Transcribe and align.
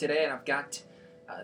today, 0.00 0.24
and 0.24 0.32
I've 0.32 0.44
got 0.44 0.80
uh, 1.28 1.42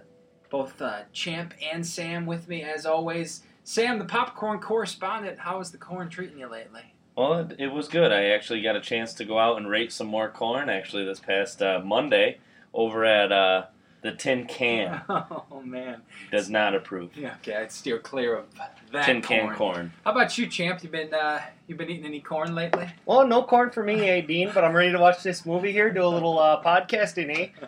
both 0.50 0.80
uh, 0.82 1.02
Champ 1.12 1.54
and 1.62 1.86
Sam 1.86 2.26
with 2.26 2.48
me, 2.48 2.62
as 2.62 2.86
always. 2.86 3.42
Sam, 3.62 3.98
the 3.98 4.04
popcorn 4.04 4.58
correspondent, 4.60 5.38
how 5.40 5.60
is 5.60 5.70
the 5.70 5.78
corn 5.78 6.08
treating 6.08 6.38
you 6.38 6.48
lately? 6.48 6.94
Well, 7.16 7.40
it, 7.40 7.56
it 7.58 7.68
was 7.68 7.88
good. 7.88 8.12
I 8.12 8.26
actually 8.26 8.62
got 8.62 8.74
a 8.74 8.80
chance 8.80 9.12
to 9.14 9.24
go 9.24 9.38
out 9.38 9.58
and 9.58 9.68
rate 9.68 9.92
some 9.92 10.06
more 10.06 10.28
corn 10.28 10.68
actually 10.68 11.04
this 11.04 11.20
past 11.20 11.62
uh, 11.62 11.80
Monday 11.84 12.38
over 12.72 13.04
at 13.04 13.32
uh, 13.32 13.66
the 14.02 14.12
Tin 14.12 14.46
Can. 14.46 15.02
Oh, 15.08 15.62
man. 15.64 16.02
Does 16.30 16.50
not 16.50 16.74
approve. 16.74 17.16
Yeah, 17.16 17.34
okay, 17.40 17.56
I'd 17.56 17.72
steer 17.72 17.98
clear 17.98 18.36
of 18.36 18.46
that 18.92 19.06
Tin 19.06 19.22
corn. 19.22 19.48
Can 19.48 19.54
corn. 19.56 19.92
How 20.04 20.12
about 20.12 20.36
you, 20.36 20.46
Champ? 20.46 20.82
You 20.82 20.90
been 20.90 21.12
uh, 21.14 21.40
you 21.66 21.74
been 21.74 21.88
eating 21.88 22.04
any 22.04 22.20
corn 22.20 22.54
lately? 22.54 22.88
Well, 23.06 23.26
no 23.26 23.42
corn 23.42 23.70
for 23.70 23.82
me, 23.82 24.08
eh, 24.08 24.20
Dean, 24.20 24.50
but 24.52 24.62
I'm 24.64 24.74
ready 24.74 24.92
to 24.92 24.98
watch 24.98 25.22
this 25.22 25.46
movie 25.46 25.72
here, 25.72 25.90
do 25.90 26.04
a 26.04 26.06
little 26.06 26.38
uh, 26.38 26.62
podcasting, 26.62 27.36
eh? 27.36 27.48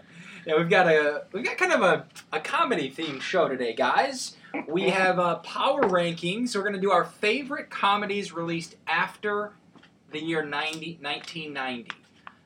Yeah, 0.48 0.56
we've 0.56 0.70
got 0.70 0.86
a 0.86 1.24
we've 1.32 1.44
got 1.44 1.58
kind 1.58 1.72
of 1.74 1.82
a, 1.82 2.06
a 2.32 2.40
comedy 2.40 2.90
themed 2.90 3.20
show 3.20 3.48
today, 3.48 3.74
guys. 3.74 4.34
We 4.66 4.84
have 4.88 5.18
uh, 5.18 5.36
power 5.40 5.82
rankings. 5.82 6.56
We're 6.56 6.62
going 6.62 6.72
to 6.72 6.80
do 6.80 6.90
our 6.90 7.04
favorite 7.04 7.68
comedies 7.68 8.32
released 8.32 8.76
after 8.86 9.52
the 10.10 10.24
year 10.24 10.42
90, 10.42 11.00
1990. 11.02 11.90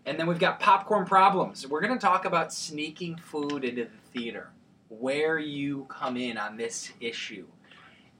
And 0.04 0.18
then 0.18 0.26
we've 0.26 0.40
got 0.40 0.58
popcorn 0.58 1.06
problems. 1.06 1.64
We're 1.64 1.80
going 1.80 1.96
to 1.96 2.04
talk 2.04 2.24
about 2.24 2.52
sneaking 2.52 3.18
food 3.18 3.62
into 3.62 3.84
the 3.84 4.18
theater, 4.18 4.50
where 4.88 5.38
you 5.38 5.86
come 5.88 6.16
in 6.16 6.36
on 6.36 6.56
this 6.56 6.90
issue. 6.98 7.46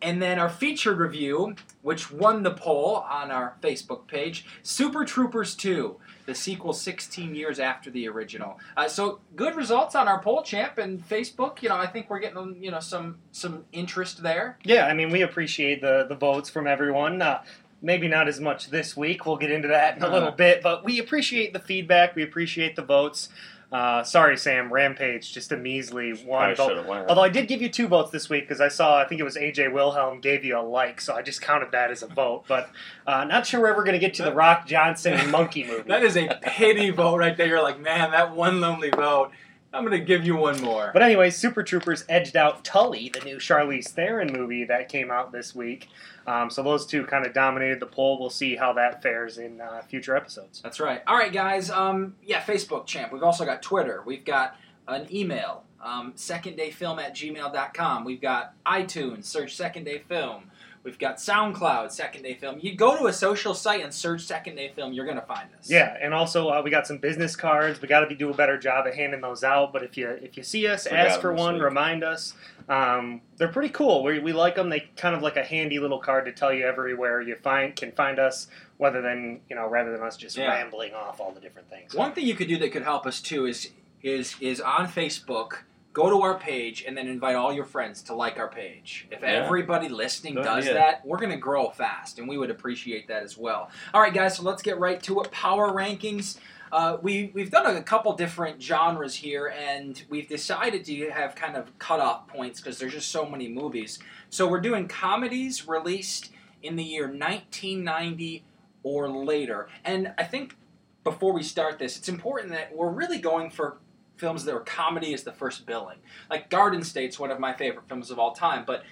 And 0.01 0.23
then 0.23 0.39
our 0.39 0.49
featured 0.49 0.99
review, 0.99 1.57
which 1.81 2.13
won 2.13 2.45
the 2.45 2.53
poll 2.53 2.99
on 3.11 3.33
our 3.33 3.57
Facebook 3.61 4.07
page 4.07 4.47
Super 4.63 5.05
Troopers 5.05 5.57
2, 5.57 5.97
the 6.33 6.39
sequel 6.39 6.73
16 6.73 7.35
years 7.35 7.59
after 7.61 7.91
the 7.91 8.09
original. 8.09 8.59
Uh, 8.77 8.89
so 8.89 9.21
good 9.37 9.55
results 9.55 9.95
on 9.95 10.09
our 10.09 10.21
poll, 10.21 10.43
champ, 10.43 10.79
and 10.79 11.07
Facebook. 11.07 11.63
You 11.63 11.69
know, 11.69 11.77
I 11.77 11.87
think 11.87 12.09
we're 12.09 12.21
getting 12.21 12.57
you 12.63 12.71
know 12.71 12.81
some 12.81 13.19
some 13.33 13.65
interest 13.73 14.23
there. 14.23 14.59
Yeah, 14.65 14.87
I 14.87 14.95
mean, 14.95 15.11
we 15.11 15.23
appreciate 15.23 15.81
the, 15.83 16.07
the 16.09 16.15
votes 16.17 16.49
from 16.49 16.67
everyone. 16.67 17.21
Uh, 17.21 17.43
maybe 17.83 18.09
not 18.09 18.29
as 18.29 18.41
much 18.41 18.71
this 18.71 18.97
week. 18.97 19.27
We'll 19.27 19.37
get 19.37 19.51
into 19.51 19.69
that 19.69 19.97
in 19.97 20.03
a 20.03 20.09
little 20.09 20.29
Uh-huh. 20.29 20.37
bit, 20.37 20.63
but 20.63 20.85
we 20.85 20.99
appreciate 21.01 21.53
the 21.53 21.59
feedback. 21.59 22.15
We 22.15 22.23
appreciate 22.23 22.77
the 22.77 22.83
votes. 22.83 23.29
Uh, 23.73 24.05
sorry, 24.05 24.37
Sam. 24.37 24.71
Rampage, 24.71 25.33
just 25.33 25.51
a 25.51 25.57
measly 25.57 26.13
one 26.13 26.55
vote. 26.55 26.69
should 26.69 26.77
have 26.77 26.87
won. 26.87 27.07
Although 27.07 27.23
I 27.23 27.31
did 27.31 27.49
give 27.49 27.63
you 27.63 27.71
two 27.71 27.89
votes 27.89 28.11
this 28.11 28.29
week 28.29 28.45
because 28.45 28.61
I 28.61 28.69
saw, 28.69 28.99
I 28.99 29.07
think 29.09 29.21
it 29.21 29.25
was 29.25 29.37
AJ 29.37 29.73
Wilhelm 29.73 30.21
gave 30.21 30.45
you 30.45 30.59
a 30.59 30.61
like, 30.61 31.01
so 31.01 31.15
I 31.15 31.23
just 31.23 31.41
counted 31.41 31.73
that 31.73 31.91
as 31.91 32.03
a 32.03 32.07
vote. 32.07 32.45
But 32.47 32.71
uh, 33.07 33.25
not 33.25 33.47
sure 33.47 33.61
we're 33.61 33.71
ever 33.71 33.83
going 33.83 33.95
to 33.95 33.99
get 33.99 34.13
to 34.15 34.25
the 34.25 34.33
Rock 34.33 34.67
Johnson 34.67 35.31
Monkey 35.31 35.65
movie. 35.67 35.89
That 35.89 36.05
is 36.05 36.17
a 36.17 36.39
pity 36.43 36.91
vote 36.91 37.17
right 37.17 37.37
there. 37.37 37.47
You're 37.47 37.63
like, 37.63 37.81
man, 37.81 38.11
that 38.11 38.37
one 38.37 38.61
lonely 38.61 38.91
vote. 38.91 39.31
I'm 39.75 39.85
gonna 39.85 39.99
give 40.01 40.25
you 40.25 40.37
one 40.37 40.61
more. 40.61 40.91
But 40.93 41.03
anyway, 41.03 41.31
Super 41.31 41.63
Troopers 41.63 42.05
edged 42.09 42.37
out 42.37 42.65
Tully, 42.65 43.09
the 43.09 43.21
new 43.21 43.37
Charlize 43.37 43.89
Theron 43.89 44.33
movie 44.33 44.65
that 44.65 44.89
came 44.89 45.11
out 45.11 45.33
this 45.33 45.55
week. 45.55 45.89
Um, 46.27 46.51
so 46.51 46.63
those 46.63 46.87
two 46.87 47.05
kind 47.07 47.27
of 47.27 47.33
dominated 47.33 47.81
the 47.81 47.87
poll. 47.87 48.19
We'll 48.21 48.31
see 48.31 48.55
how 48.55 48.73
that 48.75 49.03
fares 49.03 49.39
in 49.39 49.61
uh, 49.61 49.83
future 49.83 50.15
episodes. 50.15 50.61
That's 50.63 50.79
right. 50.79 51.03
All 51.07 51.17
right, 51.17 51.33
guys. 51.33 51.71
Um, 51.71 52.15
yeah, 52.23 52.43
Facebook 52.43 52.87
champ. 52.87 53.13
We've 53.13 53.23
also 53.23 53.45
got 53.45 53.63
Twitter. 53.63 54.03
We've 54.05 54.25
got 54.25 54.57
an 54.87 55.07
email, 55.15 55.65
um, 55.83 56.13
seconddayfilm 56.13 57.03
at 57.03 57.15
gmail.com. 57.15 58.05
We've 58.05 58.21
got 58.21 58.55
iTunes, 58.67 59.25
search 59.25 59.57
Second 59.57 59.85
Day 59.85 60.03
Film. 60.09 60.51
We've 60.85 60.99
got 60.99 61.19
SoundCloud, 61.19 61.93
Second 61.93 62.23
Day 62.23 62.35
Film. 62.35 62.59
You 62.61 62.75
go 62.75 62.99
to 62.99 63.07
a 63.07 63.13
social 63.13 63.55
site 63.55 63.85
and 63.85 63.95
search 63.95 64.23
Second 64.23 64.57
Day 64.57 64.73
Film, 64.75 64.93
you're 64.93 65.05
going 65.05 65.17
to 65.21 65.25
find 65.27 65.49
us. 65.57 65.71
Yeah, 65.71 65.97
and 66.01 66.13
also 66.13 66.49
uh, 66.49 66.61
we 66.65 66.71
got 66.71 66.89
some 66.89 66.99
business 66.99 67.37
cards. 67.37 67.81
We 67.81 67.87
got 67.87 68.01
to 68.01 68.07
be 68.09 68.17
do 68.17 68.31
a 68.31 68.35
better 68.35 68.59
job 68.59 68.87
of 68.89 68.95
handing 68.95 69.21
those 69.21 69.45
out. 69.45 69.73
But 69.73 69.85
if 69.85 69.97
you 69.97 70.09
if 70.09 70.37
you 70.37 70.43
see 70.43 70.67
us, 70.67 70.85
Forgot 70.89 71.07
ask 71.07 71.21
for 71.21 71.33
one, 71.33 71.55
week. 71.55 71.63
remind 71.63 72.03
us. 72.03 72.35
Um, 72.69 73.21
they're 73.37 73.49
pretty 73.49 73.69
cool. 73.69 74.03
We, 74.03 74.19
we 74.19 74.33
like 74.33 74.57
them. 74.57 74.71
They 74.71 74.89
kind 74.97 75.15
of 75.15 75.23
like 75.23 75.37
a 75.37 75.45
handy 75.45 75.79
little 75.79 75.99
card 75.99 76.25
to 76.25 76.33
tell 76.33 76.53
you 76.53 76.65
everywhere 76.67 77.21
you 77.21 77.37
find 77.37 77.77
can 77.77 77.93
find 77.93 78.19
us, 78.19 78.49
whether 78.79 79.01
than 79.01 79.41
you 79.49 79.55
know 79.55 79.69
rather 79.69 79.93
than 79.93 80.01
us 80.03 80.17
just 80.17 80.37
Yeah. 80.37 80.49
rambling 80.49 80.95
off 80.95 81.21
all 81.21 81.31
the 81.31 81.41
different 81.41 81.71
things. 81.71 81.95
One 81.95 82.13
thing 82.13 82.27
you 82.27 82.35
could 82.35 82.49
do 82.49 82.59
that 82.59 82.73
could 82.73 82.83
help 82.83 83.07
us 83.07 83.21
too 83.21 83.47
is 83.47 83.71
is 84.03 84.35
is 84.41 84.61
on 84.61 84.89
Facebook. 84.89 85.59
Go 85.93 86.09
to 86.09 86.23
our 86.23 86.39
page 86.39 86.85
and 86.87 86.97
then 86.97 87.07
invite 87.07 87.37
all 87.37 87.53
your 87.53 87.67
friends 87.67 88.03
to 88.05 88.15
like 88.15 88.39
our 88.39 88.49
page. 88.49 89.07
If 89.11 89.21
Yeah. 89.21 89.29
everybody 89.29 89.89
listening 89.91 90.35
Good 90.35 90.45
does 90.45 90.65
idea. 90.65 90.75
that, 90.75 91.05
we're 91.05 91.19
going 91.19 91.33
to 91.33 91.37
grow 91.37 91.69
fast, 91.69 92.19
and 92.19 92.27
we 92.27 92.39
would 92.39 92.51
appreciate 92.51 93.09
that 93.09 93.23
as 93.23 93.37
well. 93.37 93.71
All 93.93 94.01
right, 94.01 94.15
guys, 94.15 94.37
so 94.37 94.43
let's 94.43 94.63
get 94.63 94.79
right 94.79 95.03
to 95.03 95.21
it. 95.21 95.31
Power 95.31 95.71
rankings. 95.71 96.39
Uh, 96.71 96.97
we 97.03 97.31
we've 97.35 97.51
done 97.51 97.77
a 97.77 97.83
couple 97.83 98.15
different 98.15 98.63
genres 98.63 99.17
here, 99.17 99.49
and 99.49 100.03
we've 100.09 100.27
decided 100.27 100.87
to 100.87 101.11
have 101.11 101.35
kind 101.35 101.55
of 101.55 101.79
cutoff 101.79 102.27
points 102.29 102.61
because 102.61 102.79
there's 102.79 102.95
just 102.95 103.11
so 103.11 103.27
many 103.27 103.47
movies. 103.47 103.99
So 104.31 104.49
we're 104.49 104.61
doing 104.63 104.89
comedies 104.89 105.69
released 105.69 106.31
in 106.63 106.77
the 106.77 106.85
year 106.85 107.07
1990 107.09 108.43
or 108.83 109.11
later, 109.11 109.69
and 109.85 110.15
I 110.17 110.25
think 110.25 110.57
before 111.05 111.35
we 111.35 111.43
start 111.43 111.79
this, 111.79 111.99
it's 111.99 112.09
important 112.09 112.51
that 112.53 112.75
we're 112.75 112.91
really 112.91 113.19
going 113.19 113.51
for 113.51 113.77
films 114.23 114.45
that 114.45 114.55
are 114.55 114.61
comedy 114.61 115.13
as 115.13 115.25
the 115.25 115.33
first 115.33 115.67
billing. 115.67 115.99
Like 116.31 116.49
Garden 116.49 116.85
State's 116.85 117.19
one 117.19 117.33
of 117.33 117.41
my 117.41 117.53
favorite 117.53 117.89
films 117.89 118.13
of 118.13 118.21
all 118.21 118.33
time, 118.33 118.63
but 118.65 118.85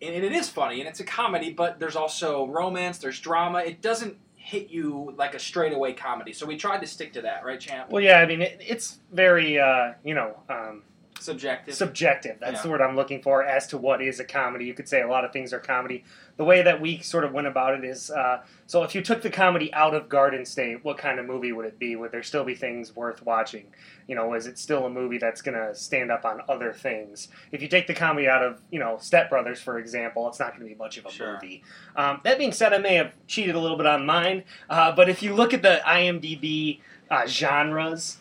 and 0.00 0.14
it 0.14 0.32
is 0.32 0.48
funny 0.48 0.80
and 0.80 0.88
it's 0.88 1.00
a 1.00 1.04
comedy, 1.04 1.52
but 1.52 1.78
there's 1.78 1.96
also 1.96 2.46
romance, 2.46 2.96
there's 2.96 3.20
drama. 3.20 3.58
It 3.58 3.82
doesn't 3.82 4.16
hit 4.36 4.70
you 4.70 5.14
like 5.18 5.34
a 5.34 5.38
straightaway 5.38 5.92
comedy. 5.92 6.32
So 6.32 6.46
we 6.46 6.56
tried 6.56 6.80
to 6.80 6.86
stick 6.86 7.12
to 7.12 7.20
that, 7.20 7.44
right, 7.44 7.60
champ? 7.60 7.90
Well, 7.90 8.02
yeah, 8.02 8.20
I 8.20 8.26
mean 8.26 8.40
it, 8.40 8.58
it's 8.66 9.00
very 9.12 9.58
uh, 9.58 9.92
you 10.02 10.14
know. 10.14 10.38
Um, 10.48 10.82
Subjective. 11.20 11.74
subjective. 11.74 12.36
That's 12.40 12.54
Yeah. 12.58 12.62
the 12.62 12.68
word 12.70 12.80
I'm 12.80 12.96
looking 12.96 13.22
for 13.22 13.42
as 13.44 13.66
to 13.68 13.78
what 13.78 14.00
is 14.02 14.20
a 14.20 14.24
comedy. 14.24 14.64
You 14.64 14.74
could 14.74 14.88
say 14.88 15.02
a 15.02 15.08
lot 15.08 15.24
of 15.24 15.32
things 15.32 15.52
are 15.52 15.58
comedy. 15.60 16.04
The 16.36 16.44
way 16.44 16.62
that 16.62 16.80
we 16.80 16.98
sort 17.00 17.24
of 17.24 17.32
went 17.32 17.46
about 17.46 17.74
it 17.74 17.84
is 17.84 18.10
uh, 18.10 18.40
so 18.66 18.82
if 18.82 18.94
you 18.94 19.02
took 19.02 19.22
the 19.22 19.30
comedy 19.30 19.72
out 19.74 19.94
of 19.94 20.08
Garden 20.08 20.44
State, 20.46 20.84
what 20.84 20.96
kind 20.98 21.18
of 21.20 21.26
movie 21.26 21.52
would 21.52 21.66
it 21.66 21.78
be? 21.78 21.96
Would 21.96 22.12
there 22.12 22.22
still 22.22 22.44
be 22.44 22.54
things 22.54 22.94
worth 22.96 23.22
watching? 23.24 23.66
You 24.06 24.14
know, 24.16 24.32
is 24.34 24.46
it 24.46 24.58
still 24.58 24.86
a 24.86 24.90
movie 24.90 25.18
that's 25.18 25.42
going 25.42 25.56
to 25.56 25.74
stand 25.74 26.10
up 26.10 26.24
on 26.24 26.40
other 26.48 26.72
things? 26.72 27.28
If 27.52 27.62
you 27.62 27.68
take 27.68 27.86
the 27.86 27.94
comedy 27.94 28.26
out 28.28 28.42
of, 28.42 28.60
you 28.70 28.78
know, 28.78 28.96
Step 28.98 29.28
Brothers, 29.30 29.60
for 29.60 29.78
example, 29.78 30.26
it's 30.28 30.40
not 30.40 30.50
going 30.56 30.60
to 30.60 30.66
be 30.66 30.74
much 30.74 30.98
of 30.98 31.06
a 31.06 31.10
Sure. 31.10 31.34
movie. 31.34 31.62
Um, 31.96 32.20
that 32.24 32.38
being 32.38 32.52
said, 32.52 32.72
I 32.72 32.78
may 32.78 32.94
have 32.96 33.12
cheated 33.26 33.54
a 33.54 33.60
little 33.60 33.76
bit 33.76 33.86
on 33.86 34.04
mine, 34.06 34.44
uh, 34.68 34.92
but 34.92 35.08
if 35.08 35.22
you 35.22 35.34
look 35.34 35.52
at 35.54 35.62
the 35.62 35.80
IMDb 35.86 36.80
uh, 37.10 37.26
genres, 37.26 38.18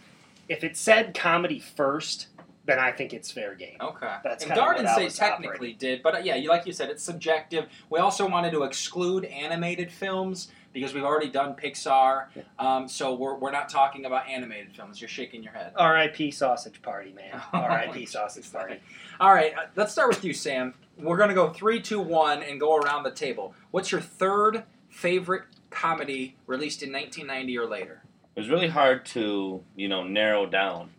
if 0.48 0.64
it 0.64 0.76
said 0.76 1.14
comedy 1.14 1.60
first, 1.60 2.28
then 2.70 2.80
I 2.80 2.92
think 2.92 3.14
it's 3.14 3.32
fair 3.32 3.56
game. 3.56 3.78
Okay. 3.82 4.16
That's 4.24 4.44
and 4.44 4.52
kinda 4.52 4.62
Garden 4.62 4.86
what 4.86 4.94
State 4.94 5.06
was 5.06 5.18
technically 5.18 5.74
did, 5.74 6.04
but 6.04 6.16
uh, 6.16 6.20
yeah, 6.20 6.36
you 6.36 6.50
like 6.50 6.66
you 6.66 6.74
said, 6.74 6.90
it's 6.90 7.04
subjective. 7.04 7.68
We 7.90 8.00
also 8.00 8.28
wanted 8.28 8.52
to 8.52 8.64
exclude 8.64 9.26
animated 9.26 9.92
films 9.92 10.50
because 10.72 10.94
we've 10.94 11.04
already 11.04 11.30
done 11.30 11.56
Pixar, 11.56 12.28
um, 12.60 12.88
so 12.88 13.16
we're, 13.16 13.36
we're 13.36 13.52
not 13.52 13.70
talking 13.70 14.06
about 14.06 14.28
animated 14.28 14.76
films. 14.76 15.02
You're 15.02 15.08
shaking 15.08 15.42
your 15.42 15.54
head. 15.54 15.74
R.I.P. 15.76 16.30
Sausage 16.32 16.82
Party, 16.82 17.12
man. 17.12 17.42
Oh, 17.54 17.58
R.I.P. 17.58 18.06
Sausage 18.06 18.52
Party. 18.52 18.80
All 19.20 19.34
right, 19.34 19.54
uh, 19.58 19.62
let's 19.76 19.92
start 19.92 20.10
with 20.10 20.24
you, 20.24 20.34
Sam. 20.34 20.76
We're 20.98 21.18
going 21.18 21.30
to 21.30 21.36
go 21.36 21.50
three, 21.50 21.82
two, 21.82 22.00
one, 22.00 22.44
and 22.44 22.60
go 22.60 22.76
around 22.76 23.04
the 23.04 23.12
table. 23.12 23.56
What's 23.72 23.92
your 23.92 24.02
third 24.02 24.64
favorite 24.90 25.44
comedy 25.72 26.36
released 26.46 26.84
in 26.84 26.92
1990 26.92 27.58
or 27.58 27.66
later? 27.66 28.04
It 28.36 28.40
was 28.40 28.50
really 28.50 28.68
hard 28.68 29.06
to 29.08 29.64
you 29.76 29.88
know 29.88 30.04
narrow 30.04 30.46
down. 30.46 30.92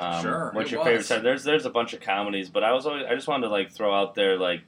Um, 0.00 0.22
Sure, 0.22 0.50
What's 0.54 0.70
your 0.70 0.80
was. 0.80 0.86
favorite? 0.86 1.04
side. 1.04 1.22
There's 1.22 1.44
there's 1.44 1.66
a 1.66 1.70
bunch 1.70 1.92
of 1.92 2.00
comedies, 2.00 2.48
but 2.48 2.64
I 2.64 2.72
was 2.72 2.86
always 2.86 3.04
I 3.08 3.14
just 3.14 3.28
wanted 3.28 3.46
to 3.46 3.52
like 3.52 3.70
throw 3.70 3.94
out 3.94 4.14
there 4.14 4.38
like 4.38 4.62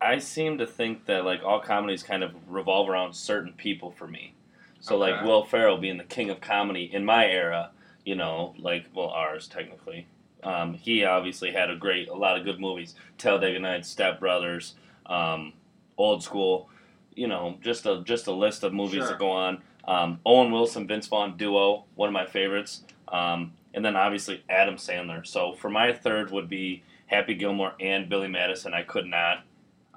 I 0.00 0.18
seem 0.18 0.58
to 0.58 0.66
think 0.66 1.06
that 1.06 1.24
like 1.24 1.42
all 1.44 1.60
comedies 1.60 2.02
kind 2.02 2.24
of 2.24 2.32
revolve 2.48 2.88
around 2.88 3.14
certain 3.14 3.52
people 3.52 3.90
for 3.90 4.08
me. 4.08 4.34
So 4.80 4.96
like 4.96 5.22
Will 5.22 5.44
Ferrell 5.44 5.78
being 5.78 5.98
the 5.98 6.04
king 6.04 6.28
of 6.30 6.40
comedy 6.40 6.90
in 6.92 7.04
my 7.04 7.26
era, 7.26 7.70
you 8.04 8.16
know, 8.16 8.54
like 8.58 8.86
well 8.94 9.10
ours 9.10 9.46
technically. 9.46 10.06
Um, 10.42 10.74
he 10.74 11.04
obviously 11.04 11.52
had 11.52 11.70
a 11.70 11.76
great 11.76 12.08
a 12.08 12.14
lot 12.14 12.36
of 12.36 12.44
good 12.44 12.58
movies. 12.58 12.94
Talladega 13.18 13.60
Nights, 13.60 13.88
Step 13.88 14.18
Brothers, 14.18 14.74
um, 15.06 15.52
Old 15.96 16.24
School, 16.24 16.68
you 17.14 17.28
know, 17.28 17.58
just 17.60 17.86
a 17.86 18.02
just 18.04 18.26
a 18.26 18.32
list 18.32 18.64
of 18.64 18.72
movies 18.72 19.00
Sure. 19.02 19.08
that 19.08 19.18
go 19.20 19.30
on. 19.30 19.62
Um, 19.86 20.18
Owen 20.26 20.50
Wilson, 20.52 20.86
Vince 20.88 21.06
Vaughn 21.06 21.36
duo, 21.36 21.84
one 21.94 22.08
of 22.08 22.12
my 22.12 22.26
favorites. 22.26 22.84
Um, 23.06 23.52
and 23.74 23.84
then 23.84 23.96
obviously 23.96 24.42
Adam 24.48 24.76
Sandler. 24.76 25.26
So 25.26 25.52
for 25.54 25.68
my 25.70 25.92
third 25.92 26.30
would 26.30 26.48
be 26.48 26.82
Happy 27.06 27.34
Gilmore 27.34 27.74
and 27.80 28.08
Billy 28.08 28.28
Madison. 28.28 28.74
I 28.74 28.82
could 28.82 29.06
not 29.06 29.44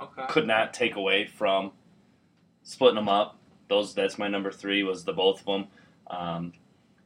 Okay. 0.01 0.25
could 0.27 0.45
not 0.45 0.73
take 0.73 0.95
away 0.97 1.25
from 1.25 1.71
splitting 2.63 2.95
them 2.95 3.07
up. 3.09 3.37
Those 3.69 3.93
that's 3.93 4.17
my 4.17 4.27
number 4.27 4.51
three 4.51 4.83
was 4.83 5.05
the 5.05 5.13
both 5.13 5.39
of 5.39 5.45
them. 5.45 5.67
Um, 6.07 6.53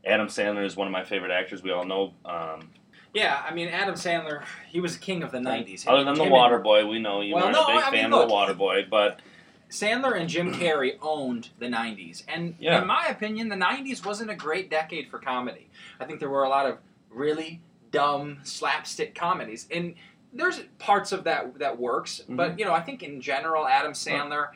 Adam 0.06 0.27
Sandler 0.27 0.66
is 0.66 0.75
one 0.75 0.88
of 0.88 0.92
my 0.92 1.04
favorite 1.04 1.31
actors. 1.31 1.62
We 1.62 1.71
all 1.71 1.86
know. 1.86 2.13
Um, 2.25 2.69
Yeah, 3.13 3.44
I 3.48 3.54
mean 3.54 3.68
Adam 3.69 3.95
Sandler, 3.95 4.44
he 4.69 4.80
was 4.80 4.98
king 4.98 5.21
of 5.24 5.31
the 5.31 5.38
'90s. 5.39 5.88
Other 5.88 6.04
than 6.04 6.16
the 6.16 6.24
Waterboy, 6.25 6.89
we 6.89 7.00
know 7.00 7.21
you 7.21 7.36
Well, 7.36 7.45
weren't 7.45 7.56
no, 7.56 7.63
a 7.63 7.68
big 7.68 7.83
I 7.83 7.92
mean, 7.92 8.01
fan 8.01 8.12
look, 8.12 8.24
of 8.24 8.30
the 8.30 8.33
Waterboy, 8.36 8.89
but 8.89 9.21
Sandler 9.69 10.19
and 10.19 10.27
Jim 10.30 10.54
Carrey 10.54 10.98
owned 11.01 11.50
the 11.60 11.68
90s. 11.68 12.24
And 12.27 12.56
Yeah. 12.60 12.81
in 12.81 12.88
my 12.88 13.06
opinion, 13.07 13.50
the 13.50 13.56
90s 13.56 14.04
wasn't 14.06 14.31
a 14.31 14.36
great 14.36 14.69
decade 14.69 15.10
for 15.10 15.19
comedy. 15.19 15.68
I 16.00 16.06
think 16.06 16.19
there 16.19 16.30
were 16.30 16.44
a 16.44 16.50
lot 16.50 16.66
of 16.66 16.77
really 17.12 17.62
dumb 17.92 18.39
slapstick 18.44 19.13
comedies. 19.16 19.68
And 19.71 19.95
there's 20.33 20.62
parts 20.80 21.12
of 21.12 21.24
that 21.25 21.57
that 21.60 21.80
works, 21.80 22.19
Mm-hmm. 22.21 22.36
but 22.36 22.60
you 22.60 22.66
know, 22.66 22.74
I 22.74 22.81
think 22.81 23.04
in 23.04 23.21
general 23.21 23.68
Adam 23.68 23.94
Sandler 23.94 24.50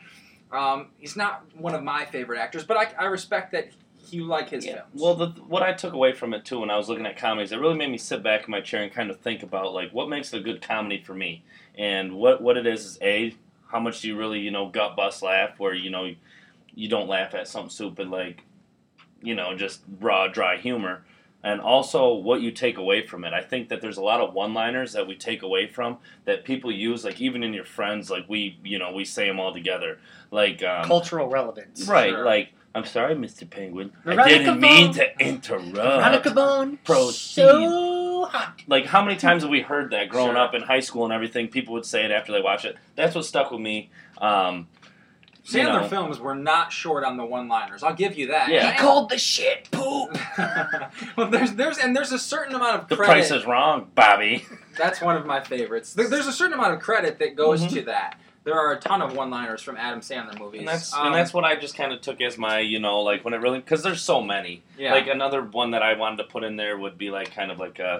um, 0.51 0.89
he's 0.99 1.15
not 1.15 1.43
one 1.57 1.73
of 1.73 1.81
my 1.81 2.05
favorite 2.05 2.37
actors, 2.37 2.63
but 2.63 2.77
I, 2.77 2.91
I 2.99 3.05
respect 3.05 3.53
that 3.53 3.69
you 4.11 4.25
like 4.25 4.49
his 4.49 4.63
Yeah. 4.67 4.81
films. 4.81 5.01
Well, 5.01 5.15
the, 5.15 5.27
what 5.47 5.63
I 5.63 5.73
took 5.73 5.93
away 5.93 6.13
from 6.13 6.31
it 6.35 6.45
too, 6.45 6.59
when 6.59 6.69
I 6.69 6.77
was 6.77 6.89
looking 6.89 7.07
at 7.07 7.17
comedies, 7.17 7.51
it 7.51 7.59
really 7.59 7.73
made 7.73 7.89
me 7.89 7.97
sit 7.97 8.21
back 8.21 8.43
in 8.45 8.51
my 8.51 8.61
chair 8.61 8.83
and 8.83 8.91
kind 8.91 9.09
of 9.09 9.19
think 9.19 9.41
about 9.41 9.73
like 9.73 9.91
what 9.93 10.09
makes 10.09 10.31
a 10.31 10.39
good 10.39 10.61
comedy 10.61 11.01
for 11.01 11.15
me, 11.15 11.43
and 11.75 12.13
what 12.13 12.39
what 12.41 12.55
it 12.55 12.67
is 12.67 12.85
is 12.85 12.99
a 13.01 13.33
how 13.73 13.79
much 13.81 13.99
do 14.01 14.07
you 14.07 14.15
really 14.17 14.39
you 14.39 14.51
know 14.51 14.69
gut 14.69 14.95
bust 14.95 15.21
laugh 15.21 15.59
where 15.59 15.73
you 15.73 15.89
know 15.89 16.13
you 16.73 16.87
don't 16.87 17.09
laugh 17.09 17.33
at 17.35 17.47
something 17.47 17.69
stupid 17.69 18.07
like 18.07 18.43
you 19.21 19.35
know 19.35 19.55
just 19.57 19.81
raw 19.99 20.27
dry 20.27 20.55
humor. 20.57 21.03
And 21.45 21.59
also, 21.59 22.13
what 22.13 22.39
you 22.39 22.51
take 22.51 22.77
away 22.77 23.05
from 23.05 23.25
it. 23.25 23.33
I 23.33 23.41
think 23.41 23.67
that 23.67 23.81
there's 23.81 23.97
a 23.97 24.01
lot 24.01 24.21
of 24.21 24.33
one-liners 24.33 24.93
that 24.93 25.07
we 25.07 25.15
take 25.15 25.41
away 25.43 25.67
from 25.67 25.97
that 26.23 26.45
people 26.45 26.71
use, 26.71 27.03
like 27.03 27.19
even 27.19 27.43
in 27.43 27.53
your 27.53 27.65
friends, 27.65 28.09
like 28.09 28.29
we, 28.29 28.57
you 28.63 28.79
know, 28.79 28.93
we 28.93 29.03
say 29.03 29.27
them 29.27 29.41
all 29.41 29.51
together. 29.53 29.99
Like, 30.31 30.63
um, 30.63 30.85
Cultural 30.85 31.27
relevance. 31.27 31.85
Right, 31.85 32.11
Sure. 32.11 32.23
like 32.23 32.53
I'm 32.73 32.85
sorry, 32.85 33.13
Mr. 33.15 33.49
Penguin. 33.49 33.91
I 34.05 34.29
didn't 34.29 34.61
mean 34.61 34.93
to 34.93 35.19
interrupt. 35.19 35.75
Veronica 35.75 36.31
Bone. 36.31 36.77
Proceed. 36.77 37.41
So 37.41 37.49
hot. 38.25 38.61
Like 38.67 38.85
how 38.85 39.03
many 39.03 39.17
times 39.17 39.43
have 39.43 39.49
we 39.51 39.61
heard 39.61 39.91
that 39.91 40.09
growing 40.09 40.31
Sure. 40.31 40.37
up 40.37 40.53
in 40.53 40.61
high 40.63 40.79
school 40.79 41.03
and 41.05 41.13
everything? 41.13 41.47
People 41.47 41.73
would 41.73 41.85
say 41.85 42.05
it 42.05 42.11
after 42.11 42.31
they 42.31 42.41
watch 42.41 42.65
it. 42.65 42.77
That's 42.95 43.15
what 43.15 43.25
stuck 43.25 43.51
with 43.51 43.61
me. 43.61 43.89
Um, 44.19 44.67
you 45.45 45.59
Sandler 45.59 45.81
know. 45.81 45.87
films 45.89 46.19
were 46.19 46.35
not 46.35 46.71
short 46.71 47.03
on 47.03 47.17
the 47.17 47.25
one-liners. 47.25 47.83
I'll 47.83 47.93
give 47.93 48.17
you 48.17 48.27
that. 48.27 48.47
Yeah. 48.47 48.71
He 48.71 48.77
called 48.77 49.09
the 49.09 49.17
shit 49.17 49.67
poop. 49.71 50.17
well, 51.17 51.29
there's 51.29 51.53
there's 51.53 51.77
and 51.77 51.95
there's 51.95 52.11
a 52.13 52.19
certain 52.19 52.55
amount 52.55 52.81
of 52.81 52.87
the 52.87 52.95
credit. 52.95 53.11
price 53.11 53.31
is 53.31 53.45
wrong, 53.45 53.91
Bobby. 53.93 54.45
That's 54.77 55.01
one 55.01 55.17
of 55.17 55.25
my 55.25 55.41
favorites. 55.41 55.93
There's 55.93 56.27
a 56.27 56.31
certain 56.33 56.53
amount 56.53 56.73
of 56.75 56.79
credit 56.79 57.19
that 57.19 57.35
goes 57.35 57.61
Mhm. 57.63 57.73
to 57.73 57.81
that. 57.83 58.19
There 58.45 58.55
are 58.59 58.73
a 58.73 58.79
ton 58.79 59.01
of 59.01 59.15
one-liners 59.15 59.61
from 59.61 59.77
Adam 59.77 60.01
Sandler 60.01 60.37
movies. 60.37 60.59
And 60.59 60.67
that's 60.67 60.93
Um, 60.93 61.07
and 61.07 61.15
that's 61.15 61.33
what 61.33 61.45
I 61.45 61.55
just 61.55 61.75
kind 61.77 61.93
of 61.93 62.01
took 62.01 62.19
as 62.21 62.37
my, 62.37 62.59
you 62.59 62.77
know, 62.79 62.99
like 63.01 63.23
when 63.23 63.33
it 63.33 63.37
really 63.41 63.59
because 63.59 63.83
there's 63.83 64.01
so 64.01 64.21
many. 64.21 64.63
yeah. 64.77 64.93
Like 64.93 65.07
another 65.07 65.41
one 65.41 65.71
that 65.71 65.81
I 65.83 65.93
wanted 65.95 66.17
to 66.17 66.23
put 66.25 66.43
in 66.43 66.55
there 66.57 66.77
would 66.77 66.97
be 66.97 67.09
like 67.09 67.33
kind 67.33 67.51
of 67.51 67.59
like 67.59 67.79
uh 67.81 67.99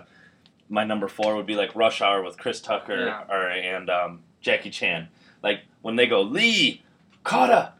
my 0.69 0.83
number 0.83 1.07
four 1.07 1.35
would 1.35 1.45
be 1.45 1.55
like 1.55 1.75
Rush 1.75 2.01
Hour 2.01 2.21
with 2.23 2.37
Chris 2.37 2.59
Tucker 2.61 3.05
Yeah. 3.05 3.23
or 3.29 3.47
and 3.49 3.89
um, 3.89 4.19
Jackie 4.41 4.69
Chan. 4.69 5.07
Like 5.43 5.61
when 5.81 5.95
they 5.95 6.07
go 6.07 6.21
Lee, 6.21 6.81
Kata, 7.23 7.73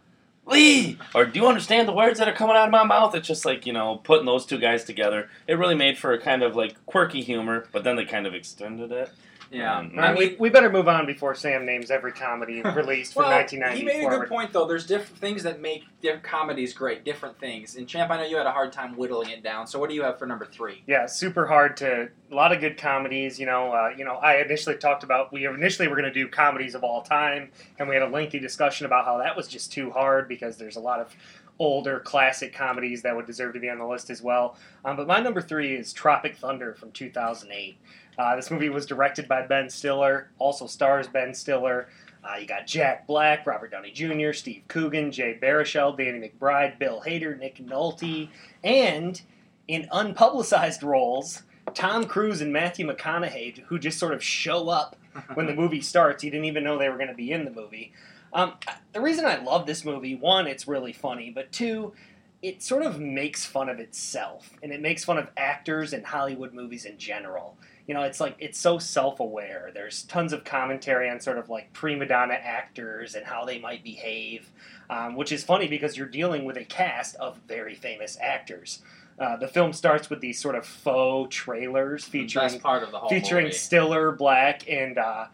Lee, 0.45 0.97
or 1.15 1.25
do 1.25 1.39
you 1.39 1.47
understand 1.47 1.88
the 1.88 1.94
words 1.94 2.19
that 2.19 2.27
are 2.27 2.33
coming 2.33 2.56
out 2.56 2.65
of 2.65 2.71
my 2.71 2.83
mouth? 2.83 3.15
It's 3.15 3.27
just 3.27 3.45
like 3.45 3.65
you 3.65 3.71
know 3.74 3.97
putting 4.03 4.25
those 4.25 4.45
two 4.45 4.57
guys 4.57 4.83
together. 4.83 5.30
It 5.47 5.53
really 5.53 5.75
made 5.75 5.97
for 5.97 6.12
a 6.13 6.19
kind 6.19 6.44
of 6.44 6.56
like 6.56 6.85
quirky 6.85 7.21
humor, 7.21 7.68
but 7.71 7.83
then 7.85 7.95
they 7.95 8.06
kind 8.06 8.27
of 8.27 8.33
extended 8.35 8.91
it. 8.91 9.09
Yeah. 9.54 9.78
Um, 9.78 9.94
I 9.98 10.08
I 10.08 10.14
mean, 10.14 10.30
mean, 10.30 10.36
we 10.40 10.50
better 10.50 10.72
move 10.72 10.88
on 10.88 11.06
before 11.06 11.36
Sam 11.36 11.66
names 11.66 11.92
every 11.92 12.12
comedy 12.12 12.62
released 12.76 13.14
from 13.14 13.24
well, 13.24 13.32
1990 13.32 13.80
he 13.80 13.86
made 13.86 14.06
a 14.06 14.20
good 14.20 14.28
point 14.28 14.52
though. 14.52 14.66
There's 14.66 14.86
different 14.86 15.18
things 15.20 15.44
that 15.44 15.62
make 15.62 15.84
their 16.02 16.20
comedies 16.20 16.74
great, 16.74 17.06
different 17.06 17.40
things. 17.40 17.76
And 17.76 17.88
Champ, 17.88 18.12
I 18.12 18.18
know 18.18 18.24
you 18.24 18.38
had 18.38 18.48
a 18.48 18.52
hard 18.52 18.74
time 18.74 18.96
whittling 18.98 19.30
it 19.30 19.44
down. 19.44 19.68
So 19.68 19.80
what 19.80 19.90
do 19.90 19.96
you 19.96 20.04
have 20.04 20.18
for 20.20 20.26
number 20.26 20.46
three? 20.46 20.84
Yeah, 20.88 21.06
super 21.06 21.46
hard 21.46 21.78
to 21.78 22.10
a 22.32 22.36
lot 22.36 22.52
of 22.52 22.60
good 22.60 22.78
comedies. 22.78 23.40
You 23.40 23.46
know, 23.46 23.72
uh, 23.72 23.92
you 23.96 24.04
know, 24.04 24.16
I 24.16 24.38
initially 24.42 24.76
talked 24.78 25.04
about 25.04 25.32
we 25.32 25.46
initially 25.46 25.88
were 25.88 25.96
going 25.96 26.12
to 26.12 26.14
do 26.14 26.28
comedies 26.28 26.76
of 26.76 26.84
all 26.84 27.04
time, 27.04 27.52
and 27.80 27.88
we 27.88 27.96
had 27.96 28.04
a 28.04 28.10
lengthy 28.10 28.40
discussion 28.40 28.86
about 28.86 29.06
how 29.06 29.20
that 29.20 29.38
was 29.38 29.48
just 29.48 29.72
too 29.72 29.92
hard 29.92 30.28
because 30.28 30.58
there's 30.58 30.76
a 30.78 30.82
lot 30.82 31.00
of 31.00 31.16
older 31.60 32.00
classic 32.00 32.54
comedies 32.54 33.04
that 33.04 33.16
would 33.16 33.26
deserve 33.26 33.54
to 33.54 33.60
be 33.60 33.70
on 33.70 33.78
the 33.78 33.86
list 33.86 34.10
as 34.10 34.22
well. 34.22 34.58
Um, 34.84 34.98
but 34.98 35.08
my 35.08 35.20
number 35.20 35.42
three 35.42 35.76
is 35.76 35.94
Tropic 35.94 36.36
Thunder 36.36 36.74
from 36.74 36.92
2008. 36.92 37.78
Uh, 38.18 38.36
this 38.36 38.51
movie 38.51 38.69
was 38.69 38.86
directed 38.86 39.27
by 39.27 39.45
Ben 39.45 39.69
Stiller, 39.69 40.30
also 40.38 40.68
stars 40.68 41.07
Ben 41.07 41.33
Stiller. 41.33 41.88
Uh, 42.24 42.38
you 42.38 42.48
got 42.48 42.65
Jack 42.65 43.06
Black, 43.06 43.45
Robert 43.45 43.71
Downey 43.71 43.92
Jr., 43.92 44.31
Steve 44.31 44.63
Coogan, 44.68 45.12
Jay 45.12 45.38
Baruchel, 45.42 45.98
Danny 45.98 46.30
McBride, 46.30 46.80
Bill 46.80 47.01
Hader, 47.06 47.38
Nick 47.38 47.57
Nolte, 47.57 48.30
and 48.63 49.21
in 49.68 49.88
unpublicized 49.92 50.83
roles, 50.83 51.44
Tom 51.74 52.06
Cruise 52.06 52.42
and 52.42 52.54
Matthew 52.54 52.88
McConaughey, 52.88 53.60
who 53.63 53.80
just 53.80 54.00
sort 54.00 54.13
of 54.13 54.24
show 54.24 54.69
up 54.69 54.95
when 55.33 55.48
the 55.48 55.54
movie 55.54 55.81
starts. 55.81 56.24
You 56.24 56.31
didn't 56.31 56.45
even 56.45 56.63
know 56.63 56.77
they 56.77 56.89
were 56.89 56.98
going 56.98 57.09
to 57.09 57.13
be 57.13 57.31
in 57.31 57.45
the 57.45 57.51
movie. 57.51 57.94
Um, 58.31 58.54
the 58.94 59.01
reason 59.01 59.25
I 59.25 59.44
love 59.44 59.66
this 59.66 59.86
movie, 59.86 60.16
one, 60.16 60.48
it's 60.48 60.68
really 60.68 60.94
funny, 60.94 61.30
but 61.30 61.51
two, 61.51 61.94
it 62.42 62.63
sort 62.63 62.83
of 62.83 63.00
makes 63.00 63.45
fun 63.45 63.69
of 63.69 63.80
itself, 63.80 64.51
and 64.62 64.71
it 64.71 64.81
makes 64.81 65.06
fun 65.06 65.18
of 65.18 65.30
actors 65.38 65.94
and 65.94 66.06
Hollywood 66.06 66.54
movies 66.54 66.86
in 66.86 66.98
general. 66.98 67.57
You 67.88 67.94
know, 67.94 68.03
it's 68.03 68.19
like 68.19 68.35
it's 68.39 68.57
so 68.57 68.80
self-aware. 68.80 69.71
There's 69.74 70.03
tons 70.03 70.31
of 70.31 70.44
commentary 70.45 71.09
on 71.09 71.19
sort 71.19 71.38
of 71.38 71.50
like 71.50 71.74
prima 71.74 72.06
donna 72.06 72.35
actors 72.35 73.15
and 73.15 73.25
how 73.25 73.44
they 73.44 73.59
might 73.59 73.83
behave, 73.83 74.50
um, 74.89 75.15
which 75.15 75.31
is 75.31 75.44
funny 75.44 75.68
because 75.68 75.97
you're 75.97 76.07
dealing 76.07 76.45
with 76.45 76.56
a 76.57 76.63
cast 76.63 77.15
of 77.18 77.39
very 77.47 77.75
famous 77.75 78.18
actors. 78.21 78.81
Uh, 79.19 79.38
the 79.38 79.47
film 79.47 79.74
starts 79.74 80.09
with 80.09 80.21
these 80.21 80.39
sort 80.39 80.56
of 80.56 80.65
faux 80.65 81.35
trailers 81.35 82.03
featuring 82.03 82.59
part 82.59 82.83
of 82.83 82.91
the 82.91 82.97
whole 82.97 83.09
featuring 83.09 83.45
movie. 83.45 83.56
Stiller, 83.56 84.12
Black, 84.12 84.68
and 84.69 84.97
uh, 84.97 85.25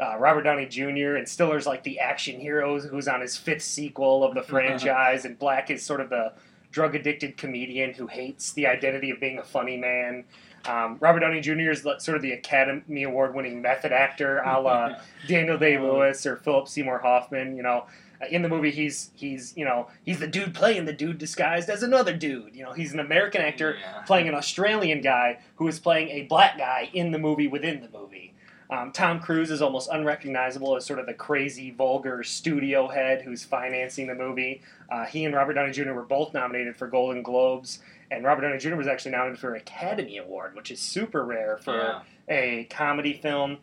uh, 0.00 0.16
Robert 0.18 0.42
Downey 0.42 0.66
Jr. 0.66 1.16
And 1.16 1.28
Stiller's 1.28 1.66
like 1.66 1.82
the 1.82 2.00
action 2.00 2.40
hero 2.40 2.80
who's 2.80 3.08
on 3.08 3.20
his 3.20 3.36
fifth 3.36 3.62
sequel 3.62 4.24
of 4.24 4.34
the 4.34 4.42
franchise, 4.44 5.24
and 5.24 5.38
Black 5.38 5.70
is 5.70 5.82
sort 5.82 6.00
of 6.00 6.08
the 6.08 6.32
drug 6.70 6.94
addicted 6.94 7.36
comedian 7.36 7.94
who 7.94 8.06
hates 8.06 8.52
the 8.52 8.66
identity 8.66 9.10
of 9.10 9.20
being 9.20 9.38
a 9.38 9.44
funny 9.44 9.76
man. 9.76 10.24
Um, 10.68 10.96
Robert 11.00 11.20
Downey 11.20 11.40
Jr. 11.40 11.70
is 11.70 11.82
sort 11.82 12.16
of 12.16 12.22
the 12.22 12.32
Academy 12.32 13.02
Award 13.04 13.34
winning 13.34 13.62
method 13.62 13.92
actor, 13.92 14.38
a 14.38 14.60
la 14.60 14.96
Daniel 15.28 15.58
Day 15.58 15.78
Lewis 15.78 16.26
or 16.26 16.36
Philip 16.36 16.68
Seymour 16.68 16.98
Hoffman. 16.98 17.56
You 17.56 17.62
know, 17.62 17.86
Uh, 18.18 18.24
in 18.30 18.40
the 18.40 18.48
movie, 18.48 18.70
he's 18.70 19.10
he's 19.14 19.52
you 19.58 19.64
know 19.64 19.88
he's 20.04 20.18
the 20.20 20.26
dude 20.26 20.54
playing 20.54 20.86
the 20.86 20.92
dude 20.92 21.18
disguised 21.18 21.68
as 21.68 21.82
another 21.82 22.14
dude. 22.16 22.56
You 22.56 22.64
know, 22.64 22.72
he's 22.72 22.94
an 22.94 23.00
American 23.00 23.42
actor 23.42 23.76
Yeah. 23.78 24.02
playing 24.06 24.26
an 24.28 24.34
Australian 24.34 25.02
guy 25.02 25.38
who 25.56 25.68
is 25.68 25.78
playing 25.78 26.08
a 26.08 26.22
black 26.22 26.56
guy 26.56 26.88
in 26.94 27.10
the 27.12 27.18
movie 27.18 27.46
within 27.46 27.82
the 27.82 27.90
movie. 27.98 28.32
Um, 28.70 28.90
Tom 28.92 29.20
Cruise 29.20 29.50
is 29.50 29.62
almost 29.62 29.88
unrecognizable 29.92 30.76
as 30.76 30.84
sort 30.84 30.98
of 30.98 31.06
the 31.06 31.14
crazy, 31.14 31.70
vulgar 31.70 32.22
studio 32.22 32.88
head 32.88 33.22
who's 33.22 33.44
financing 33.44 34.06
the 34.06 34.14
movie. 34.14 34.62
Uh, 34.90 35.04
he 35.04 35.24
and 35.24 35.34
Robert 35.34 35.54
Downey 35.54 35.72
Jr. 35.72 35.92
were 35.92 36.02
both 36.02 36.34
nominated 36.34 36.76
for 36.76 36.88
Golden 36.88 37.22
Globes, 37.22 37.80
and 38.10 38.24
Robert 38.24 38.42
Downey 38.42 38.58
Jr. 38.58 38.74
was 38.76 38.86
actually 38.86 39.12
nominated 39.12 39.38
for 39.38 39.54
an 39.54 39.60
Academy 39.60 40.18
Award, 40.18 40.54
which 40.56 40.70
is 40.70 40.80
super 40.80 41.24
rare 41.24 41.58
for 41.58 41.76
Yeah. 41.76 42.00
a 42.28 42.64
comedy 42.64 43.12
film. 43.14 43.58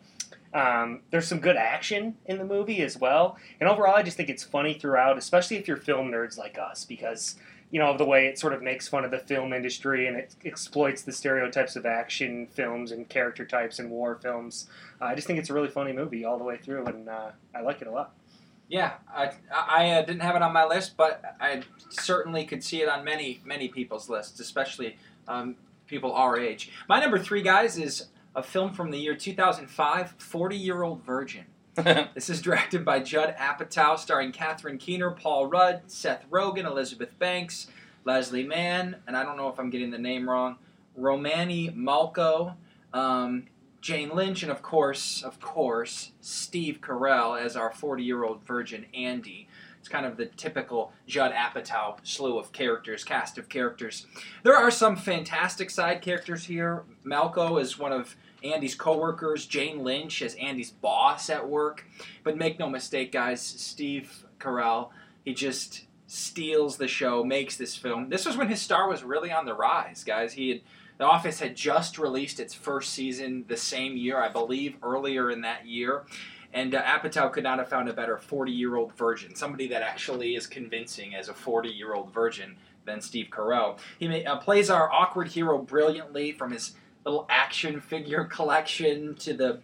Um, 0.54 1.00
there's 1.10 1.26
some 1.26 1.40
good 1.40 1.56
action 1.56 2.16
in 2.26 2.38
the 2.38 2.44
movie 2.44 2.80
as 2.82 2.96
well, 2.96 3.36
and 3.60 3.68
overall, 3.68 3.96
I 3.96 4.02
just 4.02 4.16
think 4.16 4.28
it's 4.30 4.44
funny 4.44 4.74
throughout, 4.74 5.18
especially 5.18 5.56
if 5.56 5.66
you're 5.66 5.76
film 5.76 6.12
nerds 6.12 6.38
like 6.38 6.58
us, 6.58 6.84
because 6.84 7.34
you 7.74 7.80
know 7.80 7.90
of 7.90 7.98
the 7.98 8.04
way 8.04 8.28
it 8.28 8.38
sort 8.38 8.52
of 8.52 8.62
makes 8.62 8.86
fun 8.86 9.04
of 9.04 9.10
the 9.10 9.18
film 9.18 9.52
industry 9.52 10.06
and 10.06 10.16
it 10.16 10.36
exploits 10.44 11.02
the 11.02 11.10
stereotypes 11.10 11.74
of 11.74 11.84
action 11.84 12.46
films 12.46 12.92
and 12.92 13.08
character 13.08 13.44
types 13.44 13.80
and 13.80 13.90
war 13.90 14.14
films. 14.22 14.68
Uh, 15.00 15.06
I 15.06 15.16
just 15.16 15.26
think 15.26 15.40
it's 15.40 15.50
a 15.50 15.52
really 15.54 15.68
funny 15.68 15.92
movie 15.92 16.24
all 16.24 16.38
the 16.38 16.44
way 16.44 16.56
through, 16.56 16.86
and 16.86 17.08
uh, 17.08 17.32
I 17.52 17.62
like 17.62 17.82
it 17.82 17.88
a 17.88 17.90
lot. 17.90 18.14
Yeah, 18.68 18.92
I, 19.12 19.32
I 19.52 19.90
uh, 19.90 20.02
didn't 20.02 20.20
have 20.20 20.36
it 20.36 20.42
on 20.42 20.52
my 20.52 20.64
list, 20.64 20.96
but 20.96 21.20
I 21.40 21.62
certainly 21.90 22.44
could 22.44 22.62
see 22.62 22.80
it 22.80 22.88
on 22.88 23.02
many, 23.02 23.40
many 23.44 23.66
people's 23.66 24.08
lists, 24.08 24.38
especially 24.38 24.96
um, 25.26 25.56
people 25.88 26.12
our 26.12 26.38
age. 26.38 26.70
My 26.88 27.00
number 27.00 27.18
three, 27.18 27.42
guys, 27.42 27.76
is 27.76 28.06
a 28.36 28.42
film 28.44 28.72
from 28.72 28.92
the 28.92 28.98
year 28.98 29.16
2005, 29.16 30.14
40 30.16 30.56
Year 30.56 30.84
Old 30.84 31.02
Virgin. 31.02 31.46
This 32.14 32.30
is 32.30 32.40
directed 32.40 32.84
by 32.84 33.00
Judd 33.00 33.34
Apatow, 33.36 33.98
starring 33.98 34.30
Catherine 34.30 34.78
Keener, 34.78 35.10
Paul 35.10 35.46
Rudd, 35.46 35.82
Seth 35.88 36.24
Rogen, 36.30 36.66
Elizabeth 36.66 37.18
Banks, 37.18 37.66
Leslie 38.04 38.44
Mann, 38.44 38.96
and 39.08 39.16
I 39.16 39.24
don't 39.24 39.36
know 39.36 39.48
if 39.48 39.58
I'm 39.58 39.70
getting 39.70 39.90
the 39.90 39.98
name 39.98 40.30
wrong, 40.30 40.56
Romany 40.94 41.70
Malco, 41.70 42.54
um, 42.92 43.46
Jane 43.80 44.14
Lynch, 44.14 44.44
and 44.44 44.52
of 44.52 44.62
course, 44.62 45.24
of 45.24 45.40
course, 45.40 46.12
Steve 46.20 46.78
Carell 46.80 47.40
as 47.40 47.56
our 47.56 47.72
40-year-old 47.72 48.46
virgin 48.46 48.86
Andy. 48.94 49.48
It's 49.80 49.88
kind 49.88 50.06
of 50.06 50.16
the 50.16 50.26
typical 50.26 50.92
Judd 51.08 51.32
Apatow 51.32 51.96
slew 52.04 52.38
of 52.38 52.52
characters, 52.52 53.02
cast 53.02 53.36
of 53.36 53.48
characters. 53.48 54.06
There 54.44 54.56
are 54.56 54.70
some 54.70 54.94
fantastic 54.94 55.70
side 55.70 56.02
characters 56.02 56.44
here. 56.44 56.84
Malco 57.04 57.60
is 57.60 57.78
one 57.78 57.92
of 57.92 58.14
Andy's 58.44 58.74
coworkers. 58.74 59.46
Jane 59.46 59.82
Lynch 59.82 60.22
is 60.22 60.34
Andy's 60.34 60.70
boss 60.70 61.30
at 61.30 61.48
work. 61.48 61.84
But 62.22 62.36
make 62.36 62.58
no 62.58 62.68
mistake, 62.68 63.10
guys, 63.10 63.40
Steve 63.40 64.26
Carell, 64.38 64.90
he 65.24 65.34
just 65.34 65.84
steals 66.06 66.76
the 66.76 66.86
show, 66.86 67.24
makes 67.24 67.56
this 67.56 67.74
film. 67.74 68.10
This 68.10 68.26
was 68.26 68.36
when 68.36 68.48
his 68.48 68.60
star 68.60 68.88
was 68.88 69.02
really 69.02 69.32
on 69.32 69.46
the 69.46 69.54
rise, 69.54 70.04
guys. 70.04 70.34
He 70.34 70.50
had 70.50 70.60
The 70.98 71.04
Office 71.04 71.40
had 71.40 71.56
just 71.56 71.98
released 71.98 72.38
its 72.38 72.54
first 72.54 72.92
season 72.92 73.44
the 73.48 73.56
same 73.56 73.96
year, 73.96 74.22
I 74.22 74.28
believe, 74.28 74.76
earlier 74.82 75.30
in 75.30 75.40
that 75.40 75.66
year. 75.66 76.04
And 76.52 76.74
uh, 76.74 76.82
Apatow 76.84 77.32
could 77.32 77.42
not 77.42 77.58
have 77.58 77.68
found 77.68 77.88
a 77.88 77.92
better 77.92 78.16
40 78.16 78.52
year 78.52 78.76
old 78.76 78.94
virgin, 78.96 79.34
somebody 79.34 79.66
that 79.68 79.82
actually 79.82 80.36
is 80.36 80.46
convincing 80.46 81.14
as 81.14 81.28
a 81.28 81.34
40 81.34 81.68
year 81.68 81.94
old 81.94 82.12
virgin 82.12 82.56
than 82.84 83.00
Steve 83.00 83.28
Carell. 83.30 83.78
He 83.98 84.06
may, 84.06 84.24
uh, 84.24 84.36
plays 84.36 84.70
our 84.70 84.92
awkward 84.92 85.28
hero 85.28 85.58
brilliantly 85.58 86.32
from 86.32 86.52
his 86.52 86.74
little 87.04 87.26
action 87.28 87.80
figure 87.80 88.24
collection 88.30 89.14
to 89.16 89.34
the 89.34 89.60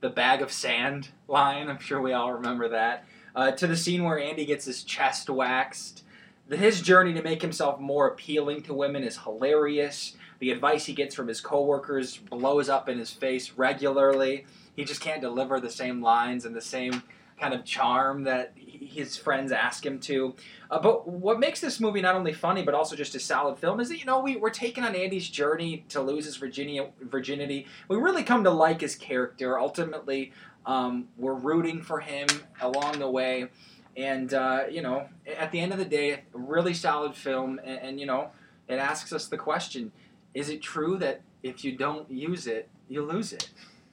the 0.00 0.10
bag 0.10 0.42
of 0.42 0.52
sand 0.52 1.10
line. 1.28 1.68
I'm 1.68 1.78
sure 1.78 2.00
we 2.00 2.12
all 2.12 2.32
remember 2.32 2.68
that. 2.68 3.04
Uh, 3.34 3.52
to 3.52 3.66
the 3.66 3.76
scene 3.76 4.02
where 4.02 4.18
Andy 4.18 4.44
gets 4.44 4.64
his 4.64 4.82
chest 4.82 5.30
waxed. 5.30 6.02
The, 6.48 6.56
his 6.56 6.82
journey 6.82 7.14
to 7.14 7.22
make 7.22 7.40
himself 7.40 7.80
more 7.80 8.08
appealing 8.08 8.62
to 8.64 8.74
women 8.74 9.04
is 9.04 9.18
hilarious. 9.18 10.16
The 10.40 10.50
advice 10.50 10.86
he 10.86 10.92
gets 10.92 11.14
from 11.14 11.28
his 11.28 11.40
coworkers 11.40 12.16
blows 12.16 12.68
up 12.68 12.88
in 12.88 12.98
his 12.98 13.12
face 13.12 13.52
regularly. 13.52 14.44
He 14.74 14.84
just 14.84 15.00
can't 15.00 15.20
deliver 15.20 15.60
the 15.60 15.70
same 15.70 16.02
lines 16.02 16.44
and 16.44 16.54
the 16.54 16.60
same 16.60 17.04
kind 17.40 17.54
of 17.54 17.64
charm 17.64 18.24
that 18.24 18.52
his 18.86 19.16
friends 19.16 19.52
ask 19.52 19.84
him 19.84 19.98
to. 20.00 20.34
Uh, 20.70 20.78
but 20.78 21.06
what 21.08 21.38
makes 21.38 21.60
this 21.60 21.80
movie 21.80 22.00
not 22.00 22.14
only 22.14 22.32
funny 22.32 22.62
but 22.62 22.74
also 22.74 22.96
just 22.96 23.14
a 23.14 23.20
solid 23.20 23.58
film 23.58 23.80
is 23.80 23.88
that 23.88 23.98
you 23.98 24.04
know 24.04 24.20
we, 24.20 24.36
we're 24.36 24.50
taking 24.50 24.84
on 24.84 24.94
Andy's 24.94 25.28
journey 25.28 25.84
to 25.90 26.00
lose 26.00 26.24
his 26.24 26.36
Virginia 26.36 26.88
virginity. 27.00 27.66
We 27.88 27.96
really 27.96 28.22
come 28.22 28.44
to 28.44 28.50
like 28.50 28.80
his 28.80 28.94
character. 28.94 29.58
Ultimately, 29.58 30.32
um, 30.66 31.08
we're 31.16 31.34
rooting 31.34 31.82
for 31.82 32.00
him 32.00 32.28
along 32.60 32.98
the 32.98 33.10
way, 33.10 33.48
and 33.96 34.32
uh, 34.32 34.64
you 34.70 34.82
know 34.82 35.08
at 35.38 35.52
the 35.52 35.60
end 35.60 35.72
of 35.72 35.78
the 35.78 35.84
day, 35.84 36.22
really 36.32 36.74
solid 36.74 37.14
film. 37.14 37.60
And, 37.64 37.78
and 37.80 38.00
you 38.00 38.06
know 38.06 38.30
it 38.68 38.76
asks 38.76 39.12
us 39.12 39.26
the 39.26 39.38
question: 39.38 39.92
Is 40.34 40.48
it 40.48 40.62
true 40.62 40.96
that 40.98 41.22
if 41.42 41.64
you 41.64 41.72
don't 41.76 42.10
use 42.10 42.46
it, 42.46 42.68
you 42.88 43.02
lose 43.02 43.32
it? 43.32 43.50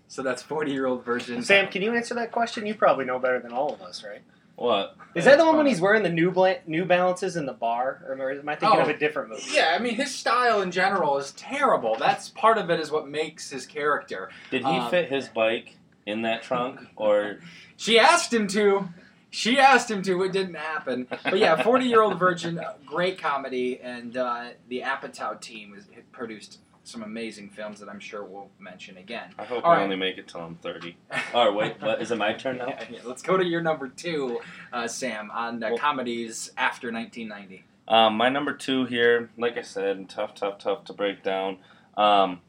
So 0.07 0.23
that's 0.23 0.41
forty-year-old 0.41 1.05
virgin. 1.05 1.43
Sam, 1.43 1.67
can 1.67 1.81
you 1.81 1.93
answer 1.93 2.15
that 2.15 2.31
question? 2.31 2.65
You 2.65 2.73
probably 2.73 3.05
know 3.05 3.19
better 3.19 3.39
than 3.39 3.53
all 3.53 3.73
of 3.73 3.81
us, 3.81 4.03
right? 4.03 4.21
What? 4.59 4.95
Is 5.15 5.23
that 5.23 5.31
the 5.31 5.37
That's 5.37 5.47
one 5.47 5.57
when 5.57 5.65
he's 5.67 5.79
wearing 5.79 6.03
the 6.03 6.09
New 6.09 6.31
Bla- 6.31 6.57
New 6.67 6.83
Balances 6.83 7.37
in 7.37 7.45
the 7.45 7.53
bar, 7.53 8.03
or 8.05 8.31
am 8.31 8.47
I 8.49 8.55
thinking 8.55 8.77
Oh. 8.79 8.83
of 8.83 8.89
a 8.89 8.97
different 8.97 9.29
movie? 9.29 9.41
Yeah, 9.53 9.71
I 9.73 9.79
mean 9.79 9.95
his 9.95 10.13
style 10.13 10.61
in 10.61 10.69
general 10.71 11.17
is 11.17 11.31
terrible. 11.31 11.95
That's 11.97 12.27
part 12.29 12.57
of 12.57 12.69
it 12.69 12.79
is 12.79 12.91
what 12.91 13.07
makes 13.07 13.49
his 13.49 13.65
character. 13.65 14.29
Did 14.51 14.63
he 14.65 14.67
Um, 14.77 14.89
fit 14.91 15.09
his 15.09 15.29
bike 15.29 15.77
in 16.05 16.23
that 16.23 16.43
trunk, 16.43 16.81
or 16.97 17.37
She 17.77 17.97
asked 17.97 18.33
him 18.33 18.47
to. 18.49 18.89
She 19.31 19.57
asked 19.59 19.89
him 19.89 20.01
to. 20.03 20.23
It 20.23 20.33
didn't 20.33 20.55
happen. 20.55 21.07
But 21.23 21.37
yeah, 21.37 21.61
forty-year-old 21.63 22.19
virgin, 22.19 22.59
uh, 22.59 22.73
great 22.85 23.17
comedy, 23.17 23.79
and 23.81 24.17
uh, 24.17 24.49
the 24.67 24.81
Apatow 24.81 25.39
team 25.39 25.73
has 25.75 25.85
produced 26.11 26.59
some 26.89 27.03
amazing 27.03 27.49
films 27.49 27.79
that 27.79 27.87
I'm 27.89 27.99
sure 27.99 28.23
we'll 28.23 28.49
mention 28.59 28.97
again. 28.97 29.29
I 29.37 29.45
hope 29.45 29.63
All 29.63 29.71
I 29.71 29.77
right. 29.77 29.83
only 29.83 29.95
make 29.95 30.17
it 30.17 30.27
till 30.27 30.41
I'm 30.41 30.55
30. 30.55 30.97
All 31.33 31.45
right, 31.47 31.55
wait, 31.55 31.81
what 31.81 32.01
is 32.01 32.11
it 32.11 32.17
my 32.17 32.33
turn 32.33 32.57
now? 32.57 32.67
Yeah, 32.67 32.85
yeah, 32.91 32.99
let's 33.05 33.21
go 33.21 33.37
to 33.37 33.45
your 33.45 33.61
number 33.61 33.87
two, 33.87 34.39
uh, 34.73 34.87
Sam, 34.87 35.29
on 35.31 35.63
uh, 35.63 35.69
Well- 35.69 35.77
comedies 35.77 36.51
after 36.57 36.91
1990. 36.91 37.63
Um, 37.87 38.17
my 38.17 38.29
number 38.29 38.53
two 38.53 38.85
here, 38.85 39.31
like 39.37 39.57
I 39.57 39.63
said, 39.63 40.09
tough, 40.09 40.35
tough, 40.35 40.59
tough 40.59 40.83
to 40.85 40.93
break 40.93 41.23
down. 41.23 41.57
Um, 41.97 42.41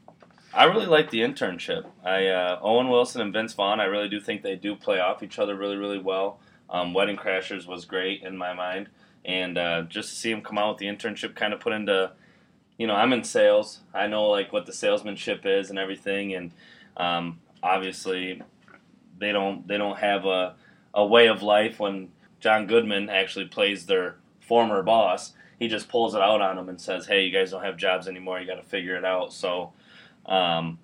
I 0.53 0.65
really 0.65 0.85
like 0.85 1.09
the 1.09 1.21
internship. 1.21 1.85
I 2.05 2.27
uh, 2.27 2.59
Owen 2.61 2.89
Wilson 2.89 3.21
and 3.21 3.33
Vince 3.33 3.53
Vaughn. 3.53 3.79
I 3.79 3.85
really 3.85 4.07
do 4.09 4.19
think 4.19 4.43
they 4.43 4.55
do 4.55 4.75
play 4.75 4.99
off 4.99 5.23
each 5.23 5.39
other 5.39 5.55
really, 5.55 5.77
really 5.77 5.97
well. 5.97 6.39
Um, 6.69 6.93
Wedding 6.93 7.17
Crashers 7.17 7.65
was 7.65 7.85
great 7.85 8.21
in 8.21 8.37
my 8.37 8.53
mind, 8.53 8.89
and 9.25 9.57
uh, 9.57 9.81
just 9.83 10.09
to 10.09 10.15
see 10.15 10.29
him 10.31 10.41
come 10.41 10.59
out 10.59 10.69
with 10.73 10.77
the 10.77 10.85
internship, 10.85 11.35
kind 11.35 11.53
of 11.53 11.59
put 11.59 11.73
into, 11.73 12.11
you 12.81 12.87
know, 12.87 12.95
I'm 12.95 13.13
in 13.13 13.23
sales. 13.23 13.81
I 13.93 14.07
know 14.07 14.25
like 14.25 14.51
what 14.51 14.65
the 14.65 14.73
salesmanship 14.73 15.45
is 15.45 15.69
and 15.69 15.77
everything, 15.77 16.33
and 16.33 16.51
um, 16.97 17.39
obviously 17.61 18.41
they 19.19 19.31
don't 19.31 19.67
they 19.67 19.77
don't 19.77 19.99
have 19.99 20.25
a 20.25 20.55
a 20.91 21.05
way 21.05 21.27
of 21.27 21.43
life 21.43 21.79
when 21.79 22.09
John 22.39 22.65
Goodman 22.65 23.07
actually 23.07 23.45
plays 23.45 23.85
their 23.85 24.15
former 24.39 24.81
boss. 24.81 25.33
He 25.59 25.67
just 25.67 25.89
pulls 25.89 26.15
it 26.15 26.23
out 26.23 26.41
on 26.41 26.55
them 26.55 26.69
and 26.69 26.81
says, 26.81 27.05
"Hey, 27.05 27.23
you 27.23 27.31
guys 27.31 27.51
don't 27.51 27.63
have 27.63 27.77
jobs 27.77 28.07
anymore. 28.07 28.39
You 28.39 28.47
got 28.47 28.55
to 28.55 28.63
figure 28.67 28.95
it 28.95 29.05
out." 29.05 29.31
So 29.31 29.73
um, 30.25 30.79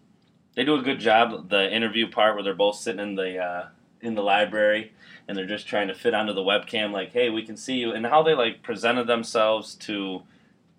they 0.53 0.63
do 0.63 0.75
a 0.75 0.83
good 0.83 0.99
job. 0.99 1.49
The 1.49 1.73
interview 1.73 2.11
part 2.11 2.35
where 2.35 2.43
they're 2.43 2.53
both 2.53 2.75
sitting 2.75 3.01
in 3.01 3.15
the 3.15 3.39
uh, 3.39 3.67
in 4.01 4.13
the 4.13 4.21
library 4.21 4.91
and 5.27 5.35
they're 5.35 5.47
just 5.47 5.67
trying 5.67 5.87
to 5.87 5.95
fit 5.95 6.13
onto 6.13 6.33
the 6.33 6.41
webcam, 6.41 6.91
like, 6.91 7.11
"Hey, 7.11 7.31
we 7.31 7.41
can 7.41 7.57
see 7.57 7.77
you," 7.77 7.91
and 7.91 8.05
how 8.05 8.21
they 8.21 8.35
like 8.35 8.61
presented 8.61 9.07
themselves 9.07 9.73
to 9.77 10.21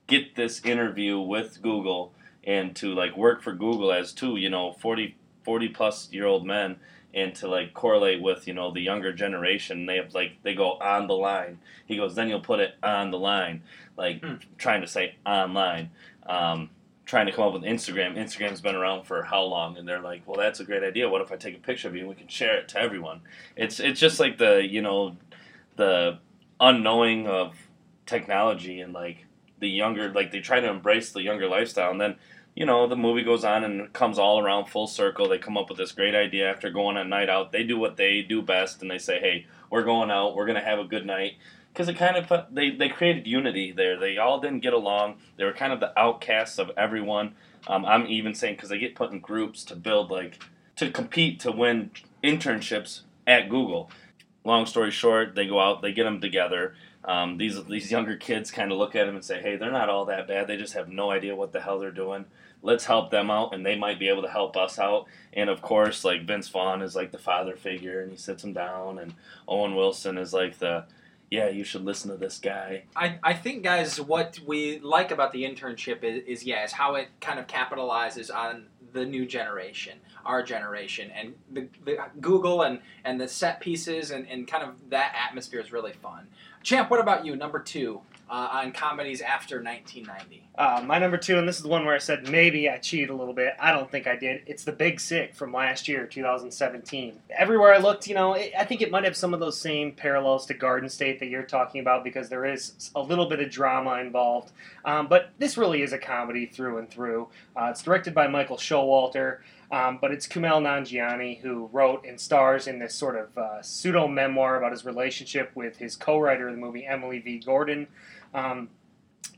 get 0.08 0.34
this 0.34 0.64
interview 0.64 1.20
with 1.20 1.62
Google 1.62 2.12
and 2.44 2.74
to 2.76 2.92
like 2.94 3.16
work 3.16 3.42
for 3.42 3.52
Google 3.52 3.92
as 3.92 4.12
two, 4.12 4.36
you 4.36 4.50
know, 4.50 4.72
40, 4.72 5.16
40 5.44 5.68
plus 5.68 6.08
year 6.12 6.26
old 6.26 6.44
men 6.46 6.76
and 7.14 7.34
to 7.36 7.48
like 7.48 7.72
correlate 7.72 8.20
with 8.20 8.46
you 8.46 8.52
know 8.52 8.70
the 8.70 8.80
younger 8.82 9.12
generation 9.14 9.86
they 9.86 9.96
have 9.96 10.14
like 10.14 10.32
they 10.42 10.54
go 10.54 10.72
on 10.72 11.06
the 11.06 11.14
line. 11.14 11.58
He 11.86 11.96
goes 11.96 12.14
then 12.14 12.28
you'll 12.28 12.40
put 12.40 12.60
it 12.60 12.74
on 12.82 13.10
the 13.10 13.18
line 13.18 13.62
like 13.96 14.22
Hmm. 14.22 14.34
trying 14.58 14.82
to 14.82 14.86
say 14.86 15.16
online 15.24 15.90
um, 16.26 16.70
trying 17.06 17.24
to 17.26 17.32
come 17.32 17.46
up 17.46 17.54
with 17.54 17.62
instagram. 17.62 18.14
Instagram's 18.16 18.60
been 18.60 18.76
around 18.76 19.04
for 19.04 19.22
how 19.22 19.42
long? 19.42 19.78
And 19.78 19.88
they're 19.88 20.02
like 20.02 20.22
well 20.26 20.36
that's 20.36 20.60
a 20.60 20.64
great 20.64 20.82
idea. 20.82 21.08
What 21.08 21.22
if 21.22 21.32
i 21.32 21.36
take 21.36 21.56
a 21.56 21.60
picture 21.60 21.88
of 21.88 21.94
you 21.94 22.00
and 22.00 22.08
we 22.10 22.14
can 22.14 22.28
share 22.28 22.58
it 22.58 22.68
to 22.70 22.78
everyone? 22.78 23.22
It's 23.56 23.80
it's 23.80 24.00
just 24.00 24.20
like 24.20 24.36
the 24.38 24.66
you 24.66 24.82
know 24.82 25.16
the 25.76 26.18
unknowing 26.60 27.26
of 27.26 27.54
technology 28.04 28.80
and 28.80 28.92
like 28.92 29.24
the 29.60 29.68
younger 29.68 30.12
like 30.12 30.30
they 30.30 30.40
try 30.40 30.60
to 30.60 30.68
embrace 30.68 31.12
the 31.12 31.22
younger 31.22 31.48
lifestyle 31.48 31.90
and 31.90 32.00
then 32.00 32.16
you 32.58 32.66
know, 32.66 32.88
the 32.88 32.96
movie 32.96 33.22
goes 33.22 33.44
on 33.44 33.62
and 33.62 33.92
comes 33.92 34.18
all 34.18 34.40
around 34.40 34.66
full 34.66 34.88
circle. 34.88 35.28
They 35.28 35.38
come 35.38 35.56
up 35.56 35.68
with 35.68 35.78
this 35.78 35.92
great 35.92 36.16
idea 36.16 36.50
after 36.50 36.70
going 36.70 36.96
on 36.96 37.06
a 37.06 37.08
night 37.08 37.30
out. 37.30 37.52
They 37.52 37.62
do 37.62 37.78
what 37.78 37.96
they 37.96 38.20
do 38.20 38.42
best, 38.42 38.82
and 38.82 38.90
they 38.90 38.98
say, 38.98 39.20
"Hey, 39.20 39.46
we're 39.70 39.84
going 39.84 40.10
out. 40.10 40.34
We're 40.34 40.46
gonna 40.46 40.64
have 40.64 40.80
a 40.80 40.84
good 40.84 41.06
night." 41.06 41.34
Because 41.72 41.88
it 41.88 41.94
kind 41.94 42.16
of 42.16 42.52
they 42.52 42.70
they 42.70 42.88
created 42.88 43.28
unity 43.28 43.70
there. 43.70 43.96
They 43.96 44.18
all 44.18 44.40
didn't 44.40 44.64
get 44.64 44.72
along. 44.72 45.18
They 45.36 45.44
were 45.44 45.52
kind 45.52 45.72
of 45.72 45.78
the 45.78 45.96
outcasts 45.96 46.58
of 46.58 46.72
everyone. 46.76 47.36
Um, 47.68 47.84
I'm 47.84 48.08
even 48.08 48.34
saying 48.34 48.56
because 48.56 48.70
they 48.70 48.78
get 48.78 48.96
put 48.96 49.12
in 49.12 49.20
groups 49.20 49.62
to 49.66 49.76
build 49.76 50.10
like 50.10 50.42
to 50.74 50.90
compete 50.90 51.38
to 51.40 51.52
win 51.52 51.92
internships 52.24 53.02
at 53.24 53.48
Google. 53.48 53.88
Long 54.42 54.66
story 54.66 54.90
short, 54.90 55.36
they 55.36 55.46
go 55.46 55.60
out, 55.60 55.80
they 55.80 55.92
get 55.92 56.04
them 56.04 56.20
together. 56.20 56.74
Um, 57.04 57.38
these 57.38 57.62
these 57.64 57.90
younger 57.90 58.16
kids 58.16 58.50
kind 58.50 58.72
of 58.72 58.78
look 58.78 58.96
at 58.96 59.06
them 59.06 59.14
and 59.14 59.24
say, 59.24 59.40
"Hey, 59.40 59.56
they're 59.56 59.70
not 59.70 59.88
all 59.88 60.04
that 60.06 60.26
bad. 60.28 60.46
They 60.46 60.56
just 60.56 60.74
have 60.74 60.88
no 60.88 61.10
idea 61.10 61.36
what 61.36 61.52
the 61.52 61.60
hell 61.60 61.78
they're 61.78 61.90
doing. 61.90 62.26
Let's 62.60 62.86
help 62.86 63.10
them 63.10 63.30
out, 63.30 63.54
and 63.54 63.64
they 63.64 63.76
might 63.76 64.00
be 64.00 64.08
able 64.08 64.22
to 64.22 64.28
help 64.28 64.56
us 64.56 64.78
out." 64.78 65.06
And 65.32 65.48
of 65.48 65.62
course, 65.62 66.04
like 66.04 66.26
Vince 66.26 66.48
Vaughn 66.48 66.82
is 66.82 66.96
like 66.96 67.12
the 67.12 67.18
father 67.18 67.56
figure, 67.56 68.00
and 68.00 68.10
he 68.10 68.16
sits 68.16 68.42
them 68.42 68.52
down, 68.52 68.98
and 68.98 69.14
Owen 69.46 69.76
Wilson 69.76 70.18
is 70.18 70.32
like 70.32 70.58
the, 70.58 70.86
"Yeah, 71.30 71.48
you 71.48 71.64
should 71.64 71.84
listen 71.84 72.10
to 72.10 72.16
this 72.16 72.38
guy." 72.38 72.84
I, 72.96 73.18
I 73.22 73.32
think, 73.32 73.62
guys, 73.62 74.00
what 74.00 74.40
we 74.44 74.80
like 74.80 75.12
about 75.12 75.32
the 75.32 75.44
internship 75.44 76.02
is, 76.02 76.24
is, 76.26 76.44
yeah, 76.44 76.64
is 76.64 76.72
how 76.72 76.96
it 76.96 77.08
kind 77.20 77.38
of 77.38 77.46
capitalizes 77.46 78.34
on 78.34 78.66
the 78.92 79.04
new 79.04 79.26
generation, 79.26 79.98
our 80.24 80.42
generation, 80.42 81.10
and 81.10 81.34
the, 81.50 81.68
the 81.84 81.98
Google 82.20 82.62
and, 82.62 82.80
and 83.04 83.20
the 83.20 83.28
set 83.28 83.60
pieces 83.60 84.10
and, 84.10 84.26
and 84.28 84.48
kind 84.48 84.64
of 84.64 84.90
that 84.90 85.14
atmosphere 85.14 85.60
is 85.60 85.72
really 85.72 85.92
fun. 85.92 86.26
Champ, 86.62 86.90
what 86.90 87.00
about 87.00 87.24
you? 87.24 87.36
Number 87.36 87.60
two 87.60 88.02
uh, 88.30 88.48
on 88.52 88.72
comedies 88.72 89.20
after 89.20 89.62
1990. 89.62 90.44
Uh, 90.56 90.82
my 90.84 90.98
number 90.98 91.16
two, 91.16 91.38
and 91.38 91.48
this 91.48 91.56
is 91.56 91.62
the 91.62 91.68
one 91.68 91.84
where 91.84 91.94
I 91.94 91.98
said 91.98 92.28
maybe 92.28 92.68
I 92.68 92.78
cheated 92.78 93.10
a 93.10 93.14
little 93.14 93.32
bit. 93.32 93.54
I 93.60 93.72
don't 93.72 93.90
think 93.90 94.06
I 94.06 94.16
did. 94.16 94.42
It's 94.46 94.64
The 94.64 94.72
Big 94.72 95.00
Sick 95.00 95.34
from 95.34 95.52
last 95.52 95.88
year, 95.88 96.06
2017. 96.06 97.18
Everywhere 97.30 97.72
I 97.72 97.78
looked, 97.78 98.06
you 98.06 98.14
know, 98.14 98.34
it, 98.34 98.52
I 98.58 98.64
think 98.64 98.82
it 98.82 98.90
might 98.90 99.04
have 99.04 99.16
some 99.16 99.32
of 99.32 99.40
those 99.40 99.58
same 99.58 99.92
parallels 99.92 100.46
to 100.46 100.54
Garden 100.54 100.88
State 100.88 101.20
that 101.20 101.26
you're 101.26 101.44
talking 101.44 101.80
about 101.80 102.04
because 102.04 102.28
there 102.28 102.44
is 102.44 102.90
a 102.94 103.00
little 103.00 103.26
bit 103.26 103.40
of 103.40 103.50
drama 103.50 103.98
involved. 103.98 104.52
Um, 104.84 105.06
but 105.06 105.30
this 105.38 105.56
really 105.56 105.82
is 105.82 105.92
a 105.92 105.98
comedy 105.98 106.46
through 106.46 106.78
and 106.78 106.90
through. 106.90 107.28
Uh, 107.56 107.68
it's 107.70 107.82
directed 107.82 108.14
by 108.14 108.26
Michael 108.26 108.56
Showalter. 108.56 109.38
Um, 109.70 109.98
but 110.00 110.12
it's 110.12 110.26
Kumail 110.26 110.62
Nanjiani 110.62 111.40
who 111.40 111.68
wrote 111.72 112.06
and 112.06 112.18
stars 112.18 112.66
in 112.66 112.78
this 112.78 112.94
sort 112.94 113.16
of 113.16 113.36
uh, 113.36 113.62
pseudo 113.62 114.08
memoir 114.08 114.56
about 114.56 114.72
his 114.72 114.84
relationship 114.84 115.50
with 115.54 115.76
his 115.76 115.94
co-writer 115.94 116.48
of 116.48 116.54
the 116.54 116.60
movie 116.60 116.86
Emily 116.86 117.18
V. 117.18 117.38
Gordon. 117.38 117.86
Um, 118.32 118.70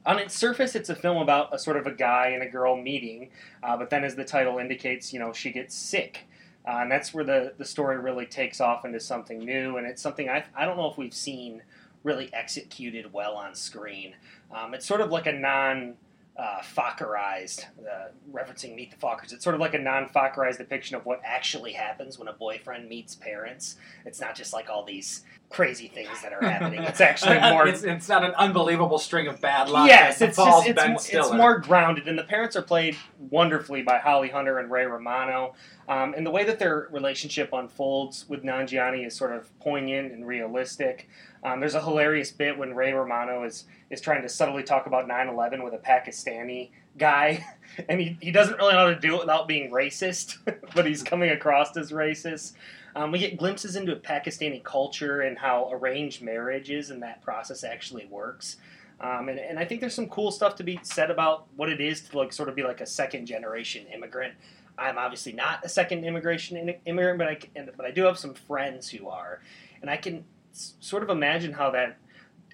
on 0.07 0.19
its 0.19 0.35
surface, 0.35 0.75
it's 0.75 0.89
a 0.89 0.95
film 0.95 1.19
about 1.19 1.55
a 1.55 1.59
sort 1.59 1.77
of 1.77 1.87
a 1.87 1.93
guy 1.93 2.29
and 2.29 2.43
a 2.43 2.49
girl 2.49 2.77
meeting, 2.77 3.31
uh, 3.63 3.77
but 3.77 3.91
then 3.91 4.05
as 4.05 4.15
the 4.15 4.25
title 4.25 4.59
indicates, 4.59 5.13
you 5.13 5.19
know, 5.19 5.33
she 5.33 5.51
gets 5.51 5.75
sick. 5.75 6.27
Uh, 6.67 6.79
and 6.83 6.91
that's 6.91 7.13
where 7.13 7.25
the, 7.25 7.55
the 7.59 7.65
story 7.65 7.99
really 7.99 8.27
takes 8.27 8.61
off 8.61 8.85
into 8.85 9.01
something 9.01 9.39
new, 9.39 9.79
and 9.79 9.87
it's 9.87 10.01
something 10.01 10.29
I, 10.29 10.45
I 10.55 10.65
don't 10.65 10.77
know 10.77 10.91
if 10.91 10.97
we've 10.97 11.15
seen 11.15 11.63
really 12.03 12.33
executed 12.33 13.13
well 13.13 13.35
on 13.35 13.55
screen. 13.55 14.15
Um, 14.55 14.75
it's 14.75 14.87
sort 14.87 15.01
of 15.01 15.11
like 15.11 15.27
a 15.27 15.33
non 15.33 15.95
uh, 16.41 16.63
Fockerized, 16.63 17.67
uh, 17.81 18.09
referencing 18.33 18.75
Meet 18.75 18.93
the 18.93 18.97
Fockers. 18.97 19.31
It's 19.33 19.45
sort 19.45 19.55
of 19.55 19.61
like 19.61 19.75
a 19.75 19.79
non-Fockerized 19.79 20.57
depiction 20.57 20.97
of 20.97 21.05
what 21.05 21.21
actually 21.23 21.73
happens 21.73 22.19
when 22.19 22.29
a 22.29 22.33
boyfriend 22.33 22.89
meets 22.89 23.15
parents. 23.15 23.77
It's 24.07 24.23
not 24.23 24.35
just 24.35 24.55
like 24.55 24.71
all 24.71 24.83
these 24.83 25.23
crazy 25.51 25.89
things 25.89 26.23
that 26.23 26.33
are 26.33 26.43
happening. 26.43 26.83
It's 26.83 27.03
actually 27.03 27.39
more. 27.53 27.69
it's, 27.69 27.83
it's 27.83 28.09
not 28.09 28.25
an 28.25 28.33
unbelievable 28.37 28.99
string 28.99 29.27
of 29.27 29.39
bad 29.43 29.69
luck. 29.69 29.87
yes, 29.87 30.23
it's 30.23 30.39
just 30.39 30.67
it's, 30.67 30.83
Ben 30.83 30.93
it's 30.93 31.33
more 31.33 31.59
grounded, 31.59 32.09
and 32.09 32.19
the 32.19 32.25
parents 32.25 32.57
are 32.57 32.63
played 32.63 32.97
wonderfully 33.19 33.83
by 33.83 33.99
Holly 33.99 34.31
Hunter 34.31 34.59
and 34.59 34.71
Ray 34.71 34.87
Romano. 34.87 35.55
Um, 35.89 36.15
and 36.17 36.25
the 36.25 36.31
way 36.31 36.45
that 36.45 36.59
their 36.59 36.89
relationship 36.91 37.51
unfolds 37.53 38.27
with 38.29 38.45
Nanjiani 38.45 39.07
is 39.07 39.15
sort 39.15 39.33
of 39.33 39.59
poignant 39.59 40.13
and 40.13 40.27
realistic. 40.27 41.09
Um, 41.43 41.61
there's 41.61 41.75
a 41.75 41.83
hilarious 41.83 42.31
bit 42.31 42.59
when 42.59 42.75
Ray 42.75 42.93
Romano 42.93 43.45
is 43.45 43.65
is 43.89 44.01
trying 44.01 44.23
to 44.23 44.29
subtly 44.29 44.63
talk 44.63 44.87
about 44.87 45.09
9/11 45.09 45.65
with 45.65 45.75
a 45.75 45.79
Pakistani 45.79 46.71
guy, 46.99 47.45
and 47.89 48.01
he, 48.01 48.17
he 48.21 48.31
doesn't 48.31 48.57
really 48.59 48.73
know 48.73 48.81
how 48.81 48.87
to 48.87 48.99
do 48.99 49.15
it 49.17 49.21
without 49.21 49.49
being 49.49 49.71
racist, 49.71 50.39
but 50.75 50.87
he's 50.87 51.03
coming 51.03 51.31
across 51.31 51.77
as 51.77 51.93
racist. 51.93 52.53
Um, 52.95 53.13
we 53.13 53.19
get 53.19 53.37
glimpses 53.37 53.77
into 53.77 53.95
Pakistani 53.97 54.63
culture 54.63 55.23
and 55.23 55.39
how 55.39 55.71
arranged 55.73 56.23
marriages 56.23 56.91
and 56.91 57.03
that 57.03 57.23
process 57.23 57.63
actually 57.63 58.07
works. 58.07 58.57
Um, 59.01 59.29
and, 59.29 59.39
and 59.39 59.59
I 59.59 59.65
think 59.65 59.81
there's 59.81 59.95
some 59.95 60.09
cool 60.09 60.31
stuff 60.31 60.57
to 60.57 60.65
be 60.65 60.79
said 60.83 61.11
about 61.11 61.47
what 61.57 61.71
it 61.71 61.81
is 61.81 62.03
to 62.03 62.19
like 62.19 62.33
sort 62.33 62.49
of 62.49 62.55
be 62.55 62.63
like 62.63 62.81
a 62.81 62.87
second 62.87 63.27
generation 63.27 63.87
immigrant. 63.95 64.35
I'm 64.77 64.99
obviously 64.99 65.33
not 65.33 65.65
a 65.65 65.69
second 65.69 66.05
immigration 66.05 66.75
immigrant, 66.85 67.19
but 67.19 67.29
I 67.29 67.35
can, 67.37 67.71
but 67.77 67.87
I 67.87 67.91
do 67.91 68.05
have 68.05 68.19
some 68.19 68.35
friends 68.35 68.89
who 68.89 69.09
are, 69.09 69.41
and 69.81 69.91
I 69.91 69.97
can 69.97 70.25
sort 70.53 71.03
of 71.03 71.11
imagine 71.11 71.53
how 71.53 71.71
that 71.71 71.99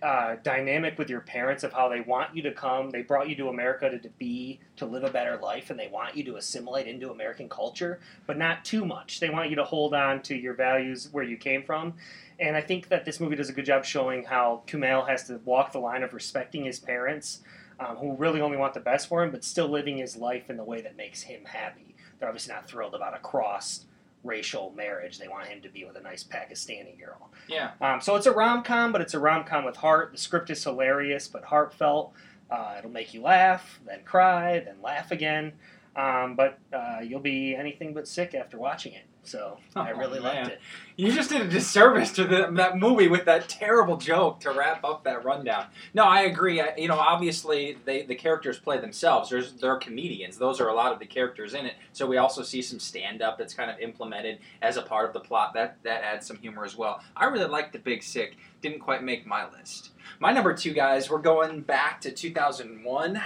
uh, 0.02 0.36
dynamic 0.42 0.98
with 0.98 1.08
your 1.08 1.20
parents 1.20 1.64
of 1.64 1.72
how 1.72 1.88
they 1.88 2.00
want 2.00 2.34
you 2.36 2.42
to 2.42 2.52
come, 2.52 2.90
they 2.90 3.02
brought 3.02 3.28
you 3.28 3.36
to 3.36 3.48
America 3.48 3.88
to, 3.88 3.98
to 3.98 4.10
be 4.18 4.60
to 4.76 4.84
live 4.84 5.04
a 5.04 5.10
better 5.10 5.38
life, 5.38 5.70
and 5.70 5.78
they 5.78 5.88
want 5.88 6.16
you 6.16 6.24
to 6.24 6.36
assimilate 6.36 6.86
into 6.86 7.10
American 7.10 7.48
culture, 7.48 8.00
but 8.26 8.36
not 8.36 8.64
too 8.64 8.84
much. 8.84 9.20
They 9.20 9.30
want 9.30 9.50
you 9.50 9.56
to 9.56 9.64
hold 9.64 9.94
on 9.94 10.22
to 10.22 10.36
your 10.36 10.54
values 10.54 11.08
where 11.12 11.24
you 11.24 11.36
came 11.36 11.62
from. 11.62 11.94
And 12.38 12.56
I 12.56 12.60
think 12.60 12.88
that 12.88 13.04
this 13.04 13.20
movie 13.20 13.36
does 13.36 13.48
a 13.48 13.54
good 13.54 13.64
job 13.64 13.84
showing 13.84 14.24
how 14.24 14.62
Kumail 14.66 15.08
has 15.08 15.24
to 15.28 15.40
walk 15.44 15.72
the 15.72 15.78
line 15.78 16.02
of 16.02 16.12
respecting 16.12 16.64
his 16.64 16.78
parents, 16.78 17.40
um, 17.80 17.96
who 17.96 18.14
really 18.16 18.42
only 18.42 18.58
want 18.58 18.74
the 18.74 18.80
best 18.80 19.08
for 19.08 19.22
him, 19.22 19.30
but 19.30 19.44
still 19.44 19.68
living 19.68 19.96
his 19.96 20.16
life 20.16 20.50
in 20.50 20.58
the 20.58 20.64
way 20.64 20.82
that 20.82 20.96
makes 20.96 21.22
him 21.22 21.46
happy. 21.46 21.96
They're 22.18 22.28
obviously 22.28 22.54
not 22.54 22.68
thrilled 22.68 22.94
about 22.94 23.16
a 23.16 23.18
cross 23.18 23.86
racial 24.24 24.72
marriage. 24.76 25.18
They 25.18 25.28
want 25.28 25.46
him 25.46 25.62
to 25.62 25.68
be 25.68 25.84
with 25.84 25.96
a 25.96 26.00
nice 26.00 26.24
Pakistani 26.24 26.98
girl. 26.98 27.30
yeah. 27.48 27.72
Um, 27.80 28.00
so 28.00 28.16
it's 28.16 28.26
a 28.26 28.32
rom 28.32 28.62
com, 28.62 28.92
but 28.92 29.00
it's 29.00 29.14
a 29.14 29.18
rom 29.18 29.44
com 29.44 29.64
with 29.64 29.76
heart. 29.76 30.12
The 30.12 30.18
script 30.18 30.50
is 30.50 30.62
hilarious 30.64 31.28
but 31.28 31.44
heartfelt. 31.44 32.12
Uh, 32.50 32.76
it'll 32.78 32.90
make 32.90 33.12
you 33.12 33.22
laugh, 33.22 33.80
then 33.86 34.00
cry, 34.04 34.60
then 34.60 34.76
laugh 34.82 35.10
again. 35.10 35.52
Um, 35.96 36.36
but 36.36 36.58
uh, 36.72 37.00
you'll 37.02 37.20
be 37.20 37.54
anything 37.56 37.94
but 37.94 38.06
sick 38.06 38.34
after 38.34 38.58
watching 38.58 38.92
it. 38.92 39.04
So 39.26 39.58
oh, 39.74 39.80
I 39.80 39.92
Oh, 39.92 39.96
really 39.98 40.20
man. 40.20 40.44
liked 40.44 40.48
it. 40.52 40.60
You 40.96 41.12
just 41.12 41.30
did 41.30 41.42
a 41.42 41.48
disservice 41.48 42.12
to 42.12 42.24
the, 42.24 42.48
that 42.52 42.78
movie 42.78 43.08
with 43.08 43.24
that 43.26 43.48
terrible 43.48 43.96
joke 43.96 44.40
to 44.40 44.50
wrap 44.50 44.82
up 44.84 45.04
that 45.04 45.24
rundown. 45.24 45.66
No, 45.92 46.04
I 46.04 46.22
agree. 46.22 46.60
I, 46.60 46.74
you 46.76 46.88
know, 46.88 46.98
obviously 46.98 47.76
they, 47.84 48.02
the 48.02 48.14
characters 48.14 48.58
play 48.58 48.78
themselves. 48.80 49.28
There's 49.30 49.52
they're 49.54 49.76
comedians. 49.76 50.38
Those 50.38 50.60
are 50.60 50.68
a 50.68 50.74
lot 50.74 50.92
of 50.92 50.98
the 50.98 51.06
characters 51.06 51.54
in 51.54 51.66
it. 51.66 51.74
So 51.92 52.06
we 52.06 52.16
also 52.16 52.42
see 52.42 52.62
some 52.62 52.78
stand 52.78 53.20
up 53.20 53.36
that's 53.36 53.52
kind 53.54 53.70
of 53.70 53.78
implemented 53.80 54.38
as 54.62 54.76
a 54.76 54.82
part 54.82 55.06
of 55.06 55.12
the 55.12 55.20
plot. 55.20 55.52
That 55.54 55.78
that 55.82 56.02
adds 56.02 56.26
some 56.26 56.38
humor 56.38 56.64
as 56.64 56.76
well. 56.76 57.02
I 57.16 57.26
really 57.26 57.46
liked 57.48 57.72
The 57.72 57.78
Big 57.78 58.02
Sick. 58.02 58.36
Didn't 58.62 58.80
quite 58.80 59.02
make 59.02 59.26
my 59.26 59.48
list. 59.50 59.90
My 60.20 60.32
number 60.32 60.54
two 60.54 60.72
guys. 60.72 61.10
We're 61.10 61.18
going 61.18 61.60
back 61.60 62.00
to 62.02 62.10
2001. 62.10 63.22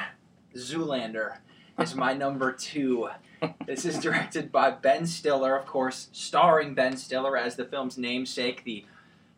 Zoolander 0.57 1.37
is 1.79 1.95
my 1.95 2.12
number 2.15 2.53
two. 2.53 3.09
This 3.67 3.85
is 3.85 3.99
directed 3.99 4.53
by 4.53 4.71
Ben 4.71 5.07
Stiller, 5.07 5.57
of 5.57 5.67
course, 5.67 6.09
starring 6.12 6.75
Ben 6.75 6.97
Stiller 6.97 7.37
as 7.37 7.57
the 7.57 7.65
film's 7.65 7.97
namesake, 7.97 8.65
the 8.65 8.85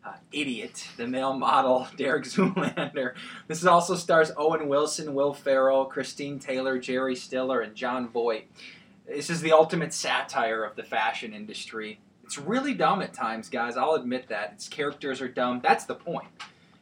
uh, 0.05 0.13
idiot, 0.31 0.87
the 0.97 1.07
male 1.07 1.33
model, 1.33 1.87
Derek 1.97 2.25
Zoolander. 2.25 3.13
This 3.47 3.65
also 3.65 3.95
stars 3.95 4.31
Owen 4.37 4.67
Wilson, 4.67 5.13
Will 5.13 5.33
Ferrell, 5.33 5.85
Christine 5.85 6.39
Taylor, 6.39 6.77
Jerry 6.77 7.15
Stiller, 7.15 7.61
and 7.61 7.75
Jon 7.75 8.09
Voight. 8.09 8.49
This 9.07 9.29
is 9.29 9.41
the 9.41 9.51
ultimate 9.51 9.93
satire 9.93 10.63
of 10.63 10.75
the 10.75 10.83
fashion 10.83 11.33
industry. 11.33 11.99
It's 12.23 12.37
really 12.37 12.73
dumb 12.73 13.01
at 13.01 13.13
times, 13.13 13.49
guys. 13.49 13.77
I'll 13.77 13.93
admit 13.93 14.27
that. 14.29 14.53
Its 14.53 14.67
characters 14.67 15.21
are 15.21 15.27
dumb. 15.27 15.61
That's 15.61 15.85
the 15.85 15.95
point. 15.95 16.27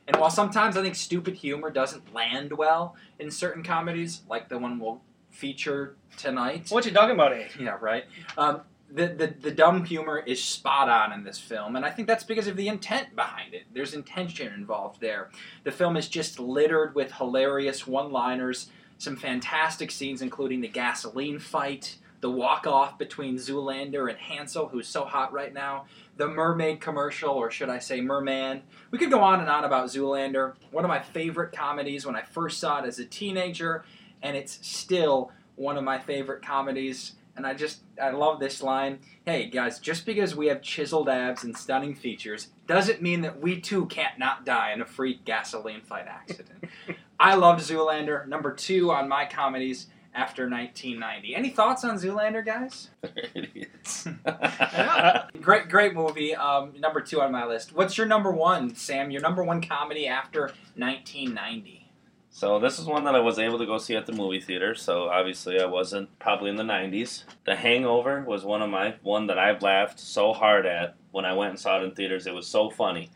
And 0.08 0.20
while 0.20 0.30
sometimes 0.30 0.78
I 0.78 0.82
think 0.82 0.96
stupid 0.96 1.36
humor 1.36 1.70
doesn't 1.70 2.14
land 2.14 2.54
well 2.54 2.96
in 3.20 3.32
certain 3.32 3.64
comedies, 3.64 4.22
like 4.28 4.50
the 4.50 4.58
one 4.58 4.80
we'll 4.80 5.02
feature 5.32 5.96
tonight, 6.18 6.68
What 6.70 6.86
you 6.86 6.92
talking 6.92 7.16
about, 7.16 7.34
eh? 7.34 7.48
yeah, 7.60 7.78
right. 7.82 8.06
Um, 8.38 8.62
the, 8.94 9.08
the 9.08 9.34
the 9.40 9.52
dumb 9.52 9.86
humor 9.86 10.20
is 10.20 10.44
spot 10.44 10.90
on 10.90 11.14
in 11.14 11.24
this 11.24 11.40
film, 11.40 11.76
and 11.78 11.86
I 11.86 11.90
think 11.90 12.08
that's 12.10 12.26
because 12.26 12.48
of 12.48 12.58
the 12.58 12.68
intent 12.68 13.16
behind 13.16 13.54
it. 13.54 13.64
There's 13.74 13.94
intention 13.94 14.52
involved 14.54 15.00
there. 15.00 15.30
The 15.64 15.72
film 15.72 15.96
is 15.96 16.10
just 16.10 16.40
littered 16.40 16.94
with 16.94 17.14
hilarious 17.14 17.88
one-liners, 17.88 18.70
some 18.98 19.16
fantastic 19.16 19.92
scenes, 19.92 20.22
including 20.22 20.60
the 20.60 20.68
gasoline 20.68 21.40
fight, 21.40 21.96
the 22.20 22.30
walk-off 22.30 22.98
between 22.98 23.38
Zoolander 23.38 24.10
and 24.10 24.20
Hansel, 24.20 24.68
who's 24.68 24.88
so 24.90 25.06
hot 25.06 25.32
right 25.32 25.54
now, 25.54 25.86
the 26.18 26.28
mermaid 26.28 26.82
commercial, 26.82 27.32
or 27.32 27.50
should 27.50 27.70
I 27.70 27.80
say 27.80 28.02
merman. 28.02 28.62
We 28.92 28.98
could 29.00 29.10
go 29.10 29.22
on 29.22 29.40
and 29.40 29.50
on 29.50 29.64
about 29.64 29.88
Zoolander. 29.88 30.54
One 30.72 30.84
of 30.84 30.90
my 30.90 31.00
favorite 31.00 31.54
comedies 31.54 32.06
when 32.06 32.18
I 32.18 32.24
first 32.24 32.60
saw 32.60 32.80
it 32.84 32.86
as 32.86 33.00
a 33.00 33.06
teenager, 33.06 33.86
and 34.22 34.36
it's 34.36 34.60
still 34.62 35.32
one 35.56 35.78
of 35.78 35.84
my 35.84 36.00
favorite 36.00 36.46
comedies. 36.46 37.14
And 37.36 37.48
I 37.48 37.54
just, 37.54 37.80
I 38.02 38.10
love 38.10 38.40
this 38.40 38.62
line. 38.62 39.00
Hey, 39.26 39.50
guys, 39.50 39.80
just 39.80 40.06
because 40.06 40.36
we 40.36 40.48
have 40.48 40.62
chiseled 40.62 41.08
abs 41.08 41.44
and 41.44 41.56
stunning 41.58 41.96
features 41.96 42.50
doesn't 42.68 43.02
mean 43.02 43.22
that 43.22 43.40
we 43.40 43.62
too 43.62 43.86
can't 43.86 44.20
not 44.20 44.46
die 44.46 44.74
in 44.74 44.82
a 44.82 44.86
freak 44.86 45.24
gasoline 45.24 45.82
fight 45.82 46.08
accident. 46.08 46.66
I 47.20 47.36
loved 47.36 47.62
Zoolander, 47.62 48.28
number 48.28 48.52
two 48.54 48.92
on 48.92 49.08
my 49.08 49.26
comedies 49.26 49.88
after 50.14 50.50
1990. 50.50 51.36
Any 51.36 51.50
thoughts 51.50 51.84
on 51.84 51.98
Zoolander, 51.98 52.46
guys? 52.46 52.90
Idiots. 53.34 54.08
Great, 55.42 55.70
great 55.70 55.94
movie. 55.94 56.36
Um, 56.36 56.74
number 56.80 57.02
two 57.02 57.22
on 57.22 57.32
my 57.32 57.46
list. 57.46 57.74
What's 57.74 57.98
your 57.98 58.08
number 58.08 58.32
one, 58.32 58.76
Sam? 58.76 59.10
Your 59.10 59.22
number 59.22 59.44
one 59.44 59.62
comedy 59.62 60.08
after 60.08 60.52
1990? 60.76 61.81
So 62.34 62.60
this 62.60 62.80
is 62.80 62.86
one 62.86 63.04
that 63.04 63.14
I 63.14 63.20
was 63.20 63.38
able 63.38 63.60
to 63.60 63.66
go 63.66 63.78
see 63.78 63.96
at 63.96 64.06
the 64.06 64.14
movie 64.14 64.40
theater. 64.40 64.74
So 64.74 65.10
obviously 65.10 65.60
I 65.60 65.66
wasn't 65.66 66.18
probably 66.18 66.50
in 66.50 66.56
the 66.56 66.64
90s. 66.64 67.26
The 67.46 67.58
Hangover 67.58 68.22
was 68.22 68.46
one 68.46 68.62
of 68.62 68.70
my 68.70 68.96
one 69.04 69.28
that 69.28 69.38
I've 69.38 69.62
laughed 69.62 70.00
so 70.00 70.32
hard 70.32 70.66
at 70.66 70.96
when 71.12 71.26
I 71.26 71.34
went 71.34 71.52
and 71.52 71.60
saw 71.60 71.80
it 71.80 71.84
in 71.84 71.92
theaters. 71.92 72.26
It 72.26 72.34
was 72.34 72.48
so 72.48 72.70
funny, 72.70 73.10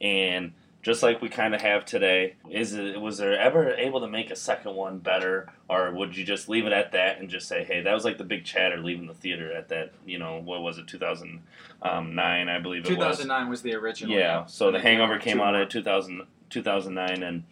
and 0.00 0.52
just 0.80 1.02
like 1.02 1.20
we 1.20 1.28
kind 1.28 1.54
of 1.54 1.60
have 1.60 1.84
today, 1.84 2.34
is 2.50 2.72
it 2.72 3.00
was 3.00 3.18
there 3.18 3.38
ever 3.38 3.72
able 3.74 4.00
to 4.00 4.08
make 4.08 4.30
a 4.30 4.36
second 4.36 4.74
one 4.74 4.98
better, 4.98 5.48
or 5.68 5.92
would 5.92 6.16
you 6.16 6.24
just 6.24 6.48
leave 6.48 6.66
it 6.66 6.72
at 6.72 6.92
that 6.92 7.18
and 7.18 7.28
just 7.28 7.48
say, 7.48 7.64
hey, 7.64 7.80
that 7.82 7.92
was 7.92 8.04
like 8.04 8.18
the 8.18 8.24
big 8.24 8.44
chatter 8.44 8.78
leaving 8.78 9.06
the 9.06 9.14
theater 9.14 9.52
at 9.52 9.68
that 9.70 9.92
you 10.06 10.18
know 10.18 10.40
what 10.40 10.62
was 10.62 10.78
it 10.78 10.86
2009 10.86 12.48
I 12.48 12.58
believe 12.60 12.84
it 12.84 12.88
was. 12.88 12.96
2009 12.96 13.48
was 13.48 13.62
the 13.62 13.74
original. 13.74 14.16
Yeah, 14.16 14.46
so 14.46 14.70
The 14.70 14.80
Hangover 14.80 15.18
came 15.18 15.40
out 15.40 15.56
in 15.56 15.68
2000, 15.68 16.22
2009, 16.48 17.22
and 17.22 17.44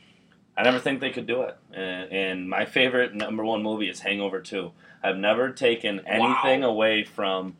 I 0.56 0.62
never 0.62 0.78
think 0.78 1.00
they 1.00 1.10
could 1.10 1.26
do 1.26 1.42
it. 1.42 1.56
And, 1.72 2.12
and 2.12 2.48
my 2.48 2.64
favorite 2.64 3.14
number 3.14 3.44
one 3.44 3.62
movie 3.62 3.88
is 3.88 4.00
Hangover 4.00 4.40
2. 4.40 4.72
I've 5.02 5.16
never 5.16 5.50
taken 5.50 6.00
anything 6.06 6.62
away 6.62 7.04
from 7.04 7.56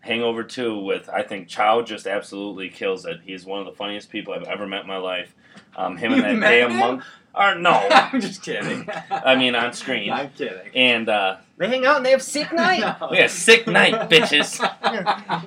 Hangover 0.00 0.44
2 0.44 0.78
with, 0.78 1.08
I 1.08 1.22
think 1.22 1.48
Chow 1.48 1.82
just 1.82 2.06
absolutely 2.06 2.68
kills 2.68 3.04
it. 3.06 3.20
He's 3.24 3.44
one 3.44 3.60
of 3.60 3.66
the 3.66 3.72
funniest 3.72 4.10
people 4.10 4.34
I've 4.34 4.44
ever 4.44 4.66
met 4.66 4.82
in 4.82 4.86
my 4.86 4.98
life. 4.98 5.34
Um, 5.76 5.96
him 5.96 6.12
You 6.12 6.22
and 6.24 6.42
that 6.42 6.50
damn 6.50 6.70
him? 6.70 6.78
monk. 6.78 7.02
Or, 7.36 7.54
no, 7.56 7.70
I'm 7.90 8.20
just 8.20 8.42
kidding. 8.42 8.88
I 9.10 9.34
mean 9.34 9.54
on 9.54 9.72
screen. 9.72 10.12
I'm 10.12 10.30
kidding. 10.30 10.70
And, 10.74 11.08
uh, 11.08 11.36
They 11.56 11.68
hang 11.68 11.84
out 11.84 11.96
and 11.96 12.06
they 12.06 12.12
have 12.12 12.22
sick 12.22 12.52
night. 12.64 12.80
No. 12.80 13.08
we 13.10 13.16
had 13.16 13.26
a 13.26 13.28
sick 13.28 13.66
night, 13.66 14.08
bitches. 14.08 14.60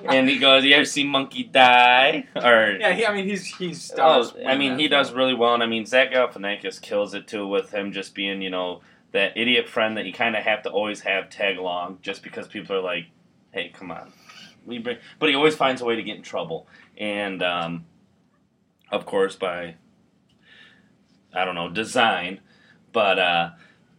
And 0.04 0.28
he 0.28 0.38
goes, 0.38 0.64
You 0.64 0.74
ever 0.74 0.84
see 0.84 1.04
Monkey 1.04 1.44
die? 1.44 2.26
Or, 2.36 2.76
Yeah, 2.78 2.92
he, 2.92 3.06
I 3.06 3.14
mean, 3.14 3.24
he's 3.26 3.46
he's. 3.56 3.92
Oh, 3.96 4.30
I 4.46 4.56
mean, 4.56 4.78
he 4.78 4.88
does 4.88 5.12
really 5.12 5.34
well, 5.34 5.54
and 5.54 5.62
I 5.62 5.66
mean, 5.66 5.86
Zach 5.86 6.12
Galifianakis 6.12 6.80
kills 6.82 7.14
it 7.14 7.26
too 7.26 7.46
with 7.46 7.70
him 7.72 7.92
just 7.92 8.14
being, 8.14 8.42
you 8.42 8.50
know, 8.50 8.80
that 9.12 9.36
idiot 9.36 9.66
friend 9.68 9.96
that 9.96 10.04
you 10.04 10.12
kind 10.12 10.36
of 10.36 10.42
have 10.44 10.62
to 10.64 10.70
always 10.70 11.00
have 11.00 11.30
tag 11.30 11.56
along, 11.56 11.98
just 12.02 12.22
because 12.22 12.46
people 12.46 12.76
are 12.76 12.82
like, 12.82 13.06
"Hey, 13.52 13.70
come 13.74 13.90
on, 13.90 14.12
we 14.66 14.78
bring," 14.78 14.98
but 15.18 15.30
he 15.30 15.34
always 15.34 15.54
finds 15.56 15.80
a 15.80 15.84
way 15.86 15.96
to 15.96 16.02
get 16.02 16.16
in 16.16 16.22
trouble, 16.22 16.66
and 16.98 17.42
um, 17.42 17.86
of 18.90 19.06
course 19.06 19.34
by 19.36 19.76
I 21.34 21.44
don't 21.44 21.54
know 21.54 21.68
design, 21.68 22.40
but 22.92 23.18
uh, 23.18 23.50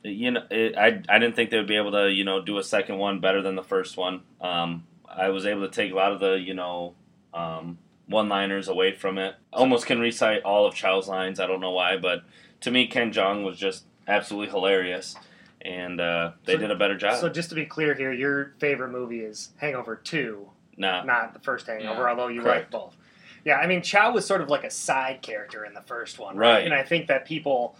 you 0.04 0.32
know, 0.32 0.44
it, 0.50 0.78
I 0.78 1.02
I 1.08 1.20
didn't 1.20 1.36
think 1.36 1.50
they 1.52 1.58
would 1.58 1.68
be 1.68 1.76
able 1.78 1.92
to, 1.92 2.10
you 2.12 2.24
know, 2.24 2.42
do 2.42 2.58
a 2.58 2.64
second 2.64 2.98
one 2.98 3.20
better 3.20 3.42
than 3.42 3.56
the 3.56 3.64
first 3.64 3.98
one. 3.98 4.22
Um, 4.42 4.86
I 5.08 5.30
was 5.30 5.46
able 5.46 5.62
to 5.68 5.72
take 5.74 5.92
a 5.92 5.96
lot 5.96 6.12
of 6.12 6.20
the, 6.20 6.34
you 6.34 6.54
know. 6.54 6.96
Um, 7.34 7.78
one-liners 8.08 8.68
away 8.68 8.92
from 8.96 9.20
it. 9.20 9.36
Almost 9.54 9.86
can 9.86 10.00
recite 10.00 10.42
all 10.42 10.66
of 10.66 10.74
Chow's 10.74 11.08
lines. 11.08 11.40
I 11.40 11.46
don't 11.46 11.60
know 11.60 11.70
why, 11.70 11.96
but 11.96 12.24
to 12.62 12.72
me, 12.72 12.88
Ken 12.88 13.12
Jeong 13.14 13.44
was 13.46 13.56
just 13.56 13.84
absolutely 14.08 14.50
hilarious. 14.52 15.16
and 15.62 16.02
uh, 16.02 16.32
they 16.44 16.54
So- 16.54 16.58
did 16.60 16.72
a 16.72 16.76
better 16.76 16.98
job. 16.98 17.20
So 17.20 17.30
just 17.30 17.50
to 17.50 17.56
be 17.56 17.66
clear 17.68 17.94
here, 17.94 18.12
your 18.12 18.54
favorite 18.58 18.90
movie 18.90 19.20
is 19.20 19.52
Hangover 19.58 19.96
Two, 19.96 20.50
nah, 20.76 21.04
not 21.04 21.34
the 21.34 21.40
first 21.40 21.68
Hangover, 21.68 22.02
Yeah, 22.02 22.10
although 22.10 22.30
you 22.30 22.42
correct. 22.42 22.74
like 22.74 22.82
both. 22.82 22.98
Yeah, 23.46 23.58
I 23.58 23.68
mean 23.68 23.82
Chow 23.82 24.12
was 24.12 24.26
sort 24.26 24.42
of 24.42 24.50
like 24.50 24.64
a 24.64 24.72
side 24.72 25.22
character 25.22 25.66
in 25.66 25.74
the 25.74 25.82
first 25.82 26.20
one, 26.20 26.38
Right. 26.38 26.66
And 26.66 26.74
I 26.74 26.84
think 26.84 27.08
that 27.08 27.26
people 27.26 27.76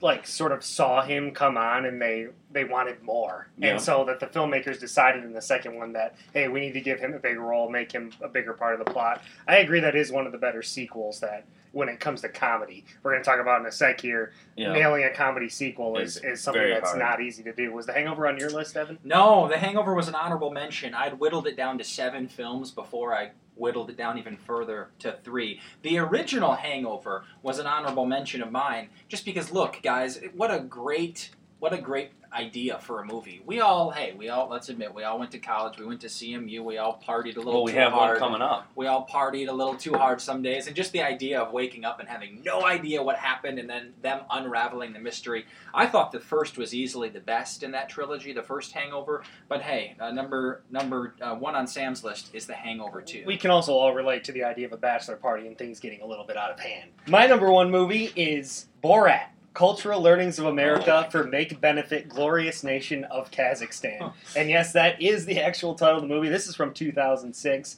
like 0.00 0.26
sort 0.26 0.50
of 0.50 0.64
saw 0.64 1.02
him 1.02 1.30
come 1.32 1.58
on 1.58 1.84
and 1.84 2.00
they 2.00 2.28
they 2.50 2.64
wanted 2.64 3.02
more, 3.02 3.48
Yeah. 3.58 3.72
and 3.72 3.80
so 3.80 4.04
that 4.06 4.18
the 4.18 4.26
filmmakers 4.26 4.80
decided 4.80 5.24
in 5.24 5.32
the 5.34 5.42
second 5.42 5.76
one 5.76 5.92
that 5.92 6.16
hey, 6.32 6.48
we 6.48 6.60
need 6.60 6.72
to 6.72 6.80
give 6.80 6.98
him 6.98 7.12
a 7.12 7.18
bigger 7.18 7.40
role, 7.42 7.68
make 7.70 7.92
him 7.92 8.10
a 8.22 8.28
bigger 8.28 8.54
part 8.54 8.78
of 8.78 8.84
the 8.84 8.90
plot. 8.90 9.22
I 9.46 9.58
agree 9.58 9.80
that 9.80 9.94
is 9.94 10.10
one 10.10 10.24
of 10.26 10.32
the 10.32 10.38
better 10.38 10.62
sequels 10.62 11.20
that. 11.20 11.44
When 11.72 11.90
it 11.90 12.00
comes 12.00 12.22
to 12.22 12.30
comedy, 12.30 12.86
we're 13.02 13.10
going 13.12 13.22
to 13.22 13.28
talk 13.30 13.40
about 13.40 13.60
in 13.60 13.66
a 13.66 13.70
sec 13.70 14.00
here. 14.00 14.32
you 14.56 14.64
know, 14.66 14.72
Nailing 14.72 15.04
a 15.04 15.10
comedy 15.10 15.50
sequel 15.50 15.98
is, 15.98 16.16
is 16.16 16.40
something 16.40 16.66
that's 16.66 16.88
hard. 16.88 16.98
not 16.98 17.20
easy 17.20 17.42
to 17.42 17.52
do. 17.52 17.70
Was 17.74 17.84
The 17.84 17.92
Hangover 17.92 18.26
on 18.26 18.38
your 18.38 18.48
list, 18.48 18.74
Evan? 18.74 18.98
No, 19.04 19.48
The 19.48 19.58
Hangover 19.58 19.92
was 19.92 20.08
an 20.08 20.14
honorable 20.14 20.50
mention. 20.50 20.94
I'd 20.94 21.20
whittled 21.20 21.46
it 21.46 21.58
down 21.58 21.76
to 21.76 21.84
seven 21.84 22.26
films 22.26 22.70
before 22.70 23.14
I 23.14 23.32
whittled 23.58 23.90
it 23.90 23.96
down 23.96 24.18
even 24.18 24.36
further 24.36 24.90
to 25.00 25.18
three. 25.24 25.60
The 25.82 25.98
original 25.98 26.54
Hangover 26.54 27.24
was 27.42 27.58
an 27.58 27.66
honorable 27.66 28.06
mention 28.06 28.42
of 28.42 28.52
mine, 28.52 28.88
just 29.08 29.24
because 29.24 29.52
look, 29.52 29.80
guys, 29.82 30.20
what 30.34 30.52
a 30.52 30.60
great 30.60 31.30
what 31.58 31.72
a 31.72 31.78
great 31.78 32.12
idea 32.32 32.78
for 32.78 33.00
a 33.00 33.06
movie. 33.06 33.40
We 33.46 33.60
all, 33.60 33.90
hey, 33.90 34.12
we 34.16 34.28
all 34.28 34.48
let's 34.50 34.68
admit, 34.68 34.92
we 34.94 35.02
all 35.02 35.18
went 35.18 35.30
to 35.30 35.38
college, 35.38 35.78
we 35.78 35.86
went 35.86 36.00
to 36.02 36.08
CMU, 36.08 36.62
we 36.62 36.76
all 36.76 37.02
partied 37.06 37.36
a 37.36 37.38
little 37.40 37.54
well, 37.54 37.64
we 37.64 37.72
too 37.72 37.78
have 37.78 37.92
hard. 37.92 38.20
one 38.20 38.30
coming 38.30 38.42
up. 38.42 38.70
we 38.76 38.86
all 38.86 39.06
partied 39.10 39.48
a 39.48 39.52
little 39.52 39.74
too 39.74 39.94
hard 39.94 40.20
some 40.20 40.42
days 40.42 40.66
and 40.66 40.76
just 40.76 40.92
the 40.92 41.00
idea 41.02 41.40
of 41.40 41.52
waking 41.54 41.86
up 41.86 42.00
and 42.00 42.08
having 42.08 42.42
no 42.44 42.66
idea 42.66 43.02
what 43.02 43.16
happened 43.16 43.58
and 43.58 43.68
then 43.68 43.94
them 44.02 44.20
unraveling 44.30 44.92
the 44.92 44.98
mystery 44.98 45.46
i 45.72 45.86
thought 45.86 46.12
the 46.12 46.20
first 46.20 46.58
was 46.58 46.74
easily 46.74 47.08
the 47.08 47.20
best 47.20 47.62
in 47.62 47.70
that 47.70 47.88
trilogy 47.88 48.32
the 48.34 48.42
first 48.42 48.72
hangover 48.72 49.22
but 49.48 49.62
hey 49.62 49.96
uh, 50.00 50.10
number 50.10 50.62
number 50.70 51.14
uh, 51.22 51.34
one 51.34 51.54
on 51.54 51.66
sam's 51.66 52.04
list 52.04 52.28
is 52.34 52.46
the 52.46 52.54
hangover 52.54 53.00
2 53.00 53.24
We 53.26 53.36
can 53.38 53.50
also 53.50 53.72
all 53.72 53.94
relate 53.94 54.22
to 54.24 54.32
the 54.32 54.44
idea 54.44 54.66
of 54.66 54.72
a 54.72 54.76
bachelor 54.76 55.16
party 55.16 55.46
and 55.46 55.56
things 55.56 55.80
getting 55.80 56.02
a 56.02 56.06
little 56.06 56.24
bit 56.26 56.36
out 56.36 56.50
of 56.50 56.60
hand. 56.60 56.90
My 57.06 57.26
number 57.26 57.50
one 57.50 57.70
movie 57.70 58.12
is 58.16 58.66
Borat. 58.84 59.28
Cultural 59.54 60.00
Learnings 60.00 60.38
of 60.38 60.46
America 60.46 61.08
for 61.10 61.24
Make 61.24 61.60
Benefit 61.60 62.08
Glorious 62.08 62.62
Nation 62.62 63.04
of 63.04 63.30
Kazakhstan. 63.30 64.12
And 64.36 64.48
yes, 64.48 64.72
that 64.72 65.00
is 65.02 65.26
the 65.26 65.40
actual 65.40 65.74
title 65.74 65.96
of 65.96 66.02
the 66.02 66.08
movie. 66.08 66.28
This 66.28 66.46
is 66.46 66.54
from 66.54 66.72
2006. 66.72 67.76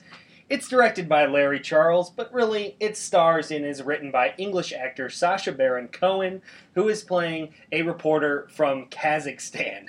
It's 0.50 0.68
directed 0.68 1.08
by 1.08 1.26
Larry 1.26 1.60
Charles, 1.60 2.10
but 2.10 2.32
really 2.34 2.76
it 2.80 2.96
stars 2.96 3.52
and 3.52 3.64
is 3.64 3.82
written 3.82 4.10
by 4.10 4.34
English 4.36 4.72
actor 4.72 5.08
Sacha 5.08 5.52
Baron 5.52 5.88
Cohen, 5.88 6.42
who 6.74 6.88
is 6.88 7.04
playing 7.04 7.54
a 7.70 7.82
reporter 7.82 8.48
from 8.50 8.86
Kazakhstan. 8.86 9.86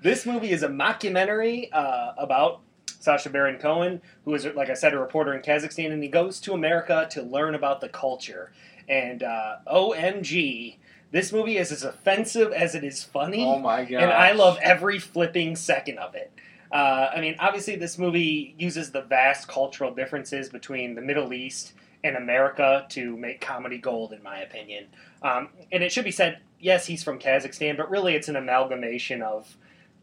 This 0.00 0.24
movie 0.24 0.52
is 0.52 0.62
a 0.62 0.68
mockumentary 0.68 1.68
uh, 1.72 2.12
about 2.16 2.60
Sacha 3.00 3.30
Baron 3.30 3.58
Cohen, 3.58 4.00
who 4.24 4.34
is, 4.34 4.46
like 4.54 4.70
I 4.70 4.74
said, 4.74 4.94
a 4.94 4.98
reporter 4.98 5.34
in 5.34 5.42
Kazakhstan, 5.42 5.92
and 5.92 6.02
he 6.02 6.08
goes 6.08 6.38
to 6.40 6.54
America 6.54 7.08
to 7.10 7.22
learn 7.22 7.56
about 7.56 7.80
the 7.80 7.88
culture. 7.88 8.52
And 8.88 9.24
uh, 9.24 9.56
OMG, 9.66 10.76
this 11.10 11.32
movie 11.32 11.56
is 11.56 11.72
as 11.72 11.84
offensive 11.84 12.52
as 12.52 12.74
it 12.74 12.84
is 12.84 13.02
funny, 13.02 13.44
oh 13.44 13.58
my 13.58 13.84
god 13.84 14.02
and 14.02 14.12
I 14.12 14.32
love 14.32 14.58
every 14.62 14.98
flipping 14.98 15.56
second 15.56 15.98
of 15.98 16.14
it. 16.14 16.32
Uh, 16.70 17.10
I 17.14 17.20
mean, 17.20 17.36
obviously, 17.38 17.76
this 17.76 17.96
movie 17.96 18.54
uses 18.58 18.90
the 18.90 19.02
vast 19.02 19.48
cultural 19.48 19.94
differences 19.94 20.48
between 20.48 20.94
the 20.94 21.00
Middle 21.00 21.32
East 21.32 21.72
and 22.02 22.16
America 22.16 22.86
to 22.90 23.16
make 23.16 23.40
comedy 23.40 23.78
gold, 23.78 24.12
in 24.12 24.22
my 24.22 24.40
opinion. 24.40 24.86
Um, 25.22 25.48
and 25.72 25.82
it 25.82 25.92
should 25.92 26.04
be 26.04 26.10
said, 26.10 26.38
yes, 26.60 26.86
he's 26.86 27.02
from 27.02 27.18
Kazakhstan, 27.18 27.76
but 27.76 27.90
really 27.90 28.14
it's 28.14 28.28
an 28.28 28.36
amalgamation 28.36 29.22
of 29.22 29.56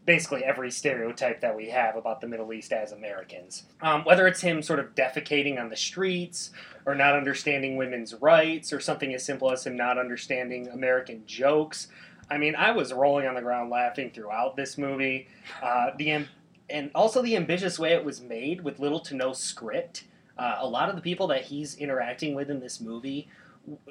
basically 0.06 0.44
every 0.44 0.70
stereotype 0.70 1.40
that 1.40 1.56
we 1.56 1.70
have 1.70 1.96
about 1.96 2.20
the 2.20 2.26
Middle 2.26 2.52
East 2.52 2.72
as 2.72 2.92
Americans. 2.92 3.64
Um, 3.80 4.04
whether 4.04 4.26
it's 4.26 4.40
him 4.40 4.62
sort 4.62 4.78
of 4.78 4.94
defecating 4.94 5.60
on 5.60 5.70
the 5.70 5.76
streets, 5.76 6.50
or 6.86 6.94
not 6.94 7.14
understanding 7.14 7.76
women's 7.76 8.14
rights, 8.14 8.72
or 8.72 8.80
something 8.80 9.14
as 9.14 9.24
simple 9.24 9.50
as 9.50 9.66
him 9.66 9.76
not 9.76 9.98
understanding 9.98 10.68
American 10.68 11.22
jokes. 11.26 11.88
I 12.30 12.38
mean, 12.38 12.54
I 12.54 12.70
was 12.70 12.92
rolling 12.92 13.26
on 13.26 13.34
the 13.34 13.42
ground 13.42 13.70
laughing 13.70 14.10
throughout 14.10 14.56
this 14.56 14.78
movie. 14.78 15.28
Uh, 15.62 15.90
the 15.96 16.26
and 16.70 16.90
also 16.94 17.20
the 17.20 17.36
ambitious 17.36 17.78
way 17.78 17.92
it 17.92 18.04
was 18.04 18.22
made 18.22 18.62
with 18.62 18.78
little 18.78 19.00
to 19.00 19.14
no 19.14 19.32
script. 19.32 20.04
Uh, 20.36 20.56
a 20.58 20.66
lot 20.66 20.88
of 20.88 20.96
the 20.96 21.02
people 21.02 21.26
that 21.26 21.42
he's 21.42 21.76
interacting 21.76 22.34
with 22.34 22.50
in 22.50 22.60
this 22.60 22.80
movie 22.80 23.28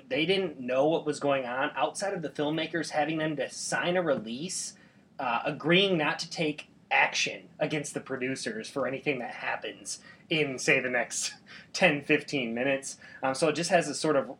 they 0.09 0.25
didn't 0.25 0.59
know 0.59 0.87
what 0.87 1.05
was 1.05 1.19
going 1.19 1.45
on 1.45 1.71
outside 1.75 2.13
of 2.13 2.21
the 2.21 2.29
filmmakers 2.29 2.89
having 2.89 3.17
them 3.17 3.35
to 3.35 3.49
sign 3.49 3.97
a 3.97 4.01
release, 4.01 4.73
uh, 5.19 5.41
agreeing 5.45 5.97
not 5.97 6.19
to 6.19 6.29
take 6.29 6.67
action 6.91 7.49
against 7.59 7.93
the 7.93 7.99
producers 7.99 8.69
for 8.69 8.87
anything 8.87 9.19
that 9.19 9.31
happens 9.31 9.99
in, 10.29 10.57
say, 10.59 10.79
the 10.79 10.89
next 10.89 11.33
10, 11.73 12.03
15 12.03 12.53
minutes. 12.53 12.97
Um, 13.21 13.33
so 13.33 13.49
it 13.49 13.53
just 13.53 13.69
has 13.69 13.87
a 13.89 13.95
sort 13.95 14.15
of 14.15 14.31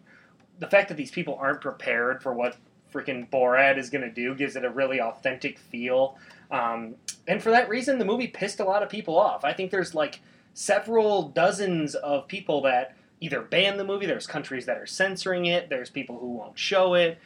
the 0.60 0.68
fact 0.68 0.88
that 0.90 0.96
these 0.96 1.12
people 1.12 1.36
aren't 1.36 1.62
prepared 1.62 2.22
for 2.22 2.34
what 2.34 2.58
freaking 2.94 3.28
Borat 3.30 3.78
is 3.78 3.90
going 3.90 4.04
to 4.04 4.12
do 4.12 4.36
gives 4.36 4.56
it 4.56 4.64
a 4.64 4.70
really 4.70 5.02
authentic 5.02 5.58
feel. 5.58 6.18
Um, 6.52 6.96
and 7.28 7.42
for 7.42 7.50
that 7.50 7.70
reason, 7.70 7.98
the 7.98 8.06
movie 8.06 8.28
pissed 8.28 8.60
a 8.60 8.64
lot 8.64 8.84
of 8.84 8.90
people 8.90 9.18
off. 9.18 9.44
I 9.44 9.54
think 9.54 9.72
there's 9.72 9.96
like 9.96 10.22
several 10.54 11.30
dozens 11.30 11.96
of 11.96 12.28
people 12.28 12.62
that 12.62 12.96
either 13.20 13.42
ban 13.42 13.78
the 13.78 13.84
movie, 13.84 14.06
there's 14.06 14.28
countries 14.28 14.66
that 14.66 14.78
are 14.78 14.86
censoring 14.86 15.46
it, 15.48 15.70
there's 15.70 15.90
people 15.90 16.20
who 16.20 16.34
won't 16.34 16.60
show 16.60 16.94
it, 16.94 17.18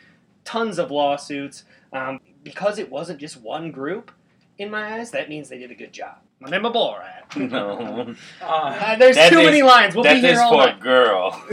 tons 0.45 0.79
of 0.79 0.91
lawsuits. 0.91 1.65
Um, 1.91 2.19
because 2.47 2.79
it 2.79 2.89
wasn't 2.89 3.19
just 3.19 3.37
one 3.41 3.71
group, 3.71 4.11
in 4.57 4.71
my 4.71 4.95
eyes, 4.95 5.11
that 5.11 5.27
means 5.29 5.49
they 5.49 5.57
did 5.59 5.69
a 5.71 5.75
good 5.75 5.91
job. 5.93 6.15
My 6.39 6.49
name 6.49 6.65
is 6.65 6.71
Borat. 6.71 7.49
no, 7.49 8.15
uh, 8.41 8.45
Uh, 8.45 8.95
there's 8.95 9.15
That 9.15 9.29
too 9.31 9.39
is- 9.39 9.45
many 9.45 9.61
lines. 9.63 9.93
We'll 9.95 10.03
that 10.03 10.15
be 10.15 10.21
here 10.21 10.33
is 10.33 10.39
all 10.39 10.51
for 10.53 10.63
a 10.67 10.71
night. 10.71 10.79
girl. 10.79 11.43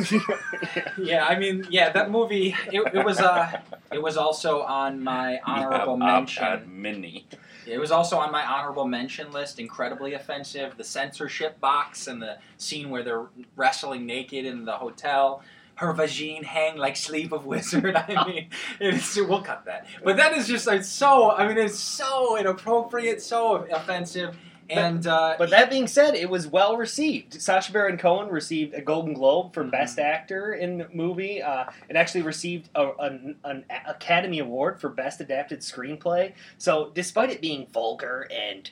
yeah 0.98 1.24
i 1.26 1.38
mean 1.38 1.66
yeah 1.70 1.90
that 1.90 2.11
movie 2.11 2.54
it, 2.72 2.83
it 2.94 3.04
was 3.04 3.18
uh 3.20 3.61
it 3.92 4.02
was 4.02 4.16
also 4.16 4.62
on 4.62 5.02
my 5.02 5.40
honorable 5.46 5.98
Yeah, 5.98 6.04
I've 6.04 6.20
mention 6.20 6.44
had 6.44 6.68
many. 6.68 7.26
It 7.66 7.78
was 7.78 7.90
also 7.90 8.18
on 8.18 8.30
my 8.30 8.44
honorable 8.44 8.87
mention 8.87 9.33
list. 9.33 9.59
Incredibly 9.59 10.12
offensive. 10.14 10.76
The 10.76 10.85
censorship 10.85 11.59
box 11.61 12.09
and 12.09 12.20
the 12.20 12.37
scene 12.59 12.90
where 12.90 13.02
they're 13.02 13.26
wrestling 13.57 14.04
naked 14.04 14.44
in 14.44 14.66
the 14.66 14.72
hotel. 14.76 15.42
Her 15.76 15.92
vagine 15.92 16.44
hang 16.44 16.76
like 16.76 16.96
sleeve 16.96 17.32
of 17.32 17.46
wizard. 17.52 17.96
I 17.96 18.24
mean, 18.26 18.48
it's, 18.80 19.16
we'll 19.16 19.42
cut 19.42 19.64
that. 19.66 19.87
But 20.04 20.16
that 20.18 20.32
is 20.32 20.46
just 20.46 20.68
it's 20.68 20.88
so. 20.88 21.32
I 21.32 21.48
mean, 21.48 21.58
it's 21.58 21.78
so 21.78 22.37
inappropriate, 22.37 23.20
so 23.22 23.66
offensive, 23.72 24.37
and 24.70 25.06
uh, 25.06 25.34
But 25.37 25.50
that 25.50 25.70
being 25.70 25.87
said, 25.88 26.14
it 26.14 26.30
was 26.30 26.46
well 26.46 26.76
received. 26.76 27.40
Sacha 27.40 27.72
Baron 27.72 27.98
Cohen 27.98 28.28
received 28.28 28.72
a 28.74 28.80
Golden 28.80 29.12
Globe 29.14 29.52
for 29.52 29.64
Mhm. 29.64 29.70
Best 29.72 29.98
Actor 29.98 30.54
in 30.54 30.78
the 30.78 30.88
movie. 30.92 31.42
Uh, 31.42 31.64
it 31.88 31.96
actually 31.96 32.22
received 32.22 32.70
a, 32.74 32.90
an, 33.00 33.37
an 33.44 33.64
Academy 33.87 34.38
Award 34.38 34.80
for 34.80 34.88
Best 34.88 35.20
Adapted 35.20 35.60
Screenplay. 35.60 36.32
So, 36.56 36.90
despite 36.94 37.30
it 37.30 37.40
being 37.40 37.66
vulgar 37.72 38.26
and 38.32 38.70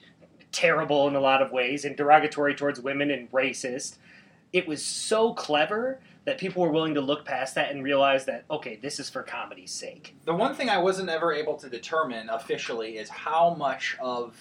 terrible 0.53 1.09
in 1.09 1.15
a 1.15 1.21
lot 1.21 1.43
of 1.43 1.51
ways, 1.51 1.85
and 1.85 1.97
derogatory 1.97 2.55
towards 2.55 2.81
women 2.81 3.11
and 3.11 3.31
racist, 3.33 3.97
it 4.53 4.67
was 4.69 4.85
so 4.85 5.33
clever 5.35 5.99
that 6.25 6.39
people 6.39 6.63
were 6.63 6.71
willing 6.71 6.95
to 6.95 7.01
look 7.01 7.25
past 7.25 7.55
that 7.57 7.71
and 7.73 7.83
realize 7.83 8.25
that 8.27 8.45
okay, 8.51 8.77
this 8.77 9.01
is 9.01 9.11
for 9.11 9.23
comedy's 9.23 9.73
sake. 9.73 10.15
The 10.25 10.35
one 10.35 10.55
thing 10.55 10.69
I 10.69 10.79
wasn't 10.79 11.09
ever 11.09 11.33
able 11.33 11.57
to 11.57 11.69
determine 11.69 12.29
officially 12.29 12.97
is 12.99 13.09
how 13.09 13.55
much 13.55 13.97
of 14.01 14.37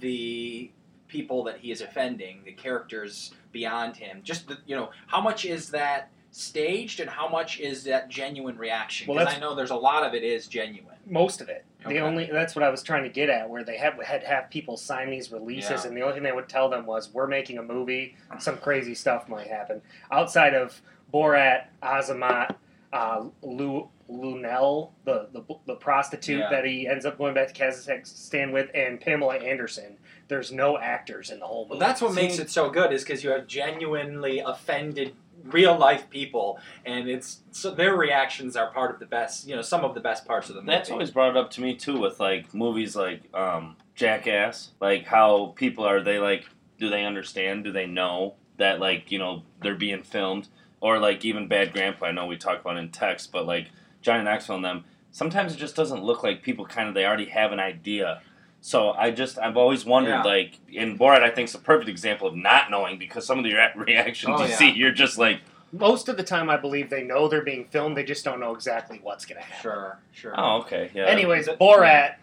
the 0.00 0.70
people 1.08 1.44
that 1.44 1.58
he 1.58 1.70
is 1.70 1.80
offending, 1.80 2.42
the 2.44 2.52
characters 2.52 3.32
beyond 3.52 3.96
him, 3.96 4.20
just 4.22 4.46
the, 4.48 4.58
you 4.66 4.76
know, 4.76 4.90
how 5.06 5.20
much 5.20 5.44
is 5.44 5.70
that 5.70 6.10
staged 6.30 7.00
and 7.00 7.08
how 7.08 7.26
much 7.28 7.58
is 7.58 7.84
that 7.84 8.08
genuine 8.10 8.56
reaction? 8.58 9.06
Well, 9.08 9.14
Because 9.16 9.32
that's- 9.34 9.38
I 9.38 9.40
know 9.40 9.54
there's 9.54 9.70
a 9.70 9.74
lot 9.76 10.04
of 10.04 10.14
it 10.14 10.22
is 10.22 10.46
genuine. 10.46 10.96
Most 11.06 11.40
of 11.40 11.48
it. 11.48 11.64
Okay. 11.86 11.94
The 11.94 12.00
only 12.00 12.26
that's 12.26 12.54
what 12.54 12.62
I 12.62 12.68
was 12.68 12.82
trying 12.82 13.04
to 13.04 13.08
get 13.08 13.30
at, 13.30 13.48
where 13.48 13.64
they 13.64 13.78
had 13.78 14.02
had 14.02 14.22
have 14.24 14.50
people 14.50 14.76
sign 14.76 15.08
these 15.10 15.32
releases, 15.32 15.84
Yeah. 15.84 15.88
and 15.88 15.96
the 15.96 16.02
only 16.02 16.14
thing 16.14 16.22
they 16.22 16.32
would 16.32 16.48
tell 16.48 16.68
them 16.68 16.84
was, 16.84 17.14
"We're 17.14 17.28
making 17.28 17.56
a 17.56 17.62
movie. 17.62 18.16
Some 18.38 18.58
crazy 18.58 18.94
stuff 18.94 19.28
might 19.28 19.46
happen." 19.46 19.80
Outside 20.10 20.54
of 20.54 20.82
Borat, 21.12 21.66
Azamat, 21.82 22.56
uh, 22.92 23.24
Lu, 23.42 23.88
Luenell, 24.10 24.90
the, 25.04 25.28
the 25.32 25.42
the 25.66 25.74
prostitute 25.74 26.38
Yeah. 26.40 26.50
that 26.50 26.64
he 26.64 26.86
ends 26.86 27.04
up 27.04 27.18
going 27.18 27.34
back 27.34 27.52
to 27.52 27.54
Kazakhstan 27.64 28.52
with, 28.52 28.70
and 28.74 29.00
Pamela 29.00 29.36
Anderson. 29.36 29.98
There's 30.28 30.52
no 30.52 30.78
actors 30.78 31.30
in 31.30 31.40
the 31.40 31.46
whole 31.46 31.64
movie. 31.64 31.78
Well, 31.78 31.88
that's 31.88 32.00
what 32.02 32.14
makes 32.14 32.38
it 32.38 32.50
so 32.50 32.70
good 32.70 32.92
is 32.92 33.02
because 33.02 33.24
you 33.24 33.30
have 33.30 33.46
genuinely 33.46 34.40
offended 34.40 35.14
real 35.44 35.76
life 35.78 36.10
people, 36.10 36.58
and 36.84 37.08
it's 37.08 37.40
so 37.50 37.70
their 37.70 37.96
reactions 37.96 38.56
are 38.56 38.70
part 38.70 38.90
of 38.90 38.98
the 38.98 39.06
best. 39.06 39.46
You 39.46 39.56
know, 39.56 39.62
some 39.62 39.84
of 39.84 39.94
the 39.94 40.00
best 40.00 40.26
parts 40.26 40.48
of 40.48 40.54
the 40.54 40.62
movie. 40.62 40.72
That's 40.72 40.90
always 40.90 41.10
brought 41.10 41.36
up 41.36 41.50
to 41.52 41.60
me 41.60 41.74
too 41.76 41.98
with 41.98 42.18
like 42.20 42.52
movies 42.54 42.96
like 42.96 43.22
um, 43.34 43.76
Jackass. 43.94 44.72
Like 44.80 45.06
how 45.06 45.52
people 45.56 45.84
are 45.84 46.02
they 46.02 46.18
like 46.18 46.44
do 46.78 46.88
they 46.88 47.04
understand? 47.04 47.64
Do 47.64 47.72
they 47.72 47.86
know 47.86 48.34
that 48.58 48.78
like 48.80 49.10
you 49.10 49.18
know 49.18 49.42
they're 49.62 49.74
being 49.74 50.02
filmed? 50.02 50.48
Or 50.80 50.98
like 51.00 51.24
even 51.24 51.48
Bad 51.48 51.72
Grandpa. 51.72 52.06
I 52.06 52.12
know 52.12 52.26
we 52.26 52.36
talked 52.36 52.60
about 52.60 52.76
in 52.76 52.90
text, 52.90 53.32
but 53.32 53.46
like 53.46 53.68
Johnny 54.02 54.22
Knoxville 54.22 54.56
and 54.56 54.64
them 54.64 54.84
sometimes 55.10 55.54
it 55.54 55.56
just 55.56 55.74
doesn't 55.74 56.04
look 56.04 56.22
like 56.22 56.42
people 56.42 56.66
kind 56.66 56.86
of 56.88 56.94
they 56.94 57.04
already 57.04 57.24
have 57.26 57.50
an 57.50 57.58
idea. 57.58 58.20
So 58.60 58.90
I 58.92 59.10
just 59.10 59.38
I've 59.38 59.56
always 59.56 59.84
wondered 59.84 60.10
Yeah. 60.10 60.22
like 60.22 60.58
in 60.70 60.98
Borat 60.98 61.22
I 61.22 61.30
think 61.30 61.48
is 61.48 61.54
a 61.54 61.58
perfect 61.58 61.88
example 61.88 62.28
of 62.28 62.36
not 62.36 62.70
knowing 62.70 62.98
because 62.98 63.26
some 63.26 63.38
of 63.38 63.44
the 63.44 63.54
rea- 63.54 63.72
reactions 63.74 64.34
Oh, 64.38 64.42
you 64.44 64.50
yeah. 64.50 64.56
see 64.56 64.70
you're 64.70 64.92
just 64.92 65.18
like 65.18 65.40
Most 65.72 66.08
of 66.08 66.16
the 66.16 66.22
time, 66.22 66.48
I 66.48 66.56
believe 66.56 66.90
they 66.90 67.02
know 67.02 67.26
they're 67.28 67.42
being 67.42 67.64
filmed. 67.66 67.96
They 67.96 68.04
just 68.04 68.24
don't 68.24 68.38
know 68.40 68.54
exactly 68.54 69.00
what's 69.02 69.24
going 69.26 69.40
to 69.40 69.44
happen. 69.46 69.62
Sure, 69.62 69.98
sure. 70.12 70.34
oh 70.38 70.58
okay 70.60 70.90
yeah 70.94 71.06
Anyways, 71.06 71.48
Borat, 71.48 72.16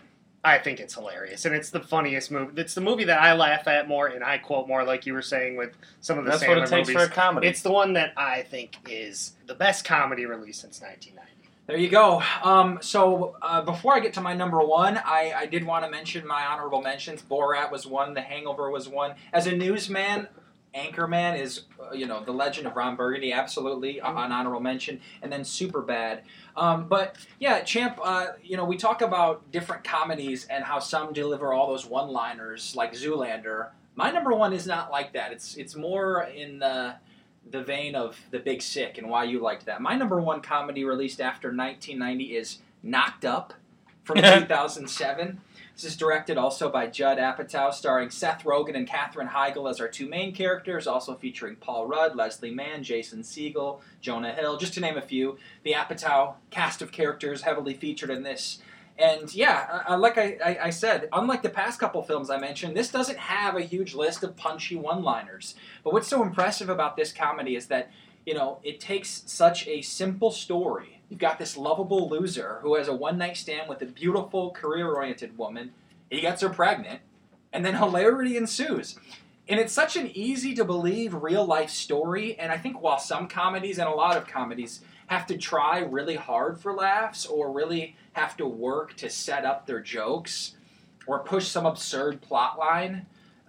I 0.46 0.60
think 0.60 0.80
it's 0.80 0.94
hilarious, 0.94 1.46
and 1.46 1.56
it's 1.56 1.72
the 1.72 1.80
funniest 1.80 2.30
movie. 2.32 2.62
It's 2.62 2.76
the 2.76 2.82
movie 2.82 3.06
that 3.06 3.20
I 3.20 3.34
laugh 3.34 3.68
at 3.68 3.88
more 3.88 4.08
and 4.08 4.24
I 4.24 4.38
quote 4.38 4.68
more, 4.68 4.84
like 4.84 5.06
you 5.06 5.14
were 5.14 5.22
saying 5.22 5.58
with 5.58 5.72
some 6.02 6.20
of 6.20 6.26
the 6.26 6.32
that's 6.32 6.44
Sandler 6.44 6.50
what 6.50 6.58
it 6.60 6.68
takes 6.68 6.88
movies. 6.90 7.04
for 7.04 7.10
a 7.10 7.14
comedy. 7.14 7.48
It's 7.48 7.62
the 7.62 7.72
one 7.72 7.94
that 7.94 8.14
I 8.16 8.44
think 8.44 8.78
is 8.88 9.34
the 9.48 9.56
best 9.56 9.86
comedy 9.86 10.26
released 10.26 10.62
since 10.62 10.80
1990. 10.82 11.36
There 11.68 11.78
you 11.78 11.90
go. 11.90 12.22
Um, 12.44 12.78
so 12.82 13.38
uh, 13.42 13.64
before 13.64 13.96
I 13.96 14.00
get 14.00 14.14
to 14.14 14.22
my 14.22 14.36
number 14.36 14.60
one, 14.60 14.98
I, 14.98 15.34
I 15.36 15.46
did 15.48 15.64
want 15.66 15.84
to 15.84 15.90
mention 15.90 16.28
my 16.28 16.46
honorable 16.46 16.82
mentions. 16.82 17.24
Borat 17.24 17.72
was 17.72 17.88
one. 17.88 18.14
The 18.14 18.22
Hangover 18.22 18.70
was 18.70 18.88
one. 18.88 19.16
As 19.34 19.48
a 19.48 19.52
newsman, 19.52 20.28
Anchorman 20.76 21.40
is 21.40 21.64
uh, 21.80 21.94
you 21.94 22.06
know 22.06 22.24
the 22.24 22.32
Legend 22.32 22.68
of 22.68 22.76
Ron 22.76 22.96
Burgundy, 22.96 23.32
absolutely 23.32 24.02
uh, 24.02 24.12
an 24.12 24.32
honorable 24.32 24.60
mention, 24.60 25.00
and 25.22 25.32
then 25.32 25.42
Superbad. 25.42 26.22
Um, 26.58 26.88
but 26.88 27.16
yeah, 27.40 27.62
Champ, 27.62 27.98
uh, 28.04 28.28
you 28.44 28.58
know 28.58 28.66
we 28.66 28.78
talk 28.78 29.02
about 29.02 29.50
different 29.52 29.84
comedies 29.84 30.46
and 30.46 30.64
how 30.64 30.80
some 30.80 31.14
deliver 31.14 31.54
all 31.54 31.68
those 31.68 31.86
one-liners 31.86 32.76
like 32.76 32.94
Zoolander. 32.94 33.70
My 33.96 34.12
number 34.12 34.34
one 34.34 34.52
is 34.52 34.68
not 34.68 34.92
like 34.92 35.14
that. 35.14 35.32
It's 35.32 35.56
it's 35.56 35.76
more 35.76 36.24
in 36.24 36.60
the 36.60 36.96
the 37.50 37.64
vein 37.64 37.96
of 37.96 38.20
The 38.32 38.40
Big 38.40 38.62
Sick 38.62 38.98
and 38.98 39.10
why 39.10 39.24
you 39.24 39.40
liked 39.40 39.66
that. 39.68 39.82
My 39.82 39.96
number 39.96 40.20
one 40.20 40.42
comedy 40.42 40.84
released 40.84 41.22
after 41.22 41.50
1990 41.50 42.36
is 42.36 42.58
Knocked 42.84 43.24
Up 43.24 43.54
from 44.04 44.16
2007. 44.22 45.42
This 45.76 45.84
is 45.84 45.98
directed 45.98 46.38
also 46.38 46.70
by 46.70 46.88
Judd 46.88 47.18
Apatow, 47.18 47.74
starring 47.74 48.10
Seth 48.10 48.46
Rogen 48.46 48.78
and 48.78 48.88
Katherine 48.88 49.28
Heigl 49.28 49.70
as 49.70 49.82
our 49.82 49.90
two 49.90 50.08
main 50.08 50.34
characters, 50.34 50.88
also 50.88 51.16
featuring 51.16 51.58
Paul 51.58 51.86
Rudd, 51.86 52.16
Leslie 52.16 52.50
Mann, 52.50 52.82
Jason 52.82 53.24
Segel, 53.24 53.82
Jonah 54.00 54.32
Hill, 54.32 54.56
just 54.56 54.74
to 54.76 54.80
name 54.80 54.96
a 54.96 55.02
few. 55.02 55.38
The 55.64 55.74
Apatow 55.74 56.36
cast 56.50 56.82
of 56.82 56.94
characters 56.94 57.42
heavily 57.42 57.74
featured 57.74 58.10
in 58.10 58.24
this. 58.24 58.60
And 58.98 59.36
yeah, 59.36 59.84
uh, 59.90 59.98
like 59.98 60.18
I, 60.18 60.38
I, 60.44 60.58
I 60.68 60.70
said, 60.70 61.10
unlike 61.12 61.42
the 61.42 61.50
past 61.50 61.78
couple 61.78 62.02
films 62.04 62.30
I 62.30 62.38
mentioned, 62.38 62.78
this 62.78 62.90
doesn't 62.90 63.20
have 63.20 63.58
a 63.58 63.62
huge 63.62 63.94
list 63.94 64.24
of 64.24 64.38
punchy 64.38 64.78
one-liners. 64.78 65.56
But 65.84 65.92
what's 65.92 66.08
so 66.08 66.24
impressive 66.24 66.70
about 66.70 66.96
this 66.96 67.12
comedy 67.12 67.58
is 67.58 67.68
that, 67.68 67.92
you 68.26 68.34
know, 68.34 68.60
it 68.64 68.80
takes 68.80 69.24
such 69.26 69.68
a 69.68 69.82
simple 69.82 70.32
story. 70.32 70.95
You've 71.10 71.20
got 71.20 71.40
this 71.40 71.56
lovable 71.56 72.10
loser 72.10 72.60
who 72.62 72.76
has 72.76 72.88
a 72.88 72.96
one 72.96 73.18
night 73.18 73.38
stand 73.38 73.70
with 73.70 73.82
a 73.82 73.86
beautiful, 73.86 74.52
career 74.52 74.92
oriented 74.92 75.38
woman. 75.38 75.72
He 76.10 76.22
gets 76.22 76.42
her 76.42 76.50
pregnant, 76.50 77.02
and 77.54 77.66
then 77.66 77.76
hilarity 77.78 78.38
ensues. 78.38 78.98
And 79.48 79.60
it's 79.60 79.74
such 79.74 79.96
an 79.96 80.10
easy 80.16 80.56
to 80.56 80.66
believe 80.66 81.14
real 81.14 81.46
life 81.46 81.70
story. 81.70 82.38
And 82.40 82.52
I 82.52 82.58
think 82.58 82.82
while 82.82 82.98
some 82.98 83.28
comedies 83.28 83.78
and 83.78 83.88
a 83.88 83.94
lot 83.94 84.18
of 84.18 84.28
comedies 84.28 84.82
have 85.08 85.28
to 85.28 85.38
try 85.38 85.80
really 85.80 86.16
hard 86.16 86.60
for 86.60 86.74
laughs 86.74 87.28
or 87.28 87.52
really 87.52 87.96
have 88.14 88.36
to 88.38 88.48
work 88.48 88.96
to 88.98 89.10
set 89.10 89.46
up 89.46 89.68
their 89.68 89.80
jokes 89.80 90.56
or 91.06 91.20
push 91.20 91.48
some 91.48 91.68
absurd 91.68 92.22
plot 92.22 92.58
line, 92.58 93.06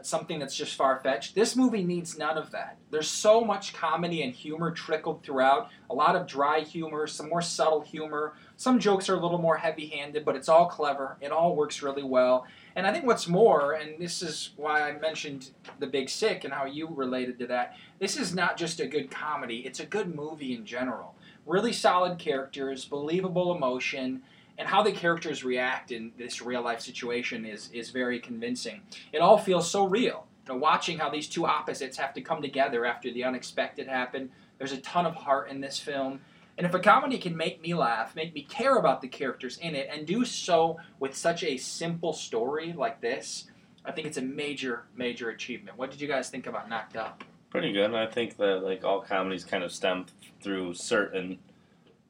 something 0.06 0.38
that's 0.38 0.56
just 0.56 0.74
far 0.74 1.00
fetched. 1.02 1.34
This 1.34 1.56
movie 1.56 1.84
needs 1.84 2.16
none 2.16 2.38
of 2.38 2.50
that. 2.52 2.78
There's 2.90 3.08
so 3.08 3.42
much 3.42 3.74
comedy 3.74 4.22
and 4.22 4.32
humor 4.32 4.70
trickled 4.70 5.22
throughout, 5.22 5.70
a 5.90 5.94
lot 5.94 6.16
of 6.16 6.26
dry 6.26 6.60
humor, 6.60 7.06
some 7.06 7.28
more 7.28 7.42
subtle 7.42 7.80
humor. 7.80 8.34
Some 8.56 8.78
jokes 8.78 9.08
are 9.08 9.14
a 9.14 9.20
little 9.20 9.38
more 9.38 9.56
heavy 9.56 9.86
handed, 9.86 10.24
but 10.24 10.36
it's 10.36 10.48
all 10.48 10.66
clever. 10.66 11.16
It 11.20 11.32
all 11.32 11.56
works 11.56 11.82
really 11.82 12.02
well. 12.02 12.46
And 12.74 12.86
I 12.86 12.92
think 12.92 13.06
what's 13.06 13.28
more, 13.28 13.72
and 13.72 14.00
this 14.00 14.22
is 14.22 14.50
why 14.56 14.88
I 14.88 14.98
mentioned 14.98 15.50
The 15.78 15.86
Big 15.86 16.08
Sick 16.08 16.44
and 16.44 16.52
how 16.52 16.64
you 16.66 16.88
related 16.88 17.38
to 17.40 17.46
that, 17.48 17.76
this 17.98 18.16
is 18.16 18.34
not 18.34 18.56
just 18.56 18.80
a 18.80 18.86
good 18.86 19.10
comedy, 19.10 19.58
it's 19.66 19.80
a 19.80 19.86
good 19.86 20.14
movie 20.14 20.54
in 20.54 20.64
general. 20.64 21.14
Really 21.46 21.72
solid 21.72 22.18
characters, 22.18 22.84
believable 22.84 23.54
emotion, 23.54 24.22
and 24.58 24.66
how 24.68 24.82
the 24.82 24.92
characters 24.92 25.44
react 25.44 25.92
in 25.92 26.12
this 26.16 26.40
real 26.42 26.62
life 26.62 26.80
situation 26.80 27.44
is, 27.44 27.70
is 27.72 27.90
very 27.90 28.18
convincing. 28.18 28.80
It 29.12 29.20
all 29.20 29.38
feels 29.38 29.70
so 29.70 29.84
real. 29.84 30.26
You 30.46 30.54
know, 30.54 30.58
watching 30.58 30.98
how 30.98 31.10
these 31.10 31.28
two 31.28 31.46
opposites 31.46 31.96
have 31.98 32.14
to 32.14 32.20
come 32.20 32.40
together 32.40 32.84
after 32.84 33.10
the 33.10 33.24
unexpected 33.24 33.88
happened. 33.88 34.30
There's 34.58 34.72
a 34.72 34.78
ton 34.78 35.06
of 35.06 35.14
heart 35.14 35.50
in 35.50 35.60
this 35.60 35.78
film. 35.78 36.20
And 36.56 36.66
if 36.66 36.72
a 36.72 36.78
comedy 36.78 37.18
can 37.18 37.36
make 37.36 37.60
me 37.60 37.74
laugh, 37.74 38.16
make 38.16 38.32
me 38.32 38.42
care 38.42 38.76
about 38.76 39.02
the 39.02 39.08
characters 39.08 39.58
in 39.58 39.74
it, 39.74 39.88
and 39.92 40.06
do 40.06 40.24
so 40.24 40.78
with 40.98 41.14
such 41.14 41.44
a 41.44 41.58
simple 41.58 42.14
story 42.14 42.72
like 42.72 43.02
this, 43.02 43.50
I 43.84 43.92
think 43.92 44.06
it's 44.06 44.16
a 44.16 44.22
major, 44.22 44.84
major 44.96 45.28
achievement. 45.28 45.76
What 45.76 45.90
did 45.90 46.00
you 46.00 46.08
guys 46.08 46.30
think 46.30 46.46
about 46.46 46.68
Knocked 46.70 46.96
Up? 46.96 47.24
Pretty 47.50 47.72
good. 47.72 47.94
I 47.94 48.06
think 48.06 48.36
that 48.38 48.62
like 48.62 48.84
all 48.84 49.00
comedies 49.00 49.44
kind 49.44 49.64
of 49.64 49.72
stem 49.72 50.06
through 50.40 50.74
certain. 50.74 51.38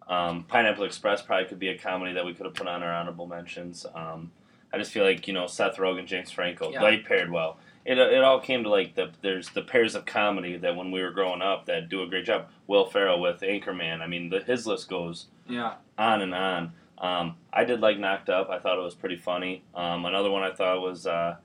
Um, 0.09 0.45
Pineapple 0.45 0.85
Express 0.85 1.23
probably 1.23 1.47
could 1.47 1.59
be 1.59 1.69
a 1.69 1.79
comedy 1.79 2.13
that 2.15 2.25
we 2.25 2.33
could 2.35 2.47
have 2.47 2.55
put 2.55 2.69
on 2.69 2.83
our 2.83 2.93
honorable 2.93 3.27
mentions. 3.27 3.85
Um, 3.95 4.31
I 4.73 4.79
just 4.79 4.93
feel 4.93 5.05
like 5.05 5.27
you 5.27 5.35
know 5.35 5.47
Seth 5.47 5.77
Rogen, 5.77 6.07
James 6.07 6.31
Franco, 6.31 6.71
Yeah. 6.71 6.81
they 6.83 6.99
paired 6.99 7.31
well. 7.31 7.59
It, 7.85 7.99
it 7.99 8.23
all 8.25 8.41
came 8.41 8.65
to 8.65 8.69
like 8.69 8.95
the 8.95 9.11
there's 9.23 9.49
the 9.51 9.63
pairs 9.63 9.95
of 9.95 10.07
comedy 10.07 10.57
that 10.59 10.75
when 10.77 10.91
we 10.91 11.03
were 11.03 11.13
growing 11.13 11.41
up 11.43 11.67
that 11.67 11.89
do 11.89 12.03
a 12.03 12.07
great 12.07 12.25
job. 12.27 12.47
Will 12.67 12.87
Ferrell 12.87 13.21
with 13.21 13.41
Anchorman. 13.41 14.01
I 14.01 14.07
mean, 14.09 14.29
the, 14.31 14.41
his 14.41 14.67
list 14.67 14.89
goes 14.89 15.27
Yeah. 15.49 15.75
on 15.97 16.21
and 16.21 16.35
on. 16.35 16.73
Um, 16.99 17.37
I 17.53 17.65
did 17.65 17.81
like 17.81 17.99
Knocked 17.99 18.29
Up. 18.29 18.49
I 18.51 18.59
thought 18.59 18.79
it 18.79 18.83
was 18.83 18.95
pretty 18.95 19.17
funny. 19.17 19.63
Um, 19.75 20.05
another 20.07 20.31
one 20.31 20.43
I 20.43 20.53
thought 20.53 20.81
was 20.81 21.07
uh, 21.07 21.37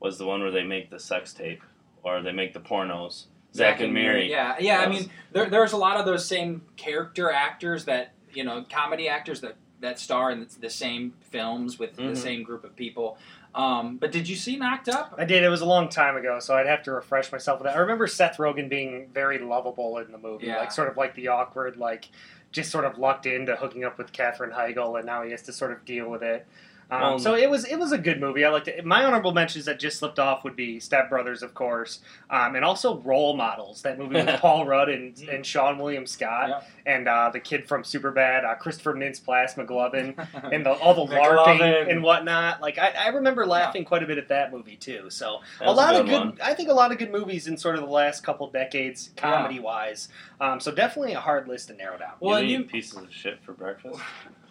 was 0.00 0.18
the 0.18 0.26
one 0.26 0.40
where 0.40 0.50
they 0.50 0.64
make 0.64 0.90
the 0.90 0.98
sex 1.00 1.32
tape 1.32 1.62
or 2.02 2.20
they 2.22 2.32
make 2.32 2.52
the 2.52 2.60
pornos. 2.60 3.26
Zack, 3.56 3.80
and 3.80 3.92
Miri. 3.94 4.30
Yeah, 4.30 4.56
yeah. 4.60 4.80
I 4.80 4.88
mean, 4.88 5.10
there, 5.32 5.48
there's 5.48 5.72
a 5.72 5.76
lot 5.76 5.96
of 5.96 6.06
those 6.06 6.26
same 6.26 6.62
character 6.76 7.30
actors 7.30 7.84
that 7.86 8.12
you 8.32 8.44
know, 8.44 8.64
comedy 8.70 9.08
actors 9.08 9.40
that 9.40 9.56
that 9.80 9.98
star 9.98 10.30
in 10.30 10.40
the, 10.40 10.46
the 10.60 10.70
same 10.70 11.14
films 11.30 11.78
with 11.78 11.96
the 11.96 12.02
Mhm. 12.02 12.16
same 12.16 12.42
group 12.42 12.64
of 12.64 12.74
people. 12.76 13.18
Um, 13.54 13.96
but 13.96 14.10
did 14.12 14.28
you 14.28 14.36
see 14.36 14.56
Knocked 14.56 14.88
Up? 14.90 15.14
I 15.18 15.24
did. 15.24 15.42
It 15.42 15.48
was 15.48 15.60
a 15.62 15.66
long 15.66 15.88
time 15.88 16.16
ago, 16.16 16.38
so 16.40 16.54
I'd 16.54 16.66
have 16.66 16.82
to 16.84 16.92
refresh 16.92 17.32
myself 17.32 17.60
with 17.60 17.66
that. 17.66 17.76
I 17.76 17.80
remember 17.80 18.06
Seth 18.06 18.36
Rogen 18.38 18.68
being 18.68 19.08
very 19.12 19.38
lovable 19.38 19.96
in 19.98 20.12
the 20.12 20.18
movie, 20.18 20.46
Yeah. 20.48 20.58
like 20.58 20.72
sort 20.72 20.88
of 20.88 20.96
like 20.98 21.14
the 21.14 21.28
awkward, 21.28 21.76
like 21.78 22.08
just 22.52 22.70
sort 22.70 22.84
of 22.84 22.98
lucked 22.98 23.24
into 23.26 23.56
hooking 23.56 23.84
up 23.84 23.96
with 23.98 24.12
Katherine 24.12 24.50
Heigl, 24.52 24.96
and 24.98 25.06
now 25.06 25.22
he 25.22 25.30
has 25.30 25.42
to 25.42 25.52
sort 25.52 25.72
of 25.72 25.84
deal 25.86 26.08
with 26.10 26.22
it. 26.22 26.46
Um, 26.88 27.00
Well- 27.00 27.18
so 27.18 27.34
it 27.34 27.50
was 27.50 27.64
it 27.64 27.78
was 27.78 27.90
a 27.92 27.98
good 27.98 28.20
movie. 28.20 28.44
I 28.44 28.48
liked 28.50 28.68
it. 28.68 28.84
My 28.84 29.04
honorable 29.04 29.32
mentions 29.32 29.64
that 29.64 29.80
just 29.80 29.98
slipped 29.98 30.18
off 30.20 30.44
would 30.44 30.54
be 30.54 30.78
Step 30.78 31.10
Brothers, 31.10 31.42
of 31.42 31.52
course, 31.52 32.00
um, 32.30 32.54
and 32.54 32.64
also 32.64 32.98
Role 33.00 33.36
Models. 33.36 33.82
That 33.82 33.98
movie 33.98 34.14
with 34.14 34.26
Paul 34.40 34.66
Rudd 34.66 34.88
and, 34.88 35.18
and 35.28 35.44
Seann 35.44 35.78
William 35.78 36.06
Scott, 36.06 36.48
Yeah. 36.48 36.60
and 36.94 37.08
uh, 37.08 37.30
the 37.32 37.40
kid 37.40 37.66
from 37.66 37.82
Superbad, 37.82 38.44
uh, 38.44 38.54
Christopher 38.54 38.94
Mintz-Plasse 38.94 39.56
McLovin, 39.56 40.14
and 40.52 40.64
the, 40.64 40.72
all 40.74 40.94
the 41.06 41.12
McLovin. 41.12 41.58
LARPing 41.58 41.90
and 41.90 42.02
whatnot. 42.04 42.60
Like 42.62 42.78
I, 42.78 42.90
I 42.96 43.08
remember 43.08 43.46
laughing 43.46 43.84
quite 43.84 44.04
a 44.04 44.06
bit 44.06 44.18
at 44.18 44.28
that 44.28 44.52
movie 44.52 44.76
too. 44.76 45.10
So 45.10 45.40
That 45.58 45.64
a 45.64 45.68
was 45.68 45.76
lot 45.76 45.94
of 45.96 46.06
good. 46.06 46.12
one. 46.12 46.38
I 46.42 46.54
think 46.54 46.68
a 46.68 46.74
lot 46.74 46.92
of 46.92 46.98
good 46.98 47.10
movies 47.10 47.48
in 47.48 47.56
sort 47.56 47.74
of 47.74 47.80
the 47.80 47.90
last 47.90 48.22
couple 48.22 48.48
decades, 48.50 49.10
comedy 49.16 49.58
wise. 49.58 50.08
Um, 50.40 50.60
so 50.60 50.70
definitely 50.70 51.14
a 51.14 51.20
hard 51.20 51.48
list 51.48 51.66
to 51.68 51.74
narrow 51.74 51.98
down. 51.98 52.12
Well, 52.20 52.40
you 52.40 52.56
and 52.58 52.64
you- 52.66 52.70
pieces 52.70 52.96
of 52.98 53.12
shit 53.12 53.40
for 53.42 53.52
breakfast. 53.52 53.98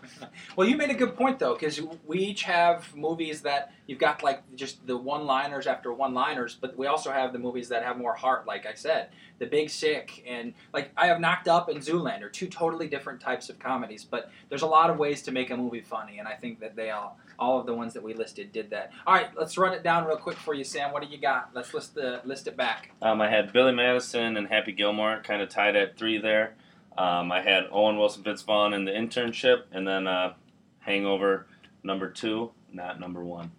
Well, 0.56 0.68
you 0.68 0.78
made 0.78 0.90
a 0.90 0.96
good 0.96 1.16
point 1.18 1.40
though, 1.40 1.54
because 1.54 1.82
we 2.06 2.20
each 2.20 2.44
have 2.44 2.96
movies 2.96 3.42
that 3.42 3.74
you've 3.88 4.00
got 4.00 4.24
like 4.24 4.42
just 4.56 4.86
the 4.88 4.96
one-liners 4.96 5.68
after 5.68 5.92
one-liners, 5.94 6.58
but 6.60 6.78
we 6.78 6.88
also 6.88 7.12
have 7.12 7.34
the 7.34 7.40
movies 7.40 7.70
that 7.70 7.84
have 7.84 7.98
more 7.98 8.14
heart. 8.14 8.48
Like 8.48 8.66
I 8.66 8.74
said, 8.74 9.10
The 9.40 9.46
Big 9.46 9.70
Sick, 9.70 10.24
and 10.26 10.54
like 10.74 10.92
I 10.96 11.08
have 11.08 11.20
Knocked 11.20 11.48
Up 11.48 11.68
and 11.68 11.80
Zoolander, 11.80 12.32
two 12.32 12.48
totally 12.48 12.88
different 12.88 13.20
types 13.20 13.50
of 13.50 13.60
comedies. 13.60 14.06
But 14.06 14.32
there's 14.50 14.62
a 14.62 14.68
lot 14.68 14.90
of 14.90 14.98
ways 14.98 15.22
to 15.24 15.32
make 15.32 15.50
a 15.50 15.58
movie 15.58 15.82
funny, 15.82 16.20
and 16.20 16.28
I 16.28 16.36
think 16.36 16.62
that 16.62 16.76
they 16.76 16.92
all, 16.92 17.20
all 17.38 17.60
of 17.60 17.66
the 17.66 17.74
ones 17.74 17.94
that 17.94 18.04
we 18.04 18.14
listed, 18.14 18.54
did 18.54 18.70
that. 18.70 18.92
All 19.06 19.14
right, 19.14 19.30
let's 19.38 19.58
run 19.58 19.74
it 19.74 19.84
down 19.84 20.06
real 20.06 20.18
quick 20.18 20.38
for 20.38 20.54
you, 20.54 20.64
Sam. 20.64 20.94
What 20.94 21.04
do 21.04 21.10
you 21.10 21.18
got? 21.18 21.50
Let's 21.54 21.74
list 21.74 21.96
the 21.96 22.22
list 22.24 22.48
it 22.48 22.56
back. 22.56 22.92
Um, 23.02 23.20
I 23.22 23.30
had 23.30 23.52
Billy 23.52 23.74
Madison 23.74 24.38
and 24.38 24.48
Happy 24.48 24.72
Gilmore 24.72 25.22
kind 25.24 25.42
of 25.42 25.50
tied 25.50 25.76
at 25.76 25.98
three 25.98 26.18
there. 26.18 26.56
Um, 26.98 27.32
I 27.32 27.42
had 27.42 27.66
Owen 27.72 27.98
Wilson, 27.98 28.24
Vince 28.24 28.42
Vaughn 28.42 28.74
in 28.74 28.86
the 28.86 28.92
internship, 28.92 29.64
and 29.72 29.88
then 29.88 30.08
uh, 30.08 30.34
Hangover 30.80 31.48
number 31.84 32.10
two, 32.10 32.52
not 32.72 33.00
number 33.00 33.24
one. 33.24 33.52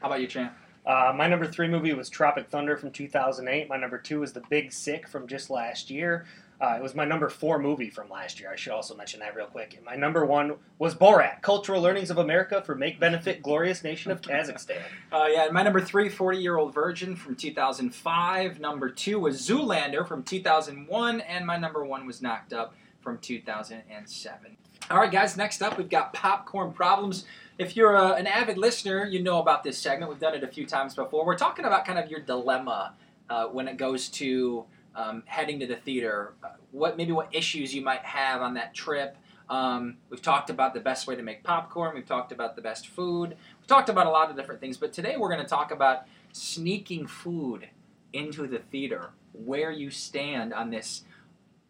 How 0.00 0.08
about 0.08 0.20
you, 0.20 0.26
Champ? 0.26 0.52
Uh, 0.84 1.14
my 1.16 1.26
number 1.26 1.46
three 1.46 1.68
movie 1.68 1.94
was 1.94 2.10
Tropic 2.10 2.50
Thunder 2.50 2.76
from 2.76 2.90
2008. 2.90 3.68
My 3.68 3.78
number 3.78 3.96
two 3.96 4.20
was 4.20 4.34
The 4.34 4.42
Big 4.50 4.70
Sick 4.70 5.08
from 5.08 5.26
just 5.26 5.48
last 5.48 5.90
year. 5.90 6.26
Uh, 6.60 6.76
it 6.78 6.82
was 6.82 6.94
my 6.94 7.04
number 7.04 7.28
four 7.28 7.58
movie 7.58 7.90
from 7.90 8.08
last 8.08 8.40
year. 8.40 8.50
I 8.50 8.56
should 8.56 8.72
also 8.72 8.94
mention 8.94 9.20
that 9.20 9.34
real 9.34 9.46
quick. 9.46 9.74
And 9.74 9.84
my 9.84 9.96
number 9.96 10.24
one 10.24 10.54
was 10.78 10.94
Borat: 10.94 11.42
Cultural 11.42 11.80
Learnings 11.80 12.10
of 12.10 12.18
America 12.18 12.62
for 12.62 12.74
Make 12.74 13.00
Benefit 13.00 13.42
Glorious 13.42 13.82
Nation 13.82 14.10
of 14.10 14.20
Kazakhstan. 14.20 14.82
Uh, 15.12 15.26
yeah, 15.30 15.48
my 15.52 15.62
number 15.62 15.80
three, 15.80 16.08
40 16.08 16.38
Year 16.38 16.56
Old 16.56 16.74
Virgin 16.74 17.14
from 17.14 17.36
2005. 17.36 18.58
Number 18.58 18.88
two 18.88 19.20
was 19.20 19.40
Zoolander 19.40 20.06
from 20.06 20.24
2001. 20.24 21.20
And 21.20 21.46
my 21.46 21.56
number 21.56 21.84
one 21.84 22.04
was 22.04 22.20
Knocked 22.20 22.52
Up 22.52 22.74
from 23.00 23.18
2007. 23.18 24.56
All 24.90 24.98
right, 24.98 25.12
guys. 25.12 25.36
Next 25.36 25.62
up, 25.62 25.78
we've 25.78 25.88
got 25.88 26.12
popcorn 26.12 26.72
problems. 26.72 27.26
If 27.58 27.76
you're 27.76 27.94
a, 27.94 28.14
an 28.14 28.26
avid 28.26 28.58
listener, 28.58 29.04
you 29.04 29.22
know 29.22 29.38
about 29.38 29.62
this 29.62 29.78
segment. 29.78 30.10
We've 30.10 30.20
done 30.20 30.34
it 30.34 30.42
a 30.42 30.48
few 30.48 30.66
times 30.66 30.94
before. 30.94 31.24
We're 31.24 31.38
talking 31.38 31.64
about 31.64 31.84
kind 31.84 31.98
of 31.98 32.10
your 32.10 32.20
dilemma 32.20 32.94
uh, 33.30 33.46
when 33.46 33.68
it 33.68 33.76
goes 33.76 34.08
to 34.08 34.64
um, 34.94 35.22
heading 35.26 35.60
to 35.60 35.66
the 35.66 35.76
theater. 35.76 36.34
Uh, 36.42 36.48
what 36.70 36.96
maybe 36.96 37.12
what 37.12 37.34
issues 37.34 37.74
you 37.74 37.82
might 37.82 38.04
have 38.04 38.42
on 38.42 38.54
that 38.54 38.74
trip. 38.74 39.16
Um, 39.48 39.98
we've 40.08 40.22
talked 40.22 40.48
about 40.48 40.72
the 40.74 40.80
best 40.80 41.06
way 41.06 41.16
to 41.16 41.22
make 41.22 41.42
popcorn. 41.44 41.94
We've 41.94 42.06
talked 42.06 42.32
about 42.32 42.56
the 42.56 42.62
best 42.62 42.88
food. 42.88 43.36
We've 43.60 43.66
talked 43.66 43.88
about 43.88 44.06
a 44.06 44.10
lot 44.10 44.30
of 44.30 44.36
different 44.36 44.60
things. 44.60 44.76
But 44.76 44.92
today 44.92 45.16
we're 45.18 45.28
going 45.28 45.42
to 45.42 45.46
talk 45.46 45.70
about 45.70 46.06
sneaking 46.32 47.06
food 47.06 47.68
into 48.12 48.46
the 48.46 48.58
theater. 48.58 49.10
Where 49.32 49.70
you 49.72 49.90
stand 49.90 50.54
on 50.54 50.70
this 50.70 51.02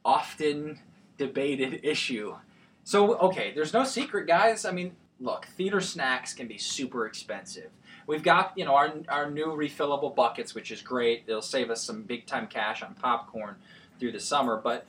often 0.04 0.80
debated 1.16 1.80
issue. 1.82 2.36
So, 2.84 3.16
okay, 3.16 3.52
there's 3.54 3.72
no 3.72 3.84
secret, 3.84 4.26
guys. 4.26 4.64
I 4.64 4.70
mean, 4.70 4.94
look, 5.18 5.46
theater 5.56 5.80
snacks 5.80 6.34
can 6.34 6.46
be 6.46 6.58
super 6.58 7.06
expensive. 7.06 7.70
We've 8.06 8.22
got, 8.22 8.52
you 8.56 8.64
know, 8.64 8.74
our, 8.74 8.92
our 9.08 9.30
new 9.30 9.46
refillable 9.46 10.14
buckets, 10.14 10.54
which 10.54 10.70
is 10.70 10.82
great. 10.82 11.26
They'll 11.26 11.42
save 11.42 11.70
us 11.70 11.82
some 11.82 12.02
big 12.02 12.26
time 12.26 12.46
cash 12.46 12.82
on 12.82 12.94
popcorn 12.94 13.56
through 13.98 14.12
the 14.12 14.20
summer. 14.20 14.56
But, 14.62 14.86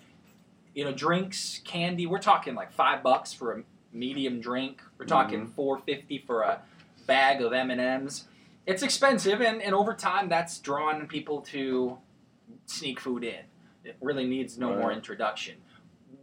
you 0.73 0.83
know, 0.83 0.91
drinks, 0.91 1.61
candy, 1.63 2.05
we're 2.05 2.19
talking 2.19 2.55
like 2.55 2.73
five 2.73 3.01
bucks 3.03 3.31
for 3.33 3.53
a 3.53 3.63
medium 3.93 4.41
drink. 4.41 4.81
We're 4.97 5.05
talking 5.05 5.47
Mhm. 5.47 5.53
four 5.53 5.77
fifty 5.79 6.17
for 6.17 6.41
a 6.41 6.61
bag 7.07 7.41
of 7.41 7.53
M 7.53 7.71
and 7.71 7.79
M's. 7.79 8.27
It's 8.65 8.81
expensive, 8.83 9.41
and, 9.41 9.61
and 9.61 9.75
over 9.75 9.93
time, 9.93 10.27
that's 10.27 10.57
drawn 10.59 11.07
people 11.07 11.41
to 11.41 11.99
sneak 12.65 12.99
food 12.99 13.23
in. 13.23 13.45
It 13.83 13.95
really 14.01 14.25
needs 14.25 14.57
no 14.57 14.75
more 14.75 14.91
introduction. 14.91 15.55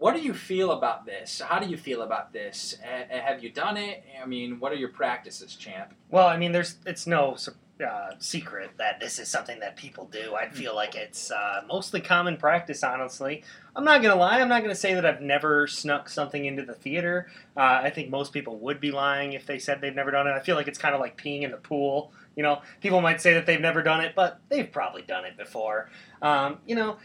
What 0.02 0.16
do 0.16 0.20
you 0.20 0.34
feel 0.34 0.72
about 0.72 1.06
this? 1.06 1.40
How 1.40 1.60
do 1.60 1.68
you 1.68 1.76
feel 1.76 2.02
about 2.02 2.32
this? 2.32 2.76
A- 2.84 3.20
have 3.20 3.40
you 3.40 3.50
done 3.50 3.76
it? 3.76 4.02
I 4.20 4.26
mean, 4.26 4.58
what 4.58 4.72
are 4.72 4.74
your 4.74 4.88
practices, 4.88 5.54
champ? 5.54 5.94
Well, 6.10 6.26
I 6.26 6.36
mean, 6.36 6.50
there's 6.50 6.74
it's 6.84 7.06
no 7.06 7.36
uh, 7.80 8.10
secret 8.18 8.72
that 8.78 8.98
this 8.98 9.20
is 9.20 9.28
something 9.28 9.60
that 9.60 9.76
people 9.76 10.06
do. 10.06 10.30
Hmm. 10.30 10.34
I 10.34 10.48
feel 10.48 10.74
like 10.74 10.96
it's 10.96 11.30
uh, 11.30 11.62
mostly 11.68 12.00
common 12.00 12.36
practice, 12.36 12.82
honestly. 12.82 13.44
I'm 13.76 13.84
not 13.84 14.02
gonna 14.02 14.16
lie. 14.16 14.40
I'm 14.40 14.48
not 14.48 14.62
gonna 14.62 14.74
say 14.74 14.92
that 14.94 15.06
I've 15.06 15.20
never 15.20 15.68
snuck 15.68 16.08
something 16.08 16.46
into 16.46 16.64
the 16.64 16.74
theater. 16.74 17.28
Uh, 17.56 17.80
I 17.84 17.90
think 17.90 18.10
most 18.10 18.32
people 18.32 18.58
would 18.58 18.80
be 18.80 18.90
lying 18.90 19.34
if 19.34 19.46
they 19.46 19.60
said 19.60 19.80
they've 19.80 19.94
never 19.94 20.10
done 20.10 20.26
it. 20.26 20.32
I 20.32 20.40
feel 20.40 20.56
like 20.56 20.66
it's 20.66 20.78
kind 20.78 20.96
of 20.96 21.00
like 21.00 21.16
peeing 21.16 21.42
in 21.42 21.52
the 21.52 21.58
pool. 21.58 22.12
You 22.34 22.42
know, 22.42 22.62
people 22.80 23.00
might 23.00 23.20
say 23.20 23.34
that 23.34 23.46
they've 23.46 23.60
never 23.60 23.84
done 23.84 24.00
it, 24.00 24.14
but 24.16 24.40
they've 24.48 24.70
probably 24.70 25.02
done 25.02 25.26
it 25.26 25.36
before. 25.36 25.90
Um, 26.22 26.58
you 26.66 26.74
know, 26.74 26.96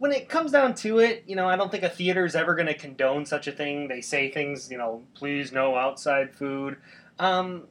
when 0.00 0.12
it 0.12 0.30
comes 0.30 0.50
down 0.50 0.74
to 0.74 0.98
it, 0.98 1.24
you 1.26 1.36
know, 1.36 1.46
I 1.46 1.56
don't 1.56 1.70
think 1.70 1.84
a 1.84 1.88
theater 1.90 2.24
is 2.24 2.34
ever 2.34 2.54
going 2.54 2.68
to 2.68 2.74
condone 2.74 3.26
such 3.26 3.46
a 3.46 3.52
thing. 3.52 3.86
They 3.86 4.00
say 4.00 4.30
things, 4.30 4.70
you 4.70 4.78
know, 4.78 5.02
please 5.12 5.52
no 5.52 5.76
outside 5.76 6.34
food. 6.34 6.78
Um, 7.18 7.64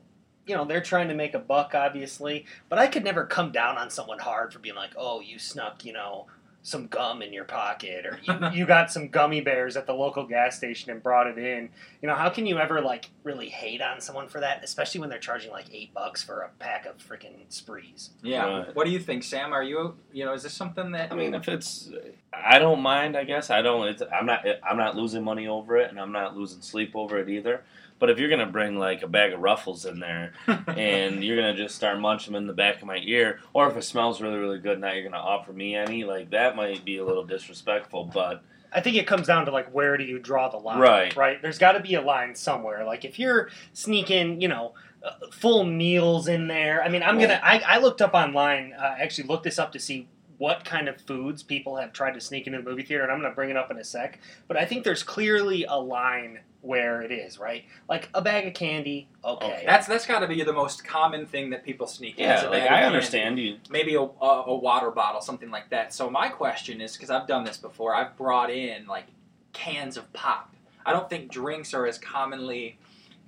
you 0.46 0.56
know, 0.56 0.64
they're 0.64 0.80
trying 0.80 1.08
to 1.08 1.16
make 1.16 1.34
a 1.34 1.40
buck, 1.40 1.74
obviously, 1.74 2.46
but 2.70 2.78
I 2.78 2.86
could 2.86 3.04
never 3.04 3.26
come 3.26 3.52
down 3.52 3.80
on 3.80 3.90
someone 3.90 4.20
hard 4.20 4.54
for 4.54 4.60
being 4.60 4.76
like, 4.76 4.92
oh, 4.96 5.22
you 5.22 5.40
snuck, 5.40 5.84
you 5.84 5.92
know, 5.92 6.28
some 6.62 6.86
gum 6.86 7.24
in 7.24 7.34
your 7.34 7.46
pocket, 7.46 8.06
or 8.06 8.20
you, 8.22 8.60
you 8.60 8.66
got 8.68 8.92
some 8.92 9.08
gummy 9.08 9.42
bears 9.42 9.76
at 9.76 9.88
the 9.88 9.94
local 9.94 10.28
gas 10.28 10.56
station 10.56 10.92
and 10.92 11.02
brought 11.02 11.26
it 11.26 11.40
in. 11.40 11.70
You 12.00 12.10
know, 12.10 12.16
how 12.16 12.30
can 12.30 12.46
you 12.46 12.60
ever 12.60 12.80
like 12.80 13.10
really 13.30 13.50
hate 13.50 13.82
on 13.82 14.02
someone 14.02 14.28
for 14.28 14.40
that, 14.40 14.64
especially 14.64 15.00
when 15.00 15.10
they're 15.10 15.20
charging 15.20 15.52
like 15.52 15.68
eight 15.72 15.94
bucks 15.94 16.24
for 16.24 16.42
a 16.42 16.50
pack 16.58 16.86
of 16.86 16.98
freaking 16.98 17.36
sprees? 17.50 18.10
Yeah. 18.24 18.46
Right. 18.46 18.76
What 18.76 18.86
do 18.86 18.92
you 18.92 19.00
think, 19.00 19.24
Sam? 19.24 19.54
Are 19.54 19.64
you, 19.64 19.96
you 20.12 20.26
know, 20.26 20.34
is 20.34 20.44
this 20.44 20.54
something 20.54 20.92
that 20.94 21.12
I 21.12 21.16
mean, 21.16 21.34
if 21.36 21.48
it's, 21.48 21.92
I 22.34 22.58
don't 22.58 22.82
mind. 22.82 23.16
I 23.16 23.24
guess 23.24 23.50
I 23.50 23.62
don't. 23.62 23.88
It's, 23.88 24.02
I'm 24.12 24.26
not. 24.26 24.46
I'm 24.68 24.78
not 24.78 24.96
losing 24.96 25.24
money 25.24 25.48
over 25.48 25.78
it, 25.78 25.90
and 25.92 26.00
I'm 26.00 26.12
not 26.12 26.36
losing 26.36 26.62
sleep 26.62 26.96
over 26.96 27.20
it 27.20 27.30
either. 27.30 27.64
But 28.00 28.10
if 28.10 28.18
you're 28.18 28.30
gonna 28.30 28.46
bring 28.46 28.80
like 28.80 29.04
a 29.04 29.08
bag 29.08 29.34
of 29.34 29.42
Ruffles 29.42 29.86
in 29.86 30.00
there, 30.00 30.34
and 30.68 31.24
you're 31.24 31.36
gonna 31.36 31.56
just 31.56 31.76
start 31.76 32.00
munching 32.00 32.34
them 32.34 32.44
in 32.44 32.48
the 32.48 32.54
back 32.54 32.78
of 32.82 32.88
my 32.88 33.00
ear, 33.04 33.40
or 33.54 33.70
if 33.70 33.78
it 33.78 33.84
smells 33.84 34.22
really, 34.22 34.38
really 34.38 34.60
good, 34.60 34.80
now 34.80 34.94
you're 34.94 35.04
gonna 35.04 35.18
offer 35.18 35.54
me 35.54 35.76
any, 35.76 36.04
like 36.06 36.32
that 36.32 36.56
might 36.56 36.84
be 36.86 36.98
a 36.98 37.06
little 37.06 37.26
disrespectful. 37.26 38.06
But 38.06 38.42
I 38.72 38.82
think 38.82 38.98
it 38.98 39.08
comes 39.08 39.28
down 39.28 39.46
to 39.46 39.52
like 39.52 39.74
where 39.74 39.98
do 39.98 40.04
you 40.04 40.20
draw 40.20 40.50
the 40.50 40.58
line, 40.58 40.80
Right. 40.80 41.16
Right. 41.16 41.42
There's 41.42 41.58
got 41.58 41.74
to 41.74 41.80
be 41.80 41.96
a 41.96 42.02
line 42.02 42.36
somewhere. 42.36 42.86
Like 42.86 43.06
if 43.06 43.18
you're 43.20 43.50
sneaking, 43.74 44.42
you 44.42 44.48
know, 44.48 44.74
uh, 45.04 45.12
full 45.32 45.64
meals 45.64 46.28
in 46.28 46.48
there. 46.48 46.84
I 46.84 46.90
mean, 46.90 47.04
I'm 47.04 47.20
gonna. 47.20 47.40
I, 47.42 47.60
I 47.66 47.80
looked 47.80 48.02
up 48.02 48.14
online. 48.14 48.74
Uh, 48.74 48.96
actually, 49.00 49.28
looked 49.28 49.46
this 49.46 49.58
up 49.58 49.72
to 49.72 49.80
see 49.80 50.08
what 50.38 50.66
kind 50.66 50.88
of 50.90 51.00
foods 51.02 51.42
people 51.42 51.78
have 51.78 51.94
tried 51.94 52.14
to 52.16 52.22
sneak 52.22 52.48
into 52.48 52.60
the 52.62 52.70
movie 52.70 52.84
theater, 52.84 53.04
and 53.04 53.12
I'm 53.12 53.22
gonna 53.22 53.34
bring 53.34 53.50
it 53.50 53.56
up 53.56 53.72
in 53.72 53.78
a 53.78 53.84
sec. 53.84 54.20
But 54.48 54.58
I 54.58 54.66
think 54.66 54.84
there's 54.84 55.04
clearly 55.04 55.64
a 55.64 55.78
line 55.78 56.40
where 56.62 57.02
it 57.02 57.12
is 57.12 57.40
right. 57.40 57.64
Like 57.88 58.10
a 58.14 58.22
bag 58.22 58.46
of 58.48 58.54
candy. 58.54 59.08
Okay. 59.24 59.46
Okay. 59.46 59.64
that's 59.66 59.88
that's 59.88 60.06
got 60.06 60.20
to 60.20 60.28
be 60.28 60.44
the 60.44 60.54
most 60.54 60.84
common 60.84 61.26
thing 61.26 61.50
that 61.52 61.64
people 61.64 61.88
sneak 61.88 62.18
in. 62.20 62.26
yeah, 62.26 62.42
a 62.46 62.50
like 62.50 62.52
bag 62.52 62.62
of 62.64 62.66
I 62.66 62.70
candy. 62.82 62.86
understand 62.88 63.40
you. 63.40 63.58
maybe 63.70 63.96
a, 63.96 64.02
a, 64.02 64.44
a 64.48 64.56
water 64.56 64.92
bottle, 64.92 65.22
something 65.22 65.50
like 65.50 65.70
that. 65.70 65.94
So 65.94 66.10
my 66.10 66.28
question 66.28 66.82
is, 66.82 66.94
because 66.94 67.10
I've 67.10 67.28
done 67.28 67.44
this 67.44 67.58
before, 67.58 67.96
I've 67.96 68.18
brought 68.18 68.50
in 68.52 68.88
like 68.88 69.06
cans 69.54 69.98
of 69.98 70.12
pop. 70.14 70.54
I 70.86 70.92
don't 70.94 71.10
think 71.10 71.32
drinks 71.32 71.74
are 71.74 71.86
as 71.86 71.98
commonly 71.98 72.78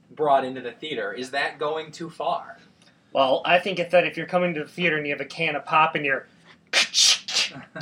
brought 0.09 0.43
into 0.43 0.61
the 0.61 0.71
theater. 0.71 1.13
Is 1.13 1.31
that 1.31 1.57
going 1.59 1.91
too 1.91 2.09
far? 2.09 2.57
Well, 3.13 3.41
I 3.45 3.59
think 3.59 3.79
if 3.79 3.91
that 3.91 4.05
if 4.05 4.17
you're 4.17 4.25
coming 4.25 4.53
to 4.55 4.63
the 4.63 4.69
theater 4.69 4.97
and 4.97 5.05
you 5.05 5.13
have 5.13 5.21
a 5.21 5.25
can 5.25 5.55
of 5.55 5.65
pop 5.65 5.95
and 5.95 6.05
you're 6.05 6.27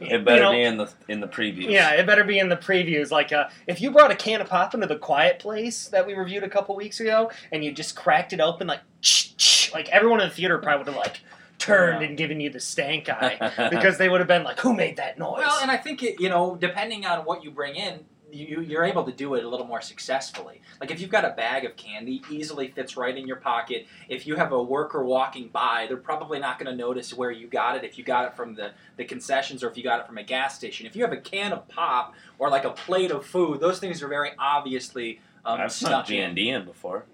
It 0.00 0.24
better 0.24 0.36
you 0.36 0.42
know, 0.42 0.52
be 0.52 0.62
in 0.62 0.76
the 0.76 0.92
in 1.08 1.20
the 1.20 1.28
previews. 1.28 1.70
Yeah, 1.70 1.92
it 1.92 2.06
better 2.06 2.24
be 2.24 2.38
in 2.38 2.48
the 2.48 2.56
previews. 2.56 3.10
Like, 3.10 3.32
uh, 3.32 3.48
if 3.66 3.80
you 3.80 3.90
brought 3.90 4.10
a 4.10 4.16
can 4.16 4.40
of 4.40 4.48
pop 4.48 4.74
into 4.74 4.86
the 4.86 4.96
Quiet 4.98 5.38
Place 5.38 5.88
that 5.88 6.06
we 6.06 6.14
reviewed 6.14 6.44
a 6.44 6.48
couple 6.48 6.76
weeks 6.76 7.00
ago, 7.00 7.30
and 7.52 7.64
you 7.64 7.72
just 7.72 7.96
cracked 7.96 8.32
it 8.32 8.40
open, 8.40 8.66
like, 8.66 8.80
like 9.74 9.88
everyone 9.90 10.20
in 10.20 10.28
the 10.28 10.34
theater 10.34 10.58
probably 10.58 10.78
would 10.78 10.86
have 10.94 10.96
like 10.96 11.20
turned 11.58 12.00
Yeah. 12.00 12.08
and 12.08 12.16
given 12.16 12.40
you 12.40 12.50
the 12.50 12.60
stank 12.60 13.08
eye 13.08 13.68
because 13.70 13.98
they 13.98 14.08
would 14.08 14.20
have 14.20 14.28
been 14.28 14.44
like, 14.44 14.60
"Who 14.60 14.72
made 14.74 14.96
that 14.96 15.18
noise?" 15.18 15.38
Well, 15.38 15.58
and 15.62 15.70
I 15.70 15.76
think 15.76 16.02
it, 16.02 16.20
you 16.20 16.28
know, 16.28 16.56
depending 16.56 17.04
on 17.06 17.24
what 17.24 17.42
you 17.44 17.50
bring 17.50 17.74
in, 17.74 18.04
you, 18.30 18.60
you're 18.60 18.84
able 18.84 19.04
to 19.04 19.12
do 19.12 19.34
it 19.34 19.44
a 19.44 19.48
little 19.48 19.66
more 19.66 19.80
successfully. 19.80 20.60
Like 20.80 20.90
if 20.90 21.00
you've 21.00 21.10
got 21.10 21.24
a 21.24 21.30
bag 21.30 21.64
of 21.64 21.76
candy, 21.76 22.22
easily 22.30 22.68
fits 22.68 22.96
right 22.96 23.16
in 23.16 23.26
your 23.26 23.36
pocket. 23.36 23.86
If 24.08 24.26
you 24.26 24.36
have 24.36 24.52
a 24.52 24.62
worker 24.62 25.04
walking 25.04 25.48
by, 25.48 25.86
they're 25.88 25.96
probably 25.96 26.38
not 26.38 26.58
going 26.58 26.70
to 26.70 26.76
notice 26.76 27.14
where 27.14 27.30
you 27.30 27.46
got 27.46 27.76
it. 27.76 27.84
If 27.84 27.98
you 27.98 28.04
got 28.04 28.26
it 28.26 28.34
from 28.34 28.54
the, 28.54 28.72
the 28.96 29.04
concessions 29.04 29.62
or 29.62 29.70
if 29.70 29.76
you 29.76 29.82
got 29.82 30.00
it 30.00 30.06
from 30.06 30.18
a 30.18 30.22
gas 30.22 30.54
station. 30.54 30.86
If 30.86 30.96
you 30.96 31.02
have 31.02 31.12
a 31.12 31.20
can 31.20 31.52
of 31.52 31.66
pop 31.68 32.14
or 32.38 32.50
like 32.50 32.64
a 32.64 32.70
plate 32.70 33.10
of 33.10 33.24
food, 33.24 33.60
those 33.60 33.78
things 33.78 34.02
are 34.02 34.08
very 34.08 34.30
obviously 34.38 35.20
um, 35.44 35.60
I've 35.60 35.72
snuck 35.72 35.90
snuck 35.90 36.06
G 36.06 36.18
in. 36.18 36.24
and 36.24 36.36
D 36.36 36.50
in 36.50 36.64
before. 36.64 37.06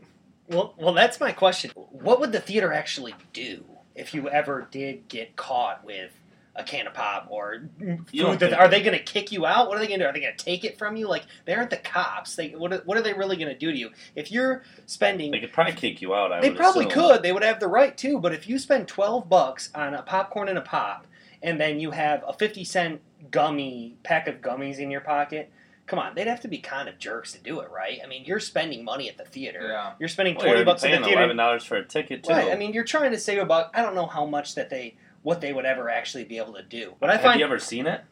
well, 0.48 0.74
well, 0.77 0.94
that's 0.94 1.20
my 1.20 1.33
question. 1.33 1.70
What 1.74 2.20
would 2.20 2.33
the 2.33 2.40
theater 2.40 2.72
actually 2.72 3.14
do 3.33 3.64
if 3.94 4.12
you 4.12 4.29
ever 4.29 4.66
did 4.70 5.09
get 5.09 5.37
caught 5.37 5.85
with 5.85 6.12
a 6.56 6.62
can 6.62 6.86
of 6.86 6.94
pop 6.94 7.26
or 7.30 7.68
You 8.12 8.26
food? 8.26 8.38
That, 8.40 8.52
are 8.52 8.68
they 8.68 8.80
going 8.82 8.96
to 8.96 9.02
kick 9.02 9.32
you 9.32 9.44
out? 9.44 9.68
What 9.68 9.76
are 9.76 9.80
they 9.80 9.88
going 9.88 9.98
to 9.98 10.04
do? 10.04 10.08
Are 10.08 10.12
they 10.12 10.20
going 10.20 10.36
to 10.36 10.44
take 10.44 10.64
it 10.64 10.78
from 10.78 10.96
you? 10.96 11.08
Like 11.08 11.24
they 11.44 11.54
aren't 11.54 11.70
the 11.70 11.76
cops. 11.78 12.36
They 12.36 12.50
what? 12.50 12.72
Are, 12.72 12.82
what 12.84 12.96
are 12.96 13.02
they 13.02 13.12
really 13.14 13.36
going 13.36 13.48
to 13.52 13.58
do 13.58 13.72
to 13.72 13.76
you 13.76 13.90
if 14.14 14.30
you're 14.30 14.62
spending? 14.86 15.30
They 15.32 15.40
could 15.40 15.52
probably 15.52 15.72
kick 15.74 16.00
you 16.00 16.14
out. 16.14 16.32
I 16.32 16.40
They 16.40 16.50
would 16.50 16.56
probably 16.58 16.86
assume. 16.86 17.02
could. 17.08 17.22
They 17.22 17.32
would 17.32 17.42
have 17.44 17.60
the 17.60 17.68
right 17.68 17.96
to. 17.98 18.18
But 18.20 18.32
if 18.34 18.48
you 18.48 18.58
spend 18.58 18.86
twelve 18.88 19.28
bucks 19.28 19.70
on 19.74 19.94
a 19.94 20.02
popcorn 20.02 20.48
and 20.48 20.58
a 20.58 20.62
pop, 20.62 21.06
and 21.42 21.60
then 21.60 21.80
you 21.80 21.90
have 21.90 22.22
a 22.26 22.32
fifty 22.32 22.64
cent 22.64 23.00
gummy 23.30 23.96
pack 24.02 24.28
of 24.28 24.36
gummies 24.40 24.78
in 24.78 24.90
your 24.90 25.00
pocket, 25.00 25.50
come 25.86 25.98
on, 25.98 26.14
they'd 26.14 26.26
have 26.26 26.40
to 26.42 26.48
be 26.48 26.58
kind 26.58 26.88
of 26.88 26.98
jerks 26.98 27.32
to 27.32 27.38
do 27.40 27.60
it, 27.60 27.70
right? 27.70 27.98
I 28.04 28.06
mean, 28.06 28.24
you're 28.24 28.38
spending 28.40 28.84
money 28.84 29.08
at 29.08 29.16
the 29.18 29.24
theater. 29.24 29.68
Yeah. 29.70 29.92
You're 29.98 30.08
spending 30.08 30.34
Well, 30.36 30.44
twenty 30.44 30.58
you're 30.58 30.66
bucks 30.66 30.84
at 30.84 30.90
the 30.92 31.04
theater. 31.04 31.18
eleven 31.18 31.36
dollars 31.36 31.64
for 31.64 31.76
a 31.76 31.84
ticket 31.84 32.22
too. 32.24 32.32
Right. 32.32 32.52
I 32.52 32.56
mean, 32.56 32.72
you're 32.74 32.84
trying 32.84 33.10
to 33.10 33.18
save 33.18 33.42
about. 33.42 33.70
I 33.74 33.82
don't 33.82 33.94
know 33.94 34.06
how 34.06 34.24
much 34.26 34.54
that 34.54 34.70
they 34.70 34.94
what 35.24 35.40
they 35.40 35.52
would 35.52 35.64
ever 35.64 35.90
actually 35.90 36.22
be 36.24 36.38
able 36.38 36.52
to 36.54 36.62
do. 36.62 36.94
But 37.00 37.10
I 37.10 37.14
have 37.14 37.22
find 37.22 37.40
you 37.40 37.44
ever 37.46 37.58
seen 37.58 37.87
it? 37.88 38.02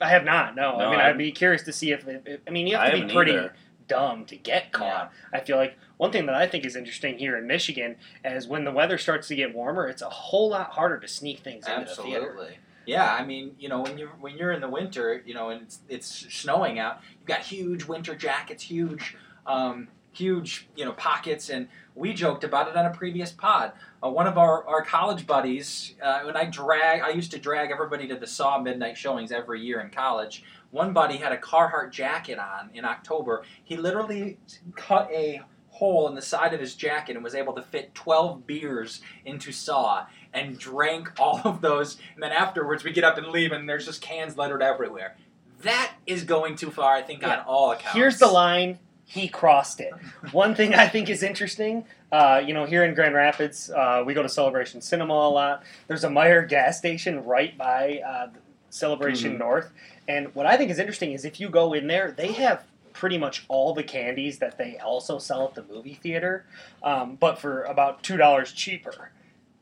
I 0.00 0.08
have 0.08 0.24
not. 0.24 0.54
No. 0.56 0.78
No, 0.78 0.86
I 0.86 0.90
mean, 0.90 1.00
I- 1.00 1.10
I'd 1.10 1.18
be 1.18 1.30
curious 1.32 1.62
to 1.64 1.72
see 1.72 1.92
if. 1.92 2.08
if 2.08 2.40
I 2.46 2.50
mean, 2.50 2.66
you 2.66 2.76
have 2.78 2.92
to 2.92 3.06
be 3.06 3.12
pretty 3.12 3.32
either. 3.32 3.54
dumb 3.86 4.24
to 4.26 4.36
get 4.36 4.72
caught. 4.72 5.12
I 5.34 5.40
feel 5.40 5.58
like 5.58 5.76
one 5.98 6.10
thing 6.12 6.24
that 6.26 6.34
I 6.34 6.46
think 6.46 6.64
is 6.64 6.76
interesting 6.76 7.18
here 7.18 7.36
in 7.36 7.46
Michigan 7.46 7.96
is 8.24 8.46
when 8.48 8.64
the 8.64 8.70
weather 8.72 8.96
starts 8.96 9.28
to 9.28 9.36
get 9.36 9.54
warmer, 9.54 9.88
it's 9.88 10.00
a 10.00 10.08
whole 10.08 10.48
lot 10.50 10.70
harder 10.70 10.98
to 11.00 11.08
sneak 11.08 11.40
things 11.40 11.66
into 11.68 11.80
the 11.80 12.02
theater. 12.02 12.26
Absolutely. 12.30 12.58
Yeah, 12.86 13.12
I 13.14 13.24
mean, 13.24 13.54
you 13.58 13.68
know, 13.68 13.82
when 13.82 13.98
you 13.98 14.08
when 14.20 14.36
you're 14.38 14.52
in 14.52 14.60
the 14.62 14.68
winter, 14.68 15.22
you 15.26 15.34
know, 15.34 15.50
and 15.50 15.62
it's, 15.62 15.80
it's 15.88 16.06
snowing 16.32 16.78
out, 16.78 17.00
you've 17.18 17.26
got 17.26 17.40
huge 17.40 17.84
winter 17.84 18.14
jackets, 18.14 18.62
huge, 18.62 19.16
um, 19.46 19.88
huge, 20.12 20.68
you 20.76 20.84
know, 20.84 20.92
pockets, 20.92 21.48
and 21.50 21.68
we 21.94 22.12
joked 22.14 22.44
about 22.44 22.68
it 22.68 22.76
on 22.76 22.86
a 22.86 22.90
previous 22.90 23.30
pod. 23.30 23.72
Uh, 24.02 24.08
one 24.08 24.26
of 24.26 24.38
our, 24.38 24.66
our 24.66 24.82
college 24.82 25.26
buddies, 25.26 25.94
uh, 26.02 26.22
when 26.22 26.36
I 26.36 26.44
drag, 26.46 27.02
I 27.02 27.10
used 27.10 27.30
to 27.32 27.38
drag 27.38 27.70
everybody 27.70 28.08
to 28.08 28.16
the 28.16 28.26
Saw 28.26 28.58
midnight 28.58 28.96
showings 28.96 29.30
every 29.32 29.60
year 29.60 29.80
in 29.80 29.90
college. 29.90 30.42
One 30.70 30.92
buddy 30.92 31.16
had 31.16 31.32
a 31.32 31.36
Carhartt 31.36 31.90
jacket 31.90 32.38
on 32.38 32.70
in 32.74 32.84
October. 32.84 33.42
He 33.62 33.76
literally 33.76 34.38
cut 34.76 35.10
a 35.12 35.42
hole 35.68 36.08
in 36.08 36.14
the 36.14 36.22
side 36.22 36.52
of 36.54 36.60
his 36.60 36.74
jacket 36.74 37.16
and 37.16 37.24
was 37.24 37.34
able 37.34 37.52
to 37.54 37.62
fit 37.62 37.94
12 37.94 38.46
beers 38.46 39.00
into 39.24 39.52
Saw 39.52 40.06
and 40.32 40.58
drank 40.58 41.12
all 41.18 41.40
of 41.44 41.60
those. 41.60 41.96
And 42.14 42.22
then 42.22 42.32
afterwards, 42.32 42.84
we 42.84 42.92
get 42.92 43.04
up 43.04 43.18
and 43.18 43.28
leave, 43.28 43.52
and 43.52 43.68
there's 43.68 43.86
just 43.86 44.00
cans 44.02 44.36
littered 44.36 44.62
everywhere. 44.62 45.16
that 45.62 45.92
is 46.06 46.24
going 46.24 46.56
too 46.56 46.70
far. 46.70 46.94
I 46.94 47.02
think 47.02 47.22
on 47.24 47.40
all 47.40 47.72
accounts. 47.72 47.96
Here's 47.96 48.18
the 48.18 48.28
line. 48.28 48.78
He 49.10 49.26
crossed 49.26 49.80
it. 49.80 49.92
One 50.30 50.54
thing 50.54 50.72
I 50.72 50.86
think 50.86 51.10
is 51.10 51.24
interesting, 51.24 51.84
uh, 52.12 52.40
you 52.46 52.54
know, 52.54 52.64
here 52.64 52.84
in 52.84 52.94
Grand 52.94 53.12
Rapids, 53.16 53.68
uh, 53.68 54.04
we 54.06 54.14
go 54.14 54.22
to 54.22 54.28
Celebration 54.28 54.80
Cinema 54.80 55.14
a 55.14 55.28
lot. 55.30 55.64
There's 55.88 56.04
a 56.04 56.08
Meijer 56.08 56.48
gas 56.48 56.78
station 56.78 57.24
right 57.24 57.58
by 57.58 58.00
uh, 58.06 58.28
Celebration 58.68 59.34
Mhm. 59.34 59.38
North, 59.40 59.72
and 60.06 60.32
what 60.32 60.46
I 60.46 60.56
think 60.56 60.70
is 60.70 60.78
interesting 60.78 61.10
is 61.12 61.24
if 61.24 61.40
you 61.40 61.48
go 61.48 61.72
in 61.72 61.88
there, 61.88 62.12
they 62.12 62.30
have 62.34 62.62
pretty 62.92 63.18
much 63.18 63.44
all 63.48 63.74
the 63.74 63.82
candies 63.82 64.38
that 64.38 64.58
they 64.58 64.78
also 64.78 65.18
sell 65.18 65.44
at 65.48 65.54
the 65.56 65.64
movie 65.64 65.94
theater, 65.94 66.44
um, 66.84 67.16
but 67.16 67.36
for 67.40 67.64
about 67.64 68.04
two 68.04 68.16
dollars 68.16 68.52
cheaper. 68.52 69.10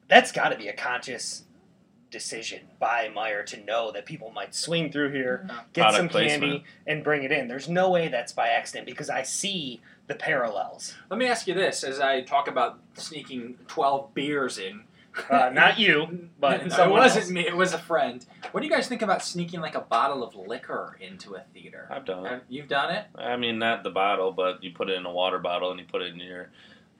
That's 0.09 0.31
got 0.31 0.51
to 0.51 0.59
be 0.59 0.69
a 0.69 0.75
conscious 0.75 1.45
decision 2.11 2.61
by 2.79 3.11
Meijer 3.15 3.45
to 3.47 3.65
know 3.65 3.93
that 3.93 4.07
people 4.07 4.31
might 4.31 4.55
swing 4.55 4.91
through 4.91 5.11
here, 5.13 5.47
get 5.73 5.83
Product 5.83 5.97
some 5.97 6.09
placement. 6.09 6.41
candy, 6.43 6.65
and 6.87 7.05
bring 7.05 7.23
it 7.25 7.33
in. 7.33 7.49
There's 7.49 7.69
no 7.69 7.91
way 7.91 8.09
that's 8.09 8.33
by 8.33 8.49
accident 8.49 8.87
because 8.87 9.11
I 9.11 9.23
see 9.23 9.81
the 10.07 10.15
parallels. 10.15 10.95
Let 11.11 11.19
me 11.19 11.27
ask 11.27 11.47
you 11.47 11.55
this: 11.55 11.85
as 11.85 12.01
I 12.01 12.23
talk 12.23 12.49
about 12.49 12.79
sneaking 12.95 13.59
twelve 13.67 14.15
beers 14.15 14.59
in, 14.59 14.85
Uh, 15.31 15.51
not 15.53 15.79
you, 15.79 16.29
but 16.41 16.67
No, 16.67 16.85
it 16.85 16.91
wasn't 16.91 17.23
else. 17.25 17.31
me. 17.31 17.47
It 17.47 17.57
was 17.57 17.73
a 17.75 17.79
friend. 17.79 18.25
What 18.53 18.61
do 18.61 18.67
you 18.67 18.73
guys 18.73 18.87
think 18.89 19.03
about 19.03 19.23
sneaking 19.23 19.61
like 19.61 19.75
a 19.75 19.81
bottle 19.81 20.23
of 20.23 20.35
liquor 20.37 20.97
into 21.01 21.35
a 21.35 21.41
theater? 21.53 21.89
I've 21.91 22.05
done 22.05 22.25
it. 22.27 22.43
You've 22.49 22.69
done 22.69 22.95
it. 22.95 23.07
I 23.17 23.37
mean, 23.37 23.59
not 23.59 23.83
the 23.83 23.91
bottle, 23.91 24.33
but 24.33 24.63
you 24.63 24.71
put 24.73 24.89
it 24.89 24.95
in 24.97 25.05
a 25.07 25.11
water 25.13 25.39
bottle 25.39 25.71
and 25.73 25.81
you 25.81 25.87
put 25.87 26.03
it 26.03 26.13
in 26.15 26.21
your 26.21 26.51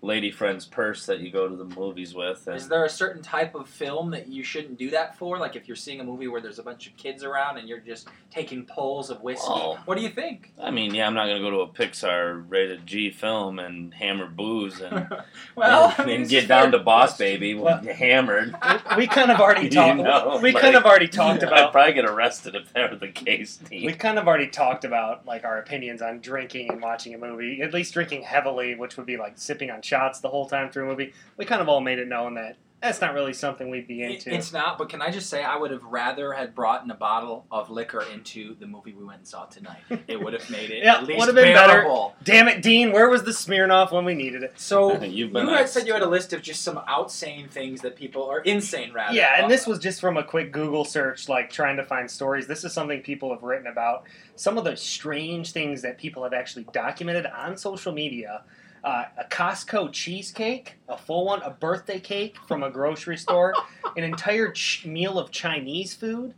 lady 0.01 0.31
friend's 0.31 0.65
purse 0.65 1.07
that 1.07 1.19
you 1.19 1.31
go 1.31 1.49
to 1.49 1.57
the 1.57 1.65
movies 1.65 2.15
with. 2.15 2.47
And 2.47 2.57
Is 2.57 2.69
there 2.69 2.85
a 2.85 2.89
certain 2.89 3.21
type 3.21 3.57
of 3.57 3.69
film 3.69 4.13
that 4.13 4.29
you 4.29 4.45
shouldn't 4.45 4.79
do 4.79 4.91
that 4.91 5.19
for? 5.19 5.39
Like 5.39 5.57
if 5.57 5.67
you're 5.67 5.77
seeing 5.77 5.99
a 6.01 6.05
movie 6.05 6.29
where 6.29 6.41
there's 6.41 6.61
a 6.61 6.63
bunch 6.63 6.87
of 6.87 6.97
kids 6.97 7.25
around 7.25 7.59
and 7.59 7.69
you're 7.69 7.81
just 7.81 8.09
taking 8.31 8.65
pulls 8.65 9.11
of 9.11 9.21
whiskey. 9.23 9.47
Oh. 9.49 9.77
What 9.87 9.97
do 9.97 10.03
you 10.05 10.09
think? 10.11 10.53
I 10.63 10.71
mean, 10.71 10.95
yeah, 10.95 11.07
I'm 11.07 11.15
not 11.15 11.27
gonna 11.27 11.41
go 11.41 11.51
to 11.51 11.59
a 11.61 11.67
Pixar 11.69 12.45
rated 12.49 12.87
G 12.87 13.11
film 13.11 13.59
and 13.59 13.93
hammer 13.93 14.27
booze 14.29 14.81
and, 14.81 15.09
well, 15.57 15.89
and, 15.91 15.95
I 16.01 16.05
mean, 16.07 16.21
it's 16.23 16.31
get 16.31 16.47
down 16.47 16.71
fair 16.71 16.79
to 16.79 16.85
Boss 16.85 17.17
question. 17.17 17.27
Baby 17.41 17.55
Well- 17.55 17.83
hammered. 17.83 18.55
We 18.97 19.09
kind 19.09 19.33
of 19.33 19.41
already 19.41 19.63
You 19.65 19.71
talked. 19.71 19.99
know, 19.99 20.39
we 20.41 20.53
like- 20.53 20.63
kind 20.63 20.77
of 20.77 20.85
already 20.85 21.09
talked 21.09 21.43
about. 21.43 21.53
I'd 21.59 21.61
about. 21.61 21.73
probably 21.73 21.95
get 21.95 22.05
arrested 22.05 22.55
if 22.55 22.73
that 22.73 22.91
were 22.93 22.97
the 22.99 23.09
case. 23.09 23.59
We 23.71 23.93
kind 23.95 24.19
of 24.19 24.29
already 24.29 24.47
talked 24.49 24.85
about 24.85 25.27
like 25.27 25.45
our 25.45 25.59
opinions 25.59 26.03
on 26.03 26.21
drinking 26.21 26.71
and 26.71 26.81
watching 26.81 27.15
a 27.15 27.19
movie. 27.19 27.63
At 27.63 27.75
least 27.75 27.95
drinking 27.95 28.23
heavily, 28.23 28.77
which 28.77 28.97
would 28.97 29.07
be 29.07 29.17
like 29.17 29.33
sipping 29.39 29.71
on 29.73 29.83
shots 29.89 30.21
the 30.21 30.29
whole 30.29 30.47
time 30.47 30.71
through 30.71 30.85
a 30.85 30.87
movie. 30.89 31.13
We 31.37 31.45
kind 31.47 31.61
of 31.63 31.69
all 31.69 31.81
made 31.81 31.99
it 31.99 32.07
known 32.07 32.35
that 32.35 32.57
that's 32.81 33.01
not 33.01 33.13
really 33.13 33.33
something 33.33 33.71
we'd 33.71 33.89
be 33.89 34.03
It- 34.05 34.11
into. 34.25 34.33
It's 34.33 34.53
not, 34.53 34.79
but 34.79 34.89
can 34.89 35.03
I 35.03 35.11
just 35.11 35.29
say 35.29 35.43
I 35.43 35.57
would 35.57 35.73
have 35.73 35.83
rather 35.83 36.33
had 36.33 36.55
brought 36.55 36.85
in 36.85 36.91
a 36.93 36.95
bottle 36.95 37.45
of 37.51 37.71
liquor 37.71 38.05
into 38.15 38.55
the 38.55 38.67
movie 38.69 38.93
we 38.93 39.03
went 39.03 39.19
and 39.19 39.27
saw 39.27 39.47
tonight. 39.47 39.81
It 40.07 40.23
would 40.23 40.33
have 40.33 40.49
made 40.49 40.71
it 40.71 40.83
Yeah, 40.85 40.99
at 40.99 41.05
least 41.05 41.19
would 41.19 41.27
have 41.27 41.35
been 41.35 41.55
better. 41.55 41.89
Damn 42.23 42.47
it, 42.47 42.63
Dean! 42.63 42.93
Where 42.93 43.09
was 43.09 43.25
the 43.25 43.33
Smirnoff 43.33 43.91
when 43.91 44.05
we 44.05 44.15
needed 44.15 44.45
it? 44.45 44.53
So 44.61 44.93
You've 45.03 45.33
you 45.33 45.47
guys 45.47 45.73
said 45.73 45.89
you 45.89 45.93
had 45.93 46.03
a 46.03 46.09
list 46.09 46.33
of 46.33 46.41
just 46.41 46.63
some 46.63 46.77
outsane 46.89 47.51
things 47.51 47.81
that 47.81 47.97
people 47.97 48.23
are 48.31 48.43
insane 48.43 48.93
rather. 48.93 49.13
Yeah, 49.13 49.43
and 49.43 49.51
this 49.51 49.67
was 49.67 49.81
just 49.81 50.01
from 50.01 50.17
a 50.17 50.23
quick 50.23 50.53
Google 50.53 50.85
search, 50.85 51.29
like 51.29 51.51
trying 51.51 51.79
to 51.79 51.85
find 51.85 52.09
stories. 52.09 52.47
This 52.47 52.63
is 52.63 52.73
something 52.73 53.01
people 53.03 53.31
have 53.33 53.43
written 53.43 53.67
about. 53.67 54.05
Some 54.37 54.57
of 54.57 54.63
the 54.63 54.77
strange 54.77 55.51
things 55.51 55.83
that 55.83 55.99
people 55.99 56.23
have 56.23 56.33
actually 56.33 56.65
documented 56.73 57.27
on 57.27 57.57
social 57.57 57.91
media. 57.93 58.43
Uh, 58.85 59.05
a 59.19 59.25
Costco 59.25 59.93
cheesecake, 59.93 60.75
a 60.89 60.97
full 60.97 61.25
one, 61.25 61.43
a 61.43 61.51
birthday 61.51 61.99
cake 62.01 62.37
from 62.47 62.63
a 62.63 62.71
grocery 62.71 63.17
store, 63.17 63.55
an 63.97 64.05
entire 64.05 64.51
ch- 64.53 64.87
meal 64.87 65.19
of 65.19 65.31
Chinese 65.31 65.95
food, 65.95 66.35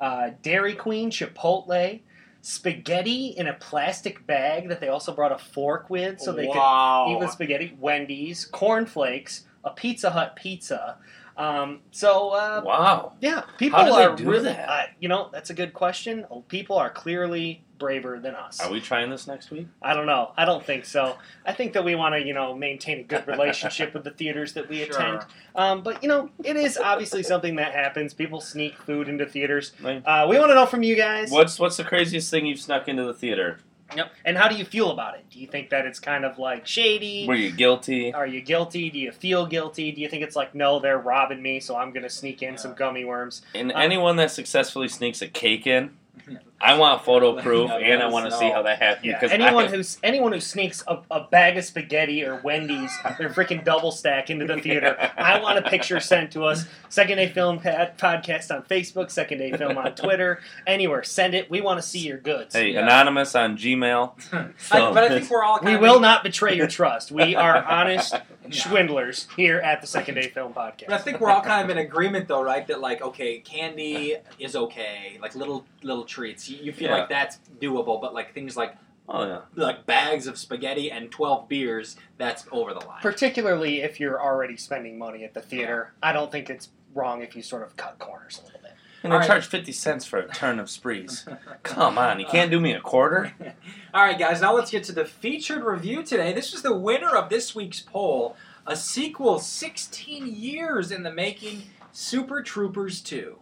uh, 0.00 0.30
Dairy 0.42 0.74
Queen, 0.74 1.10
Chipotle, 1.10 2.00
spaghetti 2.42 3.28
in 3.28 3.46
a 3.46 3.54
plastic 3.54 4.26
bag 4.26 4.68
that 4.68 4.80
they 4.80 4.88
also 4.88 5.14
brought 5.14 5.32
a 5.32 5.38
fork 5.38 5.88
with 5.88 6.20
so 6.20 6.32
they 6.32 6.46
could 6.46 7.12
eat 7.12 7.18
with 7.18 7.30
spaghetti, 7.30 7.76
Wendy's, 7.80 8.44
cornflakes, 8.44 9.46
a 9.64 9.70
Pizza 9.70 10.10
Hut 10.10 10.36
pizza. 10.36 10.98
Um, 11.36 11.80
so 11.90 12.30
uh, 12.30 12.62
Wow. 12.64 13.12
yeah, 13.20 13.42
people 13.58 13.78
How 13.78 13.84
do 13.86 13.92
they 13.96 14.04
are 14.04 14.16
do 14.16 14.30
really, 14.30 14.44
that? 14.44 14.68
Uh, 14.68 14.82
you 15.00 15.08
know, 15.08 15.30
that's 15.32 15.50
a 15.50 15.54
good 15.54 15.72
question. 15.72 16.24
People 16.48 16.76
are 16.78 16.90
clearly 16.90 17.64
braver 17.76 18.20
than 18.20 18.36
us. 18.36 18.60
Are 18.60 18.70
we 18.70 18.80
trying 18.80 19.10
this 19.10 19.26
next 19.26 19.50
week? 19.50 19.66
I 19.82 19.94
don't 19.94 20.06
know. 20.06 20.30
I 20.36 20.44
don't 20.44 20.64
think 20.64 20.84
so. 20.84 21.16
I 21.44 21.52
think 21.52 21.72
that 21.72 21.84
we 21.84 21.96
want 21.96 22.14
to, 22.14 22.24
you 22.24 22.32
know, 22.32 22.54
maintain 22.54 23.00
a 23.00 23.02
good 23.02 23.26
relationship 23.34 23.94
with 23.94 24.04
the 24.04 24.12
theaters 24.12 24.52
that 24.52 24.68
we 24.68 24.84
Sure. 24.84 24.94
attend. 24.94 25.22
Um, 25.56 25.82
but 25.82 26.02
you 26.02 26.08
know, 26.08 26.30
it 26.44 26.54
is 26.56 26.78
obviously 26.78 27.24
something 27.24 27.56
that 27.56 27.72
happens. 27.72 28.14
People 28.14 28.40
sneak 28.40 28.78
food 28.78 29.08
into 29.08 29.26
theaters. 29.26 29.72
Uh, 29.84 30.26
we 30.30 30.38
want 30.38 30.50
to 30.50 30.54
know 30.54 30.66
from 30.66 30.82
you 30.84 30.94
guys. 30.94 31.30
What's 31.32 31.58
what's 31.58 31.76
the 31.76 31.84
craziest 31.84 32.30
thing 32.30 32.46
you've 32.46 32.60
snuck 32.60 32.86
into 32.88 33.04
the 33.04 33.14
theater? 33.14 33.58
Yep. 33.96 34.12
And 34.24 34.36
how 34.36 34.48
do 34.48 34.56
you 34.56 34.64
feel 34.64 34.90
about 34.90 35.14
it? 35.14 35.24
Do 35.30 35.38
you 35.38 35.46
think 35.46 35.70
that 35.70 35.86
it's 35.86 35.98
kind 36.00 36.24
of 36.24 36.38
like 36.38 36.66
shady? 36.66 37.26
Were 37.26 37.34
you 37.34 37.50
guilty? 37.52 38.12
Are 38.12 38.26
you 38.26 38.40
guilty? 38.40 38.90
Do 38.90 38.98
you 38.98 39.12
feel 39.12 39.46
guilty? 39.46 39.92
Do 39.92 40.00
you 40.00 40.08
think 40.08 40.22
it's 40.22 40.36
like, 40.36 40.54
no, 40.54 40.80
they're 40.80 40.98
robbing 40.98 41.42
me, 41.42 41.60
so 41.60 41.76
I'm 41.76 41.90
going 41.92 42.02
to 42.02 42.10
sneak 42.10 42.42
in 42.42 42.58
some 42.58 42.74
gummy 42.74 43.04
worms? 43.04 43.42
And 43.54 43.72
Uh, 43.72 43.76
anyone 43.78 44.16
that 44.16 44.30
successfully 44.30 44.88
sneaks 44.88 45.22
a 45.22 45.28
cake 45.28 45.66
in, 45.66 45.90
I 46.64 46.78
want 46.78 47.04
photo 47.04 47.40
proof, 47.40 47.68
Let 47.70 47.82
and 47.82 48.02
I 48.02 48.06
want 48.08 48.24
to 48.26 48.30
know. 48.30 48.38
see 48.38 48.50
how 48.50 48.62
that 48.62 48.78
happened. 48.80 49.04
Yeah, 49.06 49.20
because 49.20 49.32
anyone 49.32 49.66
I, 49.66 49.68
who's 49.68 49.98
anyone 50.02 50.32
who 50.32 50.40
sneaks 50.40 50.82
a, 50.88 50.98
a 51.10 51.20
bag 51.24 51.56
of 51.58 51.64
spaghetti 51.64 52.24
or 52.24 52.40
Wendy's, 52.42 52.90
their 53.18 53.28
freaking 53.28 53.64
double 53.64 53.90
stack 53.92 54.30
into 54.30 54.46
the 54.46 54.60
theater, 54.60 54.96
I 55.16 55.40
want 55.40 55.58
a 55.58 55.62
picture 55.68 56.00
sent 56.00 56.32
to 56.32 56.44
us. 56.44 56.64
Second 56.88 57.16
Day 57.18 57.28
Film 57.28 57.58
Pad, 57.60 57.98
podcast 57.98 58.54
on 58.54 58.62
Facebook, 58.64 59.10
Second 59.10 59.38
Day 59.38 59.52
Film 59.52 59.76
on 59.76 59.94
Twitter, 59.94 60.40
anywhere. 60.66 61.02
Send 61.02 61.34
it. 61.34 61.50
We 61.50 61.60
want 61.60 61.80
to 61.80 61.86
see 61.86 62.00
your 62.00 62.18
goods. 62.18 62.54
hey, 62.54 62.72
Yeah. 62.72 62.82
anonymous 62.84 63.34
on 63.34 63.56
Gmail. 63.58 64.12
I, 64.72 64.92
but 64.92 65.04
I 65.04 65.08
think 65.18 65.30
we're 65.30 65.42
all. 65.44 65.58
we 65.60 65.72
kind 65.72 65.82
will 65.82 65.96
of, 65.96 66.02
not 66.02 66.22
betray 66.22 66.56
your 66.56 66.66
trust. 66.68 67.12
We 67.12 67.34
are 67.36 67.62
honest 67.64 68.14
Yeah. 68.46 68.50
swindlers 68.68 69.26
here 69.36 69.58
at 69.58 69.80
the 69.80 69.86
Second 69.86 70.16
Day 70.16 70.28
Film 70.28 70.52
Podcast. 70.52 70.88
But 70.88 70.94
I 70.94 70.98
think 70.98 71.18
we're 71.20 71.30
all 71.30 71.40
kind 71.40 71.64
of 71.64 71.70
in 71.74 71.78
agreement, 71.82 72.28
though, 72.28 72.42
right? 72.42 72.66
That 72.66 72.80
like, 72.80 73.00
okay, 73.00 73.38
candy 73.38 74.16
is 74.38 74.54
okay, 74.54 75.18
like 75.22 75.34
little 75.34 75.64
little 75.82 76.04
treats. 76.04 76.48
You, 76.58 76.64
you 76.66 76.72
feel 76.72 76.90
Yeah. 76.90 76.98
like 76.98 77.08
that's 77.08 77.38
doable, 77.60 78.00
but 78.00 78.14
like 78.14 78.34
things 78.34 78.56
like 78.56 78.74
Oh 79.08 79.26
yeah. 79.26 79.40
like 79.54 79.84
bags 79.86 80.26
of 80.26 80.38
spaghetti 80.38 80.90
and 80.90 81.10
twelve 81.10 81.48
beers, 81.48 81.96
that's 82.18 82.46
over 82.50 82.72
the 82.72 82.80
line. 82.86 83.02
Particularly 83.02 83.82
if 83.82 84.00
you're 84.00 84.20
already 84.22 84.56
spending 84.56 84.98
money 84.98 85.24
at 85.24 85.34
the 85.34 85.40
theater, 85.42 85.92
I 86.02 86.12
don't 86.12 86.32
think 86.32 86.48
it's 86.50 86.70
wrong 86.94 87.22
if 87.22 87.34
you 87.36 87.42
sort 87.42 87.62
of 87.62 87.76
cut 87.76 87.98
corners 87.98 88.38
a 88.42 88.44
little 88.46 88.60
bit. 88.60 88.70
And 89.02 89.12
All 89.12 89.18
they 89.18 89.24
right. 89.24 89.26
charge 89.26 89.46
fifty 89.46 89.72
cents 89.72 90.06
for 90.06 90.18
a 90.20 90.28
turn 90.28 90.58
of 90.58 90.70
sprees. 90.70 91.28
Come 91.62 91.98
on, 91.98 92.18
you 92.18 92.24
can't 92.26 92.50
do 92.50 92.58
me 92.58 92.72
a 92.72 92.80
quarter. 92.80 93.34
All 93.94 94.02
right, 94.02 94.18
guys, 94.18 94.40
now 94.40 94.54
let's 94.54 94.70
get 94.70 94.84
to 94.84 94.92
the 94.92 95.04
featured 95.04 95.62
review 95.62 96.02
today. 96.02 96.32
This 96.32 96.52
was 96.52 96.62
the 96.62 96.74
winner 96.74 97.14
of 97.14 97.28
this 97.28 97.54
week's 97.54 97.80
poll, 97.80 98.34
a 98.66 98.74
sequel 98.74 99.38
16 99.38 100.26
years 100.34 100.90
in 100.90 101.02
the 101.02 101.12
making, 101.12 101.64
Super 101.92 102.42
Troopers 102.42 103.02
2. 103.02 103.36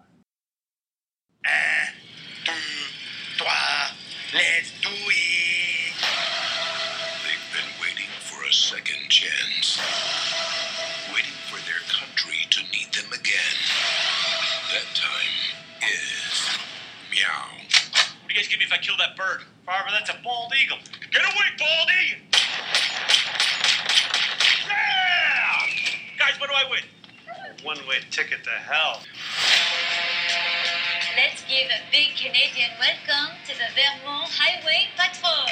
Eh. 1.47 1.51
Let's 4.33 4.73
do 4.81 4.89
it! 4.89 5.93
They've 7.21 7.49
been 7.53 7.69
waiting 7.83 8.09
for 8.21 8.43
a 8.49 8.53
second 8.53 9.11
chance. 9.11 9.79
Waiting 11.13 11.37
for 11.53 11.61
their 11.69 11.85
country 11.85 12.41
to 12.49 12.61
need 12.73 12.89
them 12.95 13.13
again. 13.13 13.57
That 14.73 14.89
time 14.97 15.37
is 15.85 16.49
meow. 17.13 17.61
What 17.61 18.29
do 18.29 18.35
you 18.35 18.41
guys 18.41 18.49
give 18.49 18.59
me 18.59 18.65
if 18.65 18.73
I 18.73 18.79
kill 18.79 18.97
that 18.97 19.19
bird? 19.19 19.43
Farmer, 19.67 19.91
that's 19.93 20.09
a 20.09 20.17
bald 20.25 20.55
eagle. 20.57 20.79
Get 21.13 21.25
away, 21.25 21.53
baldy! 21.59 22.25
Yeah! 24.67 25.61
Guys, 26.19 26.41
what 26.41 26.49
do 26.49 26.57
I 26.57 26.65
win? 26.71 26.81
One 27.65 27.87
way 27.87 27.99
ticket 28.11 28.45
to 28.45 28.51
hell. 28.51 29.03
Let's 31.15 31.43
give 31.43 31.69
a 31.69 31.91
big 31.91 32.17
Canadian 32.17 32.71
welcome 32.81 33.37
to 33.47 33.53
the 33.53 33.67
Vermont 33.75 34.31
Highway 34.33 34.87
Patrol. 34.97 35.47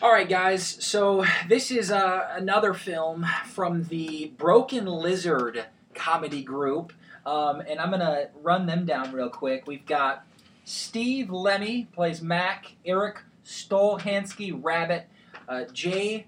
All 0.00 0.10
right, 0.10 0.26
guys, 0.26 0.64
so 0.66 1.26
this 1.48 1.70
is 1.70 1.90
uh, 1.90 2.28
another 2.32 2.72
film 2.72 3.26
from 3.44 3.84
the 3.84 4.32
Broken 4.38 4.86
Lizard 4.86 5.66
comedy 5.92 6.42
group, 6.42 6.94
um, 7.26 7.60
and 7.60 7.78
I'm 7.78 7.90
to 8.00 8.30
run 8.42 8.64
them 8.64 8.86
down 8.86 9.12
real 9.12 9.28
quick. 9.28 9.66
We've 9.66 9.84
got 9.84 10.24
Steve 10.64 11.30
Lemme 11.30 11.86
plays 11.92 12.22
Mac, 12.22 12.72
Erik 12.86 13.18
Stolhanske 13.44 14.58
Rabbit, 14.62 15.08
uh, 15.46 15.64
Jay, 15.74 16.26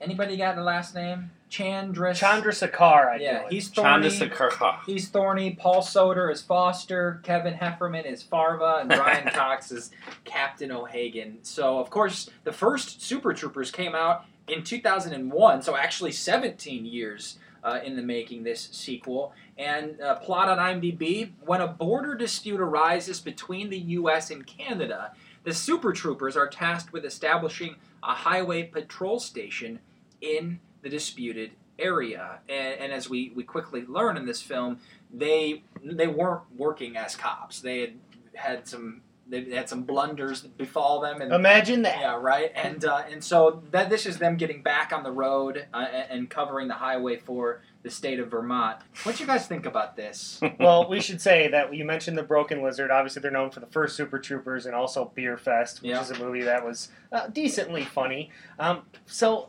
anybody 0.00 0.38
got 0.38 0.56
the 0.56 0.62
last 0.62 0.94
name? 0.94 1.30
Chandra. 1.50 2.12
Chandrasekhar, 2.12 3.08
I 3.08 3.16
Yeah, 3.16 3.48
he's 3.50 3.68
thorny. 3.68 4.08
Sakurha. 4.08 4.78
He's 4.86 5.08
Thorny. 5.08 5.54
Paul 5.54 5.82
Soter 5.82 6.30
is 6.30 6.40
Foster. 6.40 7.20
Kevin 7.24 7.54
Heffernan 7.54 8.06
is 8.06 8.22
Farva. 8.22 8.78
And 8.80 8.88
Brian 8.88 9.28
Cox 9.28 9.72
is 9.72 9.90
Captain 10.24 10.70
O'Hagan. 10.70 11.38
So, 11.42 11.78
of 11.78 11.90
course, 11.90 12.30
the 12.44 12.52
first 12.52 13.02
Super 13.02 13.34
Troopers 13.34 13.72
came 13.72 13.96
out 13.96 14.24
in 14.46 14.62
2001. 14.62 15.62
So, 15.62 15.76
actually, 15.76 16.12
17 16.12 16.86
years 16.86 17.38
uh, 17.64 17.80
in 17.84 17.96
the 17.96 18.02
making 18.02 18.44
this 18.44 18.68
sequel. 18.72 19.32
And 19.58 20.00
uh, 20.00 20.14
plot 20.16 20.48
on 20.48 20.58
IMDb: 20.58 21.32
When 21.44 21.60
a 21.60 21.66
border 21.66 22.14
dispute 22.14 22.60
arises 22.60 23.20
between 23.20 23.70
the 23.70 23.78
U.S. 23.78 24.30
and 24.30 24.46
Canada, 24.46 25.12
the 25.42 25.52
Super 25.52 25.92
Troopers 25.92 26.36
are 26.36 26.48
tasked 26.48 26.92
with 26.92 27.04
establishing 27.04 27.74
a 28.02 28.14
highway 28.14 28.62
patrol 28.62 29.18
station 29.18 29.80
in 30.20 30.60
the 30.82 30.88
disputed 30.88 31.52
area. 31.78 32.40
And, 32.48 32.80
and 32.80 32.92
as 32.92 33.08
we, 33.08 33.32
we 33.34 33.42
quickly 33.42 33.84
learn 33.86 34.16
in 34.16 34.26
this 34.26 34.42
film, 34.42 34.78
they 35.12 35.62
they 35.82 36.06
weren't 36.06 36.42
working 36.56 36.96
as 36.96 37.16
cops. 37.16 37.60
They 37.60 37.80
had 37.80 37.92
had 38.34 38.68
some 38.68 39.02
they 39.28 39.44
had 39.54 39.68
some 39.68 39.84
blunders 39.84 40.42
befall 40.42 41.00
them, 41.00 41.20
and 41.20 41.32
Imagine 41.32 41.82
that. 41.82 42.00
yeah, 42.00 42.16
right. 42.20 42.50
And 42.54 42.84
uh, 42.84 43.02
and 43.10 43.22
so 43.22 43.62
that 43.70 43.88
this 43.88 44.04
is 44.06 44.18
them 44.18 44.36
getting 44.36 44.60
back 44.62 44.92
on 44.92 45.02
the 45.04 45.12
road 45.12 45.66
uh, 45.72 45.76
and 45.92 46.10
and 46.10 46.30
covering 46.30 46.68
the 46.68 46.74
highway 46.74 47.16
for 47.16 47.62
the 47.82 47.90
state 47.90 48.18
of 48.20 48.28
Vermont. 48.30 48.78
What 49.04 49.16
do 49.16 49.22
you 49.22 49.26
guys 49.28 49.46
think 49.46 49.66
about 49.66 49.96
this? 49.96 50.40
well, 50.60 50.88
we 50.88 51.00
should 51.00 51.20
say 51.20 51.48
that 51.48 51.72
you 51.74 51.84
mentioned 51.84 52.18
the 52.18 52.22
Broken 52.24 52.62
Lizard. 52.62 52.90
Obviously, 52.90 53.22
they're 53.22 53.30
known 53.30 53.50
for 53.50 53.60
the 53.60 53.66
first 53.66 53.96
Super 53.96 54.18
Troopers 54.18 54.66
and 54.66 54.74
also 54.74 55.10
Beerfest, 55.16 55.80
which 55.80 55.90
Yeah. 55.90 56.02
is 56.02 56.10
a 56.10 56.18
movie 56.18 56.42
that 56.42 56.64
was 56.64 56.88
uh, 57.12 57.28
decently 57.28 57.84
funny. 57.84 58.30
Um, 58.58 58.82
so, 59.06 59.48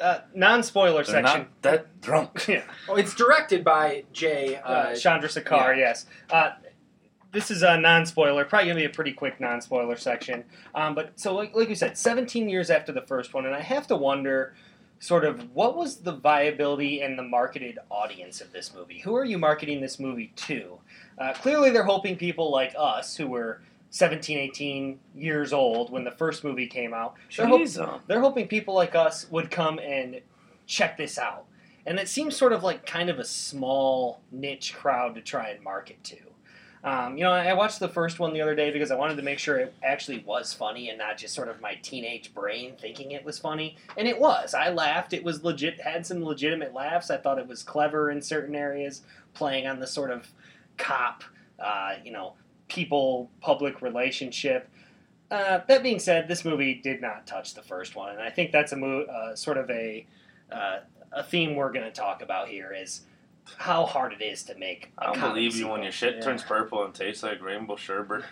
uh, 0.00 0.20
non-spoiler 0.34 1.04
They're 1.04 1.22
section. 1.22 1.22
not 1.40 1.62
that 1.62 2.00
drunk. 2.00 2.44
yeah, 2.48 2.62
oh, 2.88 2.94
it's 2.96 3.14
directed 3.14 3.64
by 3.64 4.04
Jay. 4.12 4.56
uh, 4.56 4.68
Uh, 4.68 4.90
Chandrasekhar. 4.92 5.74
yeah. 5.76 5.78
Yes. 5.78 6.06
Uh, 6.30 6.50
this 7.32 7.50
is 7.50 7.62
a 7.62 7.78
non-spoiler. 7.78 8.44
Probably 8.44 8.68
gonna 8.68 8.80
be 8.80 8.86
a 8.86 8.90
pretty 8.90 9.12
quick 9.12 9.38
non-spoiler 9.40 9.96
section. 9.96 10.44
Um, 10.74 10.94
but 10.94 11.18
so, 11.20 11.34
like, 11.34 11.54
like 11.54 11.68
you 11.68 11.74
said, 11.74 11.98
17 11.98 12.48
years 12.48 12.70
after 12.70 12.90
the 12.92 13.02
first 13.02 13.34
one, 13.34 13.44
and 13.46 13.54
I 13.54 13.60
have 13.60 13.86
to 13.88 13.96
wonder. 13.96 14.54
Sort 15.00 15.24
of, 15.24 15.54
what 15.54 15.76
was 15.76 15.98
the 15.98 16.10
viability 16.10 17.02
and 17.02 17.16
the 17.16 17.22
marketed 17.22 17.78
audience 17.88 18.40
of 18.40 18.50
this 18.50 18.74
movie? 18.74 18.98
Who 18.98 19.14
are 19.14 19.24
you 19.24 19.38
marketing 19.38 19.80
this 19.80 20.00
movie 20.00 20.32
to? 20.34 20.80
Uh, 21.16 21.32
clearly, 21.34 21.70
they're 21.70 21.84
hoping 21.84 22.16
people 22.16 22.50
like 22.50 22.74
us, 22.76 23.14
who 23.16 23.28
were 23.28 23.62
17, 23.90 24.38
18 24.38 24.98
years 25.14 25.52
old 25.52 25.90
when 25.90 26.04
the 26.04 26.10
first 26.10 26.44
movie 26.44 26.66
came 26.66 26.92
out, 26.92 27.14
they're, 27.36 27.46
hop- 27.46 27.60
they're 28.06 28.20
hoping 28.20 28.46
people 28.48 28.74
like 28.74 28.94
us 28.94 29.26
would 29.30 29.50
come 29.50 29.78
and 29.78 30.20
check 30.66 30.96
this 30.96 31.18
out. 31.18 31.44
And 31.86 31.98
it 31.98 32.08
seems 32.08 32.36
sort 32.36 32.52
of 32.52 32.62
like 32.62 32.84
kind 32.84 33.08
of 33.08 33.18
a 33.18 33.24
small 33.24 34.20
niche 34.30 34.74
crowd 34.74 35.14
to 35.14 35.22
try 35.22 35.48
and 35.50 35.62
market 35.64 36.02
to. 36.04 36.16
Um, 36.84 37.16
you 37.16 37.24
know, 37.24 37.32
I 37.32 37.54
watched 37.54 37.80
the 37.80 37.88
first 37.88 38.20
one 38.20 38.32
the 38.32 38.40
other 38.40 38.54
day 38.54 38.70
because 38.70 38.90
I 38.92 38.94
wanted 38.94 39.16
to 39.16 39.22
make 39.22 39.38
sure 39.38 39.58
it 39.58 39.74
actually 39.82 40.20
was 40.20 40.52
funny 40.52 40.90
and 40.90 40.98
not 40.98 41.16
just 41.18 41.34
sort 41.34 41.48
of 41.48 41.60
my 41.60 41.74
teenage 41.82 42.32
brain 42.32 42.74
thinking 42.80 43.10
it 43.12 43.24
was 43.24 43.38
funny. 43.38 43.76
And 43.96 44.06
it 44.06 44.20
was. 44.20 44.54
I 44.54 44.70
laughed. 44.70 45.12
It 45.12 45.24
was 45.24 45.42
legit, 45.42 45.80
had 45.80 46.06
some 46.06 46.22
legitimate 46.22 46.74
laughs. 46.74 47.10
I 47.10 47.16
thought 47.16 47.38
it 47.38 47.48
was 47.48 47.62
clever 47.64 48.10
in 48.10 48.22
certain 48.22 48.54
areas, 48.54 49.02
playing 49.34 49.66
on 49.66 49.80
the 49.80 49.86
sort 49.88 50.10
of 50.10 50.30
cop, 50.76 51.24
uh, 51.58 51.94
you 52.04 52.12
know, 52.12 52.34
people 52.68 53.30
public 53.40 53.82
relationship. 53.82 54.68
Uh, 55.30 55.60
that 55.68 55.82
being 55.82 55.98
said, 55.98 56.26
this 56.28 56.44
movie 56.44 56.74
did 56.74 57.00
not 57.02 57.26
touch 57.26 57.54
the 57.54 57.62
first 57.62 57.94
one, 57.96 58.10
and 58.12 58.20
I 58.20 58.30
think 58.30 58.50
that's 58.52 58.72
a 58.72 58.76
mo- 58.76 59.02
uh, 59.02 59.34
sort 59.34 59.58
of 59.58 59.68
a 59.70 60.06
uh, 60.50 60.78
a 61.12 61.22
theme 61.22 61.54
we're 61.56 61.72
going 61.72 61.84
to 61.84 61.90
talk 61.90 62.22
about 62.22 62.48
here 62.48 62.72
is 62.72 63.02
how 63.56 63.84
hard 63.86 64.12
it 64.12 64.22
is 64.22 64.42
to 64.44 64.54
make. 64.56 64.90
I 64.98 65.06
I 65.10 65.14
don't 65.14 65.20
believe 65.34 65.56
you 65.56 65.68
when 65.68 65.82
your 65.82 65.92
shit 65.92 66.16
Yeah. 66.16 66.20
turns 66.22 66.42
purple 66.42 66.84
and 66.84 66.94
tastes 66.94 67.22
like 67.22 67.42
rainbow 67.42 67.76
sherbet. 67.76 68.24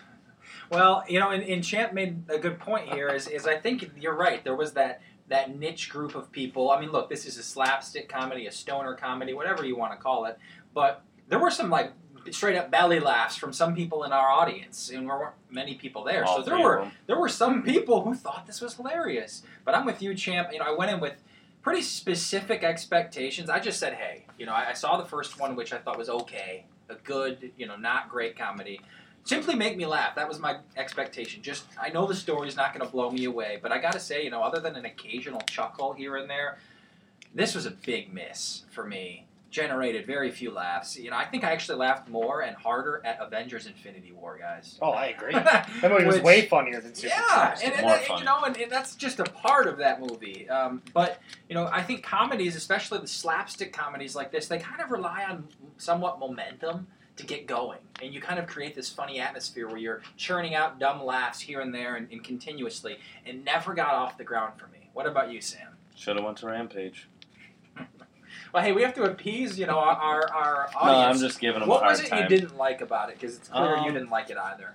Well, 0.71 1.03
you 1.07 1.19
know, 1.19 1.29
and, 1.31 1.43
and 1.43 1.63
Champ 1.63 1.93
made 1.93 2.23
a 2.29 2.37
good 2.37 2.59
point 2.59 2.89
here. 2.93 3.09
Is, 3.09 3.27
is 3.27 3.47
I 3.47 3.57
think 3.57 3.91
you're 3.99 4.15
right. 4.15 4.43
There 4.43 4.55
was 4.55 4.73
that 4.73 5.01
that 5.27 5.55
niche 5.57 5.89
group 5.89 6.15
of 6.15 6.31
people. 6.31 6.71
I 6.71 6.79
mean, 6.79 6.91
look, 6.91 7.09
this 7.09 7.25
is 7.25 7.37
a 7.37 7.43
slapstick 7.43 8.09
comedy, 8.09 8.47
a 8.47 8.51
stoner 8.51 8.93
comedy, 8.95 9.33
whatever 9.33 9.65
you 9.65 9.75
want 9.77 9.91
to 9.93 9.97
call 9.97 10.25
it. 10.25 10.37
But 10.73 11.03
there 11.29 11.39
were 11.39 11.51
some 11.51 11.69
like 11.69 11.91
straight 12.33 12.57
up 12.57 12.71
belly 12.71 12.99
laughs 12.99 13.35
from 13.35 13.53
some 13.53 13.75
people 13.75 14.03
in 14.03 14.11
our 14.11 14.29
audience, 14.29 14.89
and 14.89 15.09
there 15.09 15.17
weren't 15.17 15.35
many 15.49 15.75
people 15.75 16.03
there. 16.03 16.25
All 16.25 16.37
so 16.37 16.49
there 16.49 16.59
were 16.59 16.91
there 17.05 17.19
were 17.19 17.29
some 17.29 17.63
people 17.63 18.03
who 18.03 18.15
thought 18.15 18.47
this 18.47 18.61
was 18.61 18.75
hilarious. 18.75 19.43
But 19.65 19.75
I'm 19.75 19.85
with 19.85 20.01
you, 20.01 20.13
Champ. 20.15 20.49
You 20.51 20.59
know, 20.59 20.65
I 20.65 20.71
went 20.71 20.91
in 20.91 20.99
with 20.99 21.15
pretty 21.67 21.81
specific 21.81 22.63
expectations. 22.63 23.49
I 23.49 23.59
just 23.59 23.77
said, 23.77 23.93
hey, 23.93 24.25
you 24.37 24.45
know, 24.45 24.53
I, 24.53 24.69
I 24.69 24.73
saw 24.73 24.95
the 24.95 25.03
first 25.03 25.37
one, 25.37 25.53
which 25.55 25.73
I 25.73 25.77
thought 25.77 25.97
was 25.97 26.07
okay, 26.09 26.63
a 26.87 26.95
good, 26.95 27.51
you 27.57 27.67
know, 27.67 27.75
not 27.75 28.09
great 28.09 28.37
comedy. 28.37 28.79
Simply 29.25 29.55
make 29.55 29.75
me 29.75 29.85
laugh. 29.85 30.15
That 30.15 30.29
was 30.29 30.39
my 30.39 30.59
expectation. 30.77 31.43
Just, 31.43 31.65
I 31.77 31.89
know 31.89 32.07
the 32.07 32.15
story's 32.15 32.55
not 32.55 32.73
going 32.73 32.85
to 32.85 32.89
blow 32.89 33.11
me 33.11 33.25
away, 33.25 33.59
but 33.61 33.73
I 33.73 33.79
got 33.79 33.91
to 33.91 33.99
say, 33.99 34.23
you 34.23 34.29
know, 34.29 34.41
other 34.41 34.61
than 34.61 34.77
an 34.77 34.85
occasional 34.85 35.41
chuckle 35.41 35.91
here 35.91 36.15
and 36.15 36.29
there, 36.29 36.57
this 37.35 37.53
was 37.53 37.65
a 37.65 37.71
big 37.71 38.13
miss 38.13 38.63
for 38.71 38.85
me. 38.85 39.26
Generated 39.49 40.05
very 40.05 40.29
few 40.29 40.51
laughs. 40.51 40.97
You 40.97 41.09
know, 41.09 41.15
I 41.17 41.23
think 41.23 41.45
I 41.45 41.51
actually 41.51 41.77
laughed 41.77 42.09
more 42.09 42.41
and 42.41 42.55
harder 42.57 43.01
at 43.05 43.17
Avengers: 43.21 43.65
Infinity 43.65 44.11
War, 44.11 44.37
guys. 44.37 44.77
Oh, 44.81 44.91
I 44.91 45.05
agree. 45.07 45.31
That 45.33 45.69
movie 45.83 46.03
was 46.05 46.15
Which- 46.15 46.23
way 46.23 46.41
funnier 46.47 46.81
than 46.81 46.93
Super 46.93 47.13
yeah, 47.15 47.53
Troopers. 47.53 47.61
and, 47.63 47.73
and, 47.73 47.81
More 47.83 47.95
and, 47.95 48.05
fun. 48.05 48.19
you 48.19 48.25
know, 48.25 48.43
and, 48.43 48.57
and 48.57 48.69
that's 48.71 48.95
just 48.95 49.19
a 49.19 49.23
part 49.23 49.67
of 49.67 49.77
that 49.77 50.01
movie. 50.01 50.49
Um, 50.49 50.81
but 50.93 51.21
you 51.47 51.55
know, 51.55 51.69
I 51.71 51.81
think 51.81 52.03
comedies, 52.03 52.55
especially 52.57 52.99
the 52.99 53.07
slapstick 53.07 53.71
comedies 53.71 54.15
like 54.15 54.31
this, 54.31 54.47
they 54.47 54.59
kind 54.59 54.81
of 54.81 54.91
rely 54.91 55.23
on 55.29 55.47
somewhat 55.77 56.19
momentum 56.19 56.87
to 57.15 57.25
get 57.25 57.47
going, 57.47 57.79
and 58.01 58.13
you 58.13 58.19
kind 58.21 58.39
of 58.39 58.47
create 58.47 58.75
this 58.75 58.89
funny 58.89 59.19
atmosphere 59.19 59.67
where 59.67 59.77
you're 59.77 60.01
churning 60.17 60.55
out 60.55 60.77
dumb 60.77 61.03
laughs 61.03 61.39
here 61.39 61.61
and 61.61 61.73
there 61.73 61.95
and, 61.95 62.11
and 62.11 62.23
continuously, 62.23 62.97
and 63.25 63.43
never 63.45 63.73
got 63.73 63.93
off 63.93 64.17
the 64.17 64.23
ground 64.23 64.53
for 64.59 64.67
me. 64.67 64.89
What 64.93 65.07
about 65.07 65.31
you, 65.31 65.39
Sam? 65.41 65.77
Should 65.95 66.17
have 66.17 66.25
went 66.25 66.37
to 66.39 66.47
Rampage. 66.47 67.07
Well, 68.57 68.65
hey, 68.65 68.71
we 68.71 68.81
have 68.81 68.95
to 68.95 69.03
appease, 69.03 69.59
you 69.59 69.67
know, 69.67 69.77
our 69.77 70.27
our, 70.31 70.67
our 70.75 70.87
No. 70.87 70.99
I'm 70.99 71.19
just 71.19 71.39
giving 71.39 71.59
them 71.59 71.69
what 71.69 71.81
a 71.83 71.85
hard 71.85 71.91
was 71.91 71.99
it 71.99 72.07
time. 72.09 72.23
you 72.23 72.27
didn't 72.27 72.57
like 72.57 72.81
about 72.81 73.09
it? 73.09 73.19
Because 73.19 73.37
it's 73.37 73.49
clear 73.49 73.75
you 73.75 73.89
Um, 73.89 73.93
didn't 73.93 74.09
like 74.09 74.31
it 74.31 74.37
either. 74.39 74.73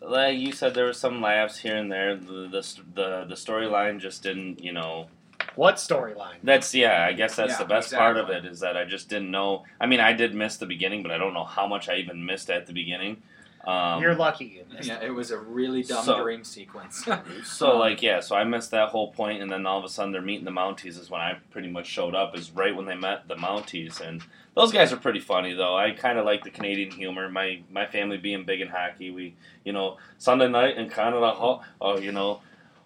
Like 0.00 0.38
you 0.38 0.52
said, 0.52 0.72
there 0.72 0.86
were 0.86 0.94
some 0.94 1.20
laughs 1.20 1.58
here 1.58 1.76
and 1.76 1.92
there. 1.92 2.16
The 2.16 2.48
the 2.48 2.62
the, 2.94 3.24
the 3.28 3.34
storyline 3.34 4.00
just 4.00 4.22
didn't, 4.22 4.64
you 4.64 4.72
know. 4.72 5.08
What 5.54 5.74
storyline? 5.74 6.36
That's 6.42 6.74
yeah. 6.74 7.04
I 7.06 7.12
guess 7.12 7.36
that's 7.36 7.52
Yeah, 7.52 7.58
the 7.58 7.66
best 7.66 7.92
part 7.92 8.16
of 8.16 8.30
it 8.30 8.46
is 8.46 8.60
that 8.60 8.74
I 8.74 8.86
just 8.86 9.10
didn't 9.10 9.30
know. 9.30 9.64
I 9.78 9.84
mean, 9.84 10.00
I 10.00 10.14
did 10.14 10.34
miss 10.34 10.56
the 10.56 10.64
beginning, 10.64 11.02
but 11.02 11.12
I 11.12 11.18
don't 11.18 11.34
know 11.34 11.44
how 11.44 11.66
much 11.66 11.90
I 11.90 11.96
even 11.96 12.24
missed 12.24 12.48
at 12.48 12.66
the 12.66 12.72
beginning. 12.72 13.22
Um, 13.68 14.00
You're 14.00 14.14
lucky 14.14 14.46
you 14.46 14.64
missed 14.74 14.88
Yeah, 14.88 14.96
it. 15.00 15.08
it 15.08 15.10
was 15.10 15.30
a 15.30 15.36
really 15.38 15.82
dumb 15.82 16.02
So- 16.02 16.22
dream 16.22 16.42
sequence. 16.42 17.06
So 17.44 17.76
like 17.76 18.00
yeah, 18.00 18.20
so 18.20 18.34
I 18.34 18.44
missed 18.44 18.70
that 18.70 18.88
whole 18.88 19.12
point, 19.12 19.42
and 19.42 19.52
then 19.52 19.66
all 19.66 19.78
of 19.78 19.84
a 19.84 19.90
sudden 19.90 20.10
they're 20.12 20.22
meeting 20.22 20.46
the 20.46 20.50
Mounties 20.50 20.98
is 20.98 21.10
when 21.10 21.20
I 21.20 21.36
pretty 21.50 21.68
much 21.68 21.86
showed 21.86 22.14
up. 22.14 22.34
Is 22.34 22.50
right 22.50 22.74
when 22.74 22.86
they 22.86 22.94
met 22.94 23.28
the 23.28 23.34
Mounties, 23.36 24.00
and 24.00 24.22
those 24.54 24.72
guys 24.72 24.90
are 24.92 24.96
pretty 24.96 25.20
funny 25.20 25.52
though. 25.52 25.76
I 25.76 25.90
kind 25.90 26.18
of 26.18 26.24
like 26.24 26.44
the 26.44 26.50
Canadian 26.50 26.90
humor. 26.92 27.28
My 27.28 27.60
my 27.70 27.84
family 27.84 28.16
being 28.16 28.44
big 28.44 28.62
in 28.62 28.68
hockey, 28.68 29.10
we 29.10 29.34
you 29.64 29.72
know 29.74 29.98
Sunday 30.16 30.48
night 30.48 30.78
in 30.78 30.88
Canada, 30.88 31.32
ho- 31.32 31.60
oh 31.80 31.98
you 31.98 32.12
know, 32.12 32.40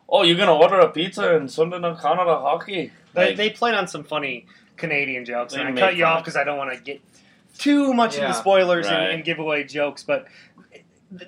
oh 0.09 0.25
you're 0.25 0.37
gonna 0.37 0.57
order 0.57 0.81
a 0.81 0.91
pizza 0.91 1.37
and 1.37 1.49
Sunday 1.49 1.79
night 1.79 2.01
Canada 2.01 2.37
hockey. 2.41 2.91
They, 3.15 3.27
Like, 3.29 3.37
they 3.37 3.51
played 3.51 3.75
on 3.77 3.87
some 3.87 4.03
funny 4.03 4.47
Canadian 4.77 5.25
jokes, 5.25 5.55
and 5.55 5.69
I 5.69 5.81
cut 5.81 5.95
you 5.97 6.07
off 6.07 6.23
because 6.25 6.35
I 6.37 6.43
don't 6.43 6.59
want 6.59 6.73
to 6.75 6.81
get 6.81 7.01
too 7.59 7.93
much 7.93 8.17
Yeah. 8.17 8.23
into 8.29 8.35
spoilers 8.35 8.87
Right. 8.87 8.95
and, 8.95 9.13
and 9.13 9.25
give 9.25 9.39
away 9.39 9.65
jokes, 9.65 10.03
but 10.03 10.27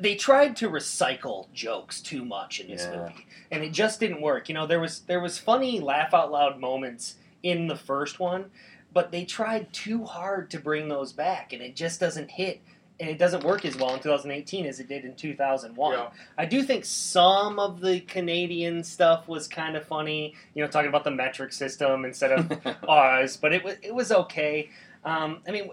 they 0.01 0.15
tried 0.15 0.57
to 0.57 0.71
recycle 0.71 1.53
jokes 1.53 2.01
too 2.01 2.25
much 2.25 2.59
in 2.61 2.69
this 2.69 2.85
Yeah. 2.91 2.97
movie, 3.03 3.27
and 3.51 3.63
it 3.63 3.73
just 3.73 4.01
didn't 4.01 4.21
work. 4.23 4.49
You 4.49 4.55
know, 4.55 4.67
there 4.67 4.81
was 4.81 5.01
there 5.01 5.21
was 5.21 5.39
funny 5.39 5.81
laugh 5.81 6.15
out 6.15 6.33
loud 6.33 6.59
moments 6.59 7.17
in 7.43 7.67
the 7.67 7.77
first 7.77 8.19
one, 8.19 8.51
but 8.93 9.13
they 9.13 9.25
tried 9.25 9.73
too 9.73 10.05
hard 10.05 10.51
to 10.53 10.59
bring 10.59 10.89
those 10.89 11.13
back, 11.13 11.53
and 11.53 11.61
it 11.63 11.77
just 11.77 12.01
doesn't 12.01 12.31
hit. 12.33 12.61
And 13.01 13.11
it 13.11 13.19
doesn't 13.19 13.43
work 13.43 13.65
as 13.65 13.77
well 13.77 13.93
in 13.93 13.99
2018 14.01 14.67
as 14.67 14.79
it 14.79 14.87
did 14.87 15.05
in 15.05 15.17
2001. 15.17 15.95
Yeah. 15.99 16.11
I 16.39 16.45
do 16.47 16.63
think 16.63 16.85
some 16.85 17.59
of 17.59 17.81
the 17.81 17.99
Canadian 17.99 18.85
stuff 18.85 19.27
was 19.27 19.49
kind 19.49 19.77
of 19.77 19.85
funny. 19.85 20.35
You 20.55 20.63
know, 20.63 20.71
talking 20.71 20.89
about 20.91 21.03
the 21.03 21.11
metric 21.11 21.53
system 21.53 22.05
instead 22.05 22.31
of 22.31 22.77
ours, 22.89 23.37
but 23.37 23.53
it 23.53 23.65
was 23.65 23.75
it 23.83 23.93
was 23.95 24.13
okay. 24.13 24.71
Um, 25.05 25.41
I 25.47 25.51
mean, 25.51 25.71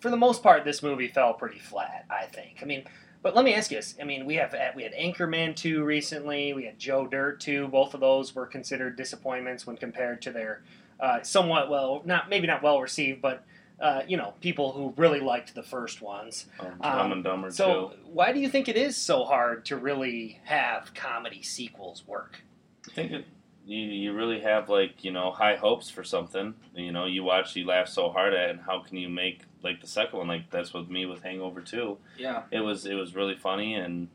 for 0.00 0.10
the 0.10 0.16
most 0.16 0.42
part, 0.42 0.64
this 0.64 0.82
movie 0.82 1.08
fell 1.08 1.34
pretty 1.34 1.58
flat. 1.58 2.06
I 2.08 2.24
think. 2.24 2.60
I 2.62 2.64
mean, 2.64 2.84
but 3.22 3.34
let 3.36 3.44
me 3.44 3.54
ask 3.54 3.70
you 3.70 3.78
this: 3.78 3.94
I 4.00 4.04
mean, 4.04 4.26
we 4.26 4.34
have 4.36 4.54
we 4.74 4.82
had 4.82 4.92
Anchorman 4.94 5.54
two 5.56 5.84
recently. 5.84 6.52
We 6.52 6.64
had 6.64 6.78
Joe 6.78 7.06
Dirt 7.06 7.40
two. 7.40 7.68
Both 7.68 7.94
of 7.94 8.00
those 8.00 8.34
were 8.34 8.46
considered 8.46 8.96
disappointments 8.96 9.66
when 9.66 9.76
compared 9.76 10.22
to 10.22 10.30
their 10.32 10.62
uh, 11.00 11.22
somewhat 11.22 11.70
well, 11.70 12.02
not 12.04 12.28
maybe 12.28 12.46
not 12.46 12.62
well 12.62 12.80
received, 12.80 13.22
but. 13.22 13.44
Uh, 13.80 14.04
you 14.06 14.16
know, 14.16 14.32
people 14.40 14.70
who 14.70 14.94
really 14.96 15.18
liked 15.18 15.56
the 15.56 15.62
first 15.62 16.00
ones. 16.00 16.46
um, 16.60 16.78
Dumb 16.80 17.12
and 17.12 17.24
Dumber 17.24 17.50
So, 17.50 17.88
too. 17.88 17.96
why 18.12 18.32
do 18.32 18.38
you 18.38 18.48
think 18.48 18.68
it 18.68 18.76
is 18.76 18.96
so 18.96 19.24
hard 19.24 19.64
to 19.64 19.76
really 19.76 20.38
have 20.44 20.94
comedy 20.94 21.42
sequels 21.42 22.06
work? 22.06 22.44
I 22.88 22.92
think 22.94 23.10
it, 23.10 23.24
you 23.66 23.78
you 23.80 24.12
really 24.12 24.38
have 24.40 24.68
like 24.68 25.02
you 25.02 25.10
know 25.10 25.32
high 25.32 25.56
hopes 25.56 25.90
for 25.90 26.04
something. 26.04 26.54
You 26.76 26.92
know, 26.92 27.06
you 27.06 27.24
watch, 27.24 27.56
you 27.56 27.66
laugh 27.66 27.88
so 27.88 28.08
hard 28.10 28.34
at, 28.34 28.50
it, 28.50 28.50
and 28.50 28.60
how 28.60 28.78
can 28.82 28.98
you 28.98 29.08
make 29.08 29.40
like 29.62 29.80
the 29.80 29.86
second 29.86 30.18
one? 30.18 30.28
Like 30.28 30.50
that's 30.50 30.72
with 30.72 30.88
me 30.88 31.06
with 31.06 31.22
Hangover 31.22 31.60
Two. 31.60 31.98
yeah. 32.18 32.42
It 32.50 32.60
was 32.60 32.86
it 32.86 32.94
was 32.94 33.14
really 33.14 33.36
funny, 33.36 33.74
and 33.74 34.08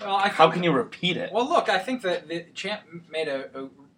Well, 0.00 0.16
I 0.16 0.28
how 0.28 0.50
can 0.50 0.62
you 0.62 0.72
repeat 0.72 1.16
it? 1.16 1.32
Well, 1.32 1.48
look, 1.48 1.68
I 1.68 1.78
think 1.78 2.02
that 2.02 2.28
the 2.28 2.46
champ 2.54 2.82
made 3.10 3.28
a, 3.28 3.48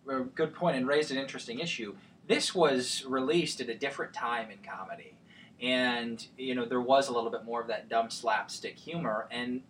a, 0.08 0.16
a 0.18 0.20
good 0.24 0.54
point 0.54 0.76
and 0.76 0.86
raised 0.86 1.10
an 1.10 1.18
interesting 1.18 1.58
issue. 1.60 1.94
this 2.26 2.54
was 2.54 3.04
released 3.06 3.60
at 3.60 3.68
a 3.68 3.74
different 3.74 4.12
time 4.14 4.50
in 4.50 4.58
comedy, 4.68 5.14
and 5.60 6.26
you 6.36 6.54
know 6.54 6.64
there 6.64 6.80
was 6.80 7.08
a 7.08 7.12
little 7.12 7.30
bit 7.30 7.44
more 7.44 7.60
of 7.60 7.68
that 7.68 7.88
dumb 7.88 8.10
slapstick 8.10 8.78
humor, 8.78 9.26
and 9.30 9.62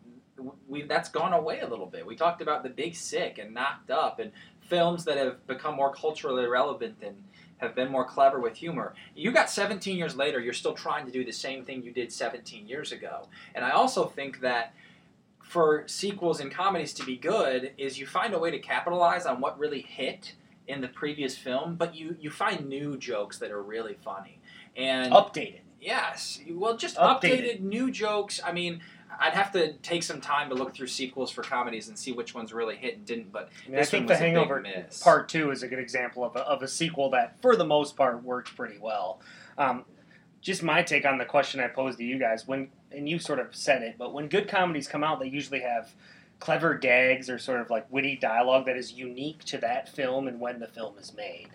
we 0.69 0.83
that's 0.83 1.09
gone 1.09 1.33
away 1.33 1.61
a 1.61 1.67
little 1.69 1.87
bit. 1.87 2.07
We 2.07 2.17
talked 2.17 2.41
about 2.43 2.63
the 2.63 2.71
Big 2.71 2.95
Sick 2.97 3.39
and 3.39 3.53
Knocked 3.55 3.91
Up, 3.91 4.19
and 4.19 4.33
films 4.61 5.05
that 5.05 5.17
have 5.19 5.47
become 5.47 5.75
more 5.77 5.93
culturally 5.93 6.47
relevant 6.47 6.97
and 7.03 7.17
have 7.63 7.75
been 7.75 7.91
more 7.91 8.05
clever 8.05 8.41
with 8.41 8.57
humor. 8.57 8.95
You 9.15 9.31
got 9.33 9.49
17 9.49 9.97
years 9.97 10.17
later, 10.17 10.41
you're 10.41 10.53
still 10.53 10.75
trying 10.75 11.07
to 11.07 11.13
do 11.13 11.25
the 11.25 11.33
same 11.33 11.65
thing 11.65 11.83
you 11.83 11.93
did 11.93 12.13
17 12.13 12.67
years 12.67 12.93
ago. 12.93 13.29
And 13.55 13.65
I 13.65 13.71
also 13.71 14.07
think 14.07 14.41
that 14.41 14.75
for 15.43 15.85
sequels 15.87 16.41
and 16.41 16.51
comedies 16.53 16.93
to 16.95 17.05
be 17.05 17.17
good 17.17 17.73
is 17.79 17.99
you 17.99 18.07
find 18.07 18.35
a 18.35 18.39
way 18.39 18.51
to 18.51 18.59
capitalize 18.59 19.27
on 19.27 19.41
what 19.41 19.59
really 19.59 19.83
hit 19.83 20.35
in 20.67 20.81
the 20.81 20.89
previous 20.89 21.37
film, 21.37 21.77
but 21.77 21.95
you 21.95 22.17
you 22.21 22.31
find 22.31 22.69
new 22.69 22.97
jokes 22.97 23.39
that 23.39 23.51
are 23.51 23.63
really 23.63 23.97
funny. 24.05 24.39
And 24.77 25.13
Updated. 25.13 25.61
yes, 25.81 26.41
well 26.51 26.77
just 26.77 26.97
Updated. 26.97 27.21
updated 27.21 27.61
new 27.61 27.91
jokes. 27.91 28.41
I 28.45 28.53
mean, 28.53 28.81
I'd 29.21 29.35
have 29.35 29.53
to 29.53 29.73
take 29.75 30.03
some 30.03 30.21
time 30.21 30.49
to 30.49 30.55
look 30.55 30.75
through 30.75 30.89
sequels 30.89 31.31
for 31.31 31.43
comedies 31.43 31.89
and 31.89 31.99
see 31.99 32.13
which 32.13 32.35
ones 32.35 32.53
really 32.53 32.77
hit 32.77 32.97
and 32.97 33.07
didn't, 33.07 33.33
but 33.33 33.51
I, 33.67 33.71
mean, 33.71 33.81
I 33.81 33.85
think 33.85 34.09
The 34.09 34.17
Hangover. 34.17 34.65
Part 35.03 35.29
Two 35.29 35.51
is 35.51 35.63
a 35.63 35.69
good 35.69 35.79
example 35.79 36.25
of 36.25 36.37
a, 36.37 36.41
of 36.41 36.63
a 36.63 36.69
sequel 36.69 37.11
that, 37.11 37.41
for 37.41 37.57
the 37.57 37.65
most 37.65 37.97
part, 37.97 38.23
worked 38.23 38.57
pretty 38.57 38.79
well. 38.79 39.21
Um, 39.59 39.85
just 40.41 40.63
my 40.63 40.83
take 40.83 41.07
on 41.07 41.19
the 41.19 41.25
question 41.25 41.61
I 41.61 41.69
posed 41.69 41.99
to 41.99 42.05
you 42.05 42.19
guys 42.19 42.47
when, 42.47 42.69
and 42.91 43.09
you 43.09 43.19
sort 43.19 43.39
of 43.39 43.55
said 43.55 43.83
it, 43.83 43.97
but 43.99 44.13
when 44.13 44.29
good 44.29 44.49
comedies 44.49 44.89
come 44.89 45.05
out, 45.05 45.21
they 45.21 45.29
usually 45.29 45.61
have 45.61 45.93
clever 46.41 46.75
gags 46.75 47.31
or 47.31 47.39
sort 47.39 47.61
of 47.61 47.71
like 47.71 47.87
witty 47.93 48.17
dialogue 48.17 48.67
that 48.67 48.77
is 48.77 48.93
unique 48.93 49.45
to 49.45 49.59
that 49.59 49.89
film 49.89 50.27
and 50.27 50.41
when 50.41 50.59
the 50.59 50.67
film 50.67 50.99
is 50.99 51.15
made. 51.15 51.49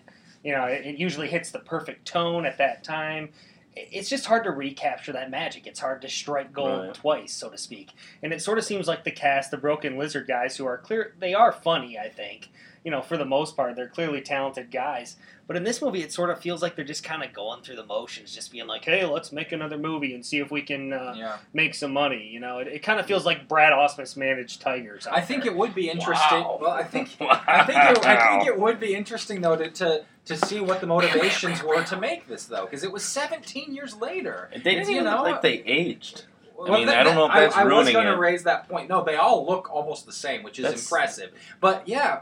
You 0.44 0.54
know, 0.54 0.64
it, 0.64 0.86
it 0.86 0.98
usually 0.98 1.28
hits 1.28 1.52
the 1.52 1.60
perfect 1.60 2.08
tone 2.08 2.46
at 2.46 2.58
that 2.60 2.86
time. 2.86 3.30
It- 3.78 3.90
It's 3.92 4.10
just 4.10 4.26
hard 4.26 4.44
to 4.46 4.52
recapture 4.52 5.12
that 5.14 5.30
magic. 5.30 5.68
It's 5.68 5.80
hard 5.80 6.02
to 6.02 6.10
strike 6.10 6.52
gold 6.54 6.86
Right. 6.88 6.94
twice, 6.94 7.34
so 7.34 7.50
to 7.50 7.58
speak. 7.58 7.92
And 8.24 8.34
it 8.34 8.42
sort 8.42 8.58
of 8.58 8.64
seems 8.66 8.88
like 8.88 9.04
the 9.04 9.12
cast, 9.12 9.52
the 9.52 9.58
Broken 9.58 9.98
Lizard 9.98 10.28
guys, 10.28 10.58
who 10.58 10.66
are 10.66 10.78
clear, 10.78 11.14
they 11.20 11.34
are 11.34 11.52
funny, 11.52 11.98
I 11.98 12.10
think. 12.10 12.50
You 12.84 12.92
know, 12.92 13.02
for 13.02 13.18
the 13.18 13.26
most 13.26 13.56
part, 13.56 13.76
they're 13.76 13.88
clearly 13.90 14.22
talented 14.22 14.72
guys. 14.72 15.18
But 15.48 15.56
in 15.56 15.64
this 15.64 15.82
movie, 15.82 16.02
it 16.02 16.12
sort 16.12 16.30
of 16.30 16.42
feels 16.42 16.62
like 16.62 16.76
they're 16.76 16.84
just 16.84 17.06
kind 17.06 17.24
of 17.24 17.32
going 17.32 17.64
through 17.64 17.78
the 17.78 17.86
motions, 17.86 18.36
just 18.36 18.52
being 18.52 18.68
like, 18.68 18.84
hey, 18.84 19.06
let's 19.06 19.32
make 19.32 19.54
another 19.54 19.78
movie 19.78 20.14
and 20.14 20.26
see 20.26 20.40
if 20.40 20.52
we 20.52 20.62
can 20.62 20.92
uh, 20.92 21.14
yeah. 21.16 21.38
make 21.54 21.74
some 21.74 21.94
money. 21.94 22.28
You 22.28 22.42
know, 22.42 22.60
it, 22.60 22.68
it 22.68 22.80
kind 22.84 23.00
of 23.00 23.06
feels 23.06 23.26
like 23.26 23.48
Brad 23.48 23.72
Ausmus 23.72 24.18
managed 24.18 24.62
Tigers. 24.62 25.08
I 25.08 25.22
think 25.22 25.44
there. 25.44 25.54
it 25.54 25.58
would 25.58 25.74
be 25.74 25.90
interesting. 25.90 26.42
Wow. 26.42 26.60
Well, 26.62 26.72
I 26.72 26.84
think 26.84 27.16
I 27.22 27.64
think 27.64 27.78
it, 27.80 28.06
I 28.06 28.30
think 28.30 28.48
it 28.48 28.60
would 28.60 28.80
be 28.80 28.94
interesting 28.94 29.40
though 29.40 29.56
to, 29.56 29.70
to 29.70 30.04
to 30.26 30.36
see 30.36 30.60
what 30.60 30.82
the 30.82 30.88
motivations 30.88 31.64
were 31.64 31.84
to 31.84 31.98
make 31.98 32.28
this 32.28 32.46
though, 32.46 32.66
because 32.66 32.84
it 32.84 32.92
was 32.92 33.04
17 33.04 33.74
years 33.74 33.96
later. 33.96 34.50
They 34.52 34.60
didn't 34.60 34.90
you 34.90 34.96
even 34.96 35.06
know, 35.06 35.24
look 35.24 35.32
like 35.32 35.42
they 35.42 35.64
aged. 35.66 36.26
Well, 36.58 36.74
mean, 36.74 36.88
that- 36.88 36.98
I 36.98 37.04
don't 37.04 37.16
know 37.16 37.26
if 37.28 37.34
that- 37.34 37.40
that's 37.40 37.56
I, 37.56 37.62
I 37.62 37.66
was 37.66 37.90
going 37.92 38.08
to 38.08 38.18
raise 38.18 38.44
that 38.44 38.68
point. 38.68 38.90
No, 38.90 39.04
they 39.04 39.16
all 39.16 39.46
look 39.46 39.70
almost 39.72 40.06
the 40.06 40.12
same, 40.12 40.44
which 40.44 40.58
is 40.60 40.64
That's- 40.64 40.84
impressive. 40.84 41.32
But 41.62 41.88
yeah, 41.88 42.22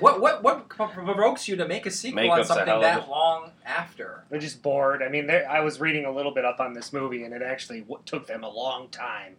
what 0.00 0.20
what 0.20 0.42
what 0.42 0.68
provokes 0.68 1.48
you 1.48 1.56
to 1.56 1.66
make 1.66 1.86
a 1.86 1.90
sequel 1.90 2.30
on 2.30 2.38
Makeup's 2.40 2.44
a 2.50 2.54
something 2.54 2.66
hell 2.66 2.76
of 2.76 2.82
that 2.82 3.06
a- 3.06 3.10
long 3.10 3.50
after? 3.64 4.24
They're 4.30 4.40
just 4.40 4.62
bored. 4.62 5.02
I 5.02 5.08
mean, 5.08 5.26
they're- 5.26 5.46
I 5.48 5.60
was 5.60 5.80
reading 5.80 6.04
a 6.04 6.10
little 6.10 6.32
bit 6.32 6.44
up 6.44 6.60
on 6.60 6.72
this 6.74 6.92
movie, 6.92 7.22
and 7.24 7.32
it 7.34 7.42
actually 7.42 7.80
w- 7.80 8.00
took 8.04 8.26
them 8.26 8.44
a 8.44 8.48
long 8.48 8.88
time 8.88 9.36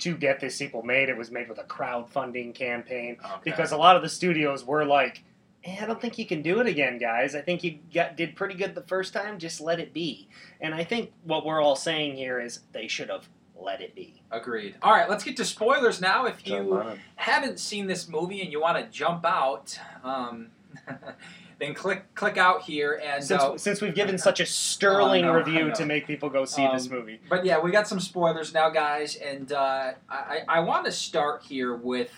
to 0.00 0.16
get 0.16 0.40
this 0.40 0.54
sequel 0.56 0.82
made. 0.82 1.08
It 1.08 1.16
was 1.16 1.30
made 1.30 1.48
with 1.48 1.58
a 1.58 1.64
crowdfunding 1.64 2.54
campaign 2.54 3.16
Okay. 3.24 3.34
because 3.44 3.72
a 3.72 3.76
lot 3.76 3.96
of 3.96 4.02
the 4.02 4.08
studios 4.08 4.64
were 4.64 4.84
like, 4.84 5.22
eh, 5.64 5.78
"I 5.82 5.86
don't 5.86 6.00
think 6.00 6.18
you 6.18 6.26
can 6.26 6.42
do 6.42 6.60
it 6.60 6.66
again, 6.66 6.98
guys. 6.98 7.34
I 7.34 7.40
think 7.40 7.64
you 7.64 7.78
got, 7.94 8.14
did 8.16 8.36
pretty 8.36 8.54
good 8.54 8.74
the 8.74 8.82
first 8.82 9.12
time. 9.14 9.38
Just 9.38 9.60
let 9.60 9.80
it 9.80 9.92
be." 9.94 10.28
And 10.60 10.74
I 10.74 10.84
think 10.84 11.12
what 11.24 11.46
we're 11.46 11.62
all 11.62 11.76
saying 11.76 12.16
here 12.16 12.38
is 12.40 12.60
they 12.72 12.88
should 12.88 13.08
have 13.08 13.28
let 13.60 13.80
it 13.80 13.94
be. 13.94 14.14
Agreed. 14.30 14.76
All 14.82 14.92
right, 14.92 15.08
let's 15.08 15.24
get 15.24 15.36
to 15.38 15.44
spoilers 15.44 16.00
now. 16.00 16.26
If 16.26 16.46
you 16.46 16.82
haven't 17.16 17.58
seen 17.58 17.86
this 17.86 18.08
movie 18.08 18.42
and 18.42 18.52
you 18.52 18.60
want 18.60 18.78
to 18.78 18.84
jump 18.90 19.24
out, 19.24 19.78
um, 20.04 20.48
then 21.58 21.74
click 21.74 22.14
click 22.14 22.36
out 22.36 22.62
here 22.62 23.00
and. 23.02 23.22
Since, 23.24 23.42
uh, 23.42 23.58
since 23.58 23.80
we've 23.80 23.94
given 23.94 24.18
such 24.30 24.40
a 24.40 24.46
sterling 24.46 25.24
Oh, 25.24 25.28
I 25.28 25.32
know, 25.32 25.38
I 25.38 25.38
review 25.38 25.72
to 25.74 25.86
make 25.86 26.06
people 26.06 26.28
go 26.28 26.44
see 26.44 26.66
this 26.72 26.86
Um, 26.86 26.92
movie, 26.92 27.20
But 27.28 27.44
yeah, 27.44 27.58
we 27.58 27.70
got 27.70 27.88
some 27.88 28.00
spoilers 28.00 28.52
now, 28.52 28.70
guys, 28.70 29.16
and 29.16 29.52
uh, 29.52 29.92
I, 30.08 30.40
I 30.48 30.60
want 30.60 30.84
to 30.86 30.92
start 30.92 31.42
here 31.42 31.74
with 31.74 32.12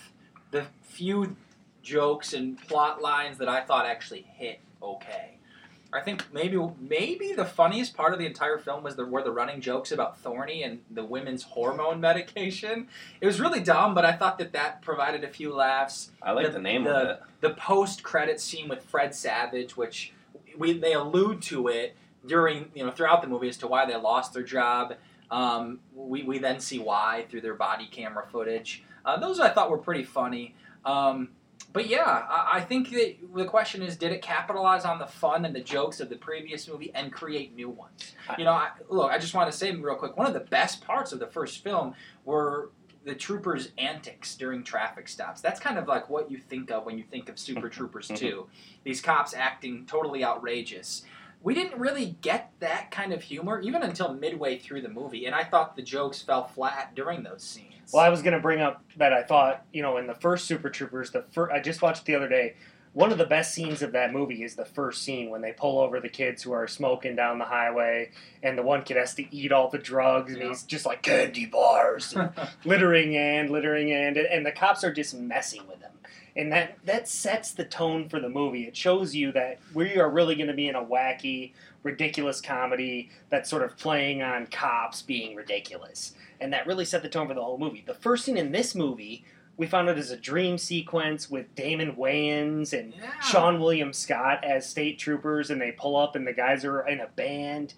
the 0.51 0.67
few 0.83 1.37
jokes 1.83 2.33
and 2.33 2.59
plot 2.67 3.01
lines 3.01 3.39
that 3.39 3.49
I 3.49 3.63
thought 3.63 3.87
actually 3.87 4.23
hit 4.35 4.61
okay. 4.83 5.38
I 5.93 6.01
think 6.01 6.27
maybe 6.35 6.59
maybe 6.79 7.33
the 7.33 7.47
funniest 7.47 7.97
part 7.97 8.13
of 8.13 8.19
the 8.19 8.27
entire 8.27 8.59
film 8.59 8.83
was 8.83 8.97
the 8.97 9.07
were 9.07 9.23
the 9.23 9.31
running 9.33 9.61
jokes 9.63 9.91
about 9.91 10.19
Thorny 10.19 10.63
and 10.63 10.81
the 10.91 11.05
women's 11.05 11.43
hormone 11.45 11.99
medication. 12.09 12.89
It 13.21 13.27
was 13.27 13.41
really 13.41 13.61
dumb, 13.61 13.95
but 13.95 14.05
I 14.05 14.13
thought 14.13 14.39
that 14.39 14.53
that 14.53 14.83
provided 14.83 15.25
a 15.25 15.29
few 15.29 15.55
laughs 15.55 16.11
I 16.23 16.33
like 16.33 16.47
the- 16.47 16.53
the, 16.53 16.59
name 16.61 16.85
the- 16.85 16.91
of 16.97 17.09
it. 17.09 17.21
the 17.41 17.51
post 17.51 18.03
credit 18.03 18.39
scene 18.41 18.69
with 18.69 18.83
Fred 18.85 19.15
Savage, 19.15 19.77
which 19.77 20.13
we 20.59 20.73
they 20.79 20.93
allude 20.93 21.41
to 21.43 21.69
it 21.69 21.97
during 22.27 22.71
you 22.75 22.85
know 22.85 22.91
throughout 22.91 23.23
the 23.23 23.29
movie 23.29 23.49
as 23.49 23.57
to 23.59 23.67
why 23.67 23.87
they 23.87 23.97
lost 23.97 24.35
their 24.35 24.43
job. 24.43 24.95
Um, 25.31 25.81
we 25.95 26.23
we 26.23 26.39
then 26.39 26.61
see 26.61 26.79
why 26.79 27.25
through 27.31 27.41
their 27.43 27.55
body 27.55 27.87
camera 27.87 28.27
footage. 28.31 28.83
Uh, 29.07 29.19
those 29.19 29.41
I 29.41 29.49
thought 29.51 29.71
were 29.71 29.79
pretty 29.79 30.05
funny. 30.05 30.55
Um, 30.85 31.31
but 31.73 31.87
yeah, 31.87 32.27
I, 32.31 32.61
think 32.61 32.91
that 32.91 33.17
the 33.35 33.45
question 33.45 33.83
is, 33.83 33.97
did 33.97 34.11
it 34.11 34.23
capitalize 34.23 34.85
on 34.85 34.99
the 34.99 35.07
fun 35.07 35.45
and 35.45 35.55
the 35.55 35.61
jokes 35.61 36.01
of 36.01 36.09
the 36.09 36.17
previous 36.17 36.67
movie 36.67 36.91
and 36.95 37.13
create 37.13 37.55
new 37.55 37.69
ones? 37.69 38.15
You 38.39 38.45
know, 38.45 38.53
I, 38.53 38.71
look, 38.89 39.11
I 39.11 39.19
just 39.19 39.35
want 39.35 39.51
to 39.53 39.57
say 39.57 39.71
real 39.73 39.95
quick, 39.95 40.17
one 40.17 40.27
of 40.27 40.33
the 40.33 40.41
best 40.41 40.85
parts 40.85 41.13
of 41.13 41.19
the 41.19 41.27
first 41.27 41.63
film 41.63 41.95
were 42.25 42.71
the 43.05 43.15
troopers' 43.15 43.71
antics 43.79 44.35
during 44.35 44.65
traffic 44.65 45.09
stops. 45.09 45.41
That's 45.41 45.61
kind 45.61 45.79
of 45.79 45.87
like 45.87 46.09
what 46.09 46.31
you 46.31 46.39
think 46.39 46.71
of 46.71 46.87
when 46.87 46.97
you 46.97 47.05
think 47.05 47.29
of 47.29 47.39
Super 47.39 47.69
Troopers 47.71 48.09
mm-hmm. 48.09 48.17
2. 48.17 48.47
These 48.85 49.01
cops 49.01 49.35
acting 49.35 49.87
totally 49.87 50.25
outrageous. 50.25 51.05
We 51.43 51.55
didn't 51.55 51.79
really 51.79 52.17
get 52.21 52.53
that 52.61 52.91
kind 52.91 53.13
of 53.13 53.23
humor 53.23 53.61
even 53.61 53.83
until 53.83 54.13
midway 54.13 54.59
through 54.59 54.83
the 54.83 54.89
movie, 54.89 55.27
and 55.27 55.35
I 55.35 55.45
thought 55.45 55.77
the 55.77 55.83
jokes 55.83 56.21
fell 56.21 56.49
flat 56.49 56.95
during 56.95 57.23
those 57.23 57.43
scenes. 57.43 57.93
Well, 57.93 58.05
I 58.05 58.09
was 58.09 58.23
going 58.23 58.35
to 58.35 58.41
bring 58.41 58.61
up 58.61 58.83
that 58.97 59.13
I 59.13 59.23
thought, 59.23 59.65
you 59.73 59.83
know, 59.83 59.97
in 59.97 60.07
the 60.07 60.15
first 60.15 60.47
Super 60.47 60.69
Troopers, 60.69 61.11
the 61.11 61.23
fir- 61.31 61.51
I 61.51 61.61
just 61.61 61.81
watched 61.81 62.05
the 62.05 62.15
other 62.15 62.29
day. 62.29 62.55
One 62.99 63.13
of 63.13 63.19
the 63.19 63.27
best 63.27 63.55
scenes 63.55 63.81
of 63.83 63.93
that 63.93 64.13
movie 64.13 64.43
is 64.43 64.57
the 64.57 64.65
first 64.65 65.05
scene 65.05 65.31
when 65.31 65.41
they 65.41 65.53
pull 65.53 65.79
over 65.79 66.01
the 66.01 66.09
kids 66.09 66.43
who 66.43 66.51
are 66.51 66.67
smoking 66.67 67.15
down 67.15 67.39
the 67.39 67.45
highway, 67.45 68.11
and 68.43 68.59
the 68.59 68.65
one 68.65 68.83
kid 68.83 68.97
has 68.97 69.15
to 69.15 69.33
eat 69.33 69.53
all 69.53 69.69
the 69.71 69.79
drugs, 69.79 70.33
and 70.33 70.43
Yeah. 70.43 70.49
he's 70.49 70.65
just 70.65 70.85
like 70.85 71.01
candy 71.03 71.47
bars, 71.47 72.13
and 72.15 72.31
littering 72.65 73.17
and 73.17 73.51
littering 73.51 73.93
and, 73.93 74.17
and 74.17 74.45
the 74.45 74.51
cops 74.51 74.83
are 74.83 74.93
just 74.93 75.15
messing 75.15 75.65
with 75.69 75.81
him, 75.81 75.93
and 76.35 76.51
that 76.51 76.77
that 76.87 77.07
sets 77.07 77.53
the 77.53 77.65
tone 77.65 78.09
for 78.09 78.19
the 78.19 78.29
movie. 78.29 78.65
It 78.65 78.77
shows 78.77 79.15
you 79.15 79.31
that 79.31 79.61
we 79.73 79.97
are 79.99 80.11
really 80.11 80.35
going 80.35 80.49
to 80.49 80.53
be 80.55 80.67
in 80.67 80.75
a 80.75 80.85
wacky, 80.85 81.53
ridiculous 81.85 82.41
comedy 82.41 83.11
that's 83.31 83.49
sort 83.49 83.63
of 83.63 83.77
playing 83.77 84.23
on 84.23 84.49
cops 84.49 85.03
being 85.03 85.37
ridiculous 85.37 86.15
and 86.41 86.53
that 86.53 86.67
really 86.67 86.85
set 86.85 87.03
the 87.03 87.09
tone 87.09 87.29
for 87.29 87.35
the 87.35 87.43
whole 87.43 87.59
movie. 87.59 87.83
The 87.87 87.95
first 87.95 88.25
scene 88.25 88.37
in 88.37 88.53
this 88.53 88.75
movie, 88.75 89.25
we 89.59 89.67
found 89.67 89.89
it 89.91 89.99
as 89.99 90.11
a 90.11 90.17
dream 90.17 90.57
sequence 90.57 91.29
with 91.29 91.55
Damon 91.55 91.97
Wayans 91.97 92.73
and 92.73 92.95
Yeah. 92.95 93.11
Seann 93.21 93.59
William 93.59 93.93
Scott 93.93 94.43
as 94.45 94.67
state 94.67 94.99
troopers, 94.99 95.51
and 95.51 95.61
they 95.61 95.73
pull 95.73 95.97
up 95.97 96.17
and 96.17 96.27
the 96.27 96.33
guys 96.33 96.65
are 96.65 96.87
in 96.87 97.01
a 97.01 97.09
band. 97.09 97.75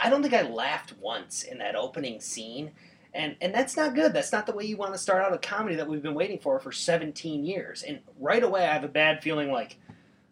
I 0.00 0.10
don't 0.10 0.22
think 0.22 0.34
I 0.34 0.42
laughed 0.42 0.94
once 1.00 1.42
in 1.42 1.58
that 1.58 1.76
opening 1.76 2.20
scene. 2.20 2.72
And, 3.14 3.36
and 3.40 3.54
that's 3.54 3.76
not 3.76 3.94
good. 3.94 4.12
That's 4.12 4.32
not 4.32 4.46
the 4.46 4.52
way 4.52 4.64
you 4.64 4.76
want 4.76 4.92
to 4.94 4.98
start 4.98 5.22
out 5.22 5.32
a 5.32 5.38
comedy 5.38 5.76
that 5.76 5.88
we've 5.88 6.02
been 6.02 6.14
waiting 6.14 6.38
for 6.38 6.58
for 6.60 6.72
17 6.72 7.44
years. 7.44 7.82
And 7.82 8.00
right 8.18 8.42
away, 8.42 8.64
I 8.66 8.72
have 8.72 8.84
a 8.84 8.88
bad 8.88 9.22
feeling 9.22 9.50
like, 9.50 9.78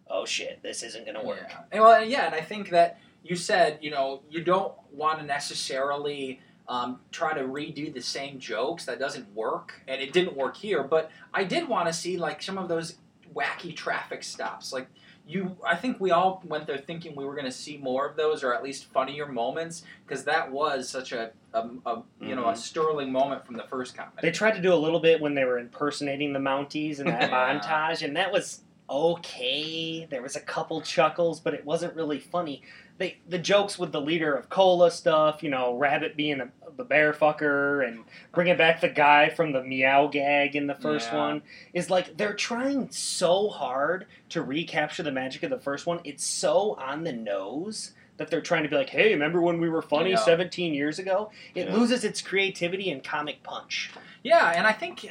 oh 0.09 0.25
shit, 0.25 0.63
this 0.63 0.83
isn't 0.83 1.05
going 1.05 1.19
to 1.19 1.27
work. 1.27 1.47
Yeah. 1.49 1.59
And, 1.73 1.83
well, 1.83 2.05
yeah, 2.05 2.27
and 2.27 2.35
I 2.35 2.41
think 2.41 2.71
that 2.71 2.99
you 3.23 3.35
said, 3.37 3.79
you 3.83 3.91
know, 3.91 4.23
you 4.31 4.43
don't 4.43 4.73
want 4.93 5.19
to 5.19 5.27
necessarily 5.27 6.41
um, 6.69 7.01
try 7.13 7.33
to 7.35 7.43
redo 7.45 7.93
the 7.93 8.01
same 8.03 8.39
jokes. 8.39 8.85
That 8.87 8.99
doesn't 8.99 9.35
work, 9.35 9.81
and 9.89 10.01
it 10.01 10.13
didn't 10.13 10.37
work 10.37 10.57
here. 10.57 10.83
But 10.83 11.11
I 11.33 11.45
did 11.45 11.69
want 11.69 11.87
to 11.89 11.93
see 11.93 12.17
like 12.17 12.43
some 12.43 12.59
of 12.59 12.69
those 12.69 12.97
wacky 13.35 13.75
traffic 13.75 14.23
stops. 14.23 14.73
Like 14.73 14.89
you, 15.29 15.57
I 15.67 15.75
think 15.77 16.01
we 16.01 16.13
all 16.13 16.41
went 16.47 16.67
there 16.69 16.79
thinking 16.79 17.17
we 17.17 17.25
were 17.25 17.35
going 17.35 17.47
to 17.47 17.53
see 17.53 17.77
more 17.79 18.07
of 18.07 18.17
those, 18.17 18.45
or 18.45 18.55
at 18.55 18.63
least 18.63 18.85
funnier 18.93 19.27
moments, 19.27 19.83
because 20.07 20.25
that 20.25 20.51
was 20.53 20.89
such 20.89 21.11
a, 21.13 21.33
a, 21.53 21.69
a 21.85 22.03
you 22.21 22.35
know 22.37 22.47
a 22.47 22.53
Mhm. 22.53 22.57
sterling 22.57 23.13
moment 23.13 23.45
from 23.47 23.57
the 23.57 23.65
first 23.65 23.97
comedy. 23.97 24.19
They 24.23 24.31
tried 24.31 24.53
to 24.55 24.61
do 24.63 24.73
a 24.73 24.77
little 24.77 25.01
bit 25.01 25.21
when 25.21 25.35
they 25.35 25.45
were 25.45 25.59
impersonating 25.59 26.33
the 26.33 26.39
Mounties 26.41 27.01
in 27.01 27.07
that 27.07 27.23
Yeah. 27.31 27.59
montage, 27.61 28.03
and 28.03 28.17
that 28.17 28.33
was 28.33 28.63
okay. 28.89 30.07
There 30.11 30.23
was 30.23 30.37
a 30.37 30.41
couple 30.41 30.81
chuckles, 30.81 31.41
but 31.41 31.55
it 31.55 31.65
wasn't 31.65 31.95
really 31.95 32.19
funny. 32.19 32.63
They 32.99 33.19
the 33.29 33.39
jokes 33.39 33.79
with 33.79 33.93
the 33.93 34.01
leader 34.01 34.35
of 34.35 34.49
Cola 34.49 34.91
stuff, 34.91 35.43
you 35.43 35.51
know, 35.51 35.77
Rabbit 35.77 36.17
being 36.17 36.41
a, 36.41 36.49
the 36.77 36.85
bear 36.85 37.13
fucker 37.13 37.87
and 37.87 38.05
bringing 38.35 38.57
back 38.57 38.81
the 38.81 38.89
guy 38.89 39.29
from 39.31 39.53
the 39.53 39.63
meow 39.63 40.07
gag 40.07 40.57
in 40.57 40.67
the 40.67 40.75
first 40.75 41.11
Yeah. 41.13 41.19
one 41.19 41.43
is 41.75 41.91
like 41.91 42.17
they're 42.17 42.35
trying 42.35 42.91
so 42.91 43.49
hard 43.49 44.07
to 44.31 44.43
recapture 44.43 45.03
the 45.03 45.13
magic 45.13 45.43
of 45.43 45.51
the 45.51 45.59
first 45.59 45.87
one. 45.87 46.01
It's 46.05 46.25
so 46.25 46.75
on 46.79 47.05
the 47.05 47.13
nose 47.13 47.93
that 48.19 48.31
they're 48.31 48.41
trying 48.41 48.63
to 48.63 48.69
be 48.71 48.77
like, 48.77 48.89
"Hey, 48.89 49.13
remember 49.13 49.43
when 49.43 49.61
we 49.61 49.69
were 49.69 49.83
funny 49.83 50.11
Yeah. 50.11 50.17
17 50.17 50.73
years 50.73 50.99
ago?" 50.99 51.31
It 51.55 51.67
Yeah. 51.69 51.75
loses 51.75 52.03
its 52.05 52.23
creativity 52.23 52.91
and 52.91 53.05
comic 53.05 53.43
punch. 53.43 53.91
Yeah, 54.23 54.53
and 54.57 54.67
I 54.67 54.73
think 54.73 55.07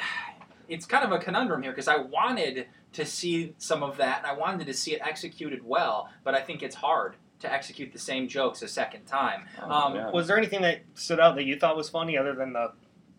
it's 0.67 0.87
kind 0.87 1.05
of 1.05 1.11
a 1.11 1.19
conundrum 1.19 1.61
here 1.61 1.71
because 1.71 1.87
I 1.87 1.97
wanted 1.97 2.65
to 2.93 3.05
see 3.05 3.53
some 3.59 3.83
of 3.83 3.97
that 3.97 4.19
and 4.19 4.27
I 4.27 4.33
wanted 4.33 4.65
to 4.67 4.73
see 4.73 4.93
it 4.95 5.01
executed 5.03 5.63
well, 5.63 6.09
but 6.23 6.33
I 6.33 6.41
think 6.41 6.63
it's 6.63 6.75
hard 6.75 7.15
to 7.45 7.53
execute 7.53 7.93
the 7.93 7.99
same 7.99 8.27
jokes 8.27 8.61
a 8.61 8.67
second 8.67 9.05
time. 9.05 9.45
Oh, 9.61 9.69
Um, 9.71 9.95
yeah. 9.95 10.11
Was 10.11 10.27
there 10.27 10.37
anything 10.37 10.61
that 10.63 10.81
stood 10.95 11.19
out 11.19 11.35
that 11.35 11.43
you 11.45 11.57
thought 11.59 11.75
was 11.77 11.89
funny 11.89 12.17
other 12.17 12.33
than 12.35 12.53
the 12.53 12.73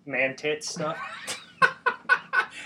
man 0.05 0.37
tits 0.37 0.69
stuff? 0.69 0.99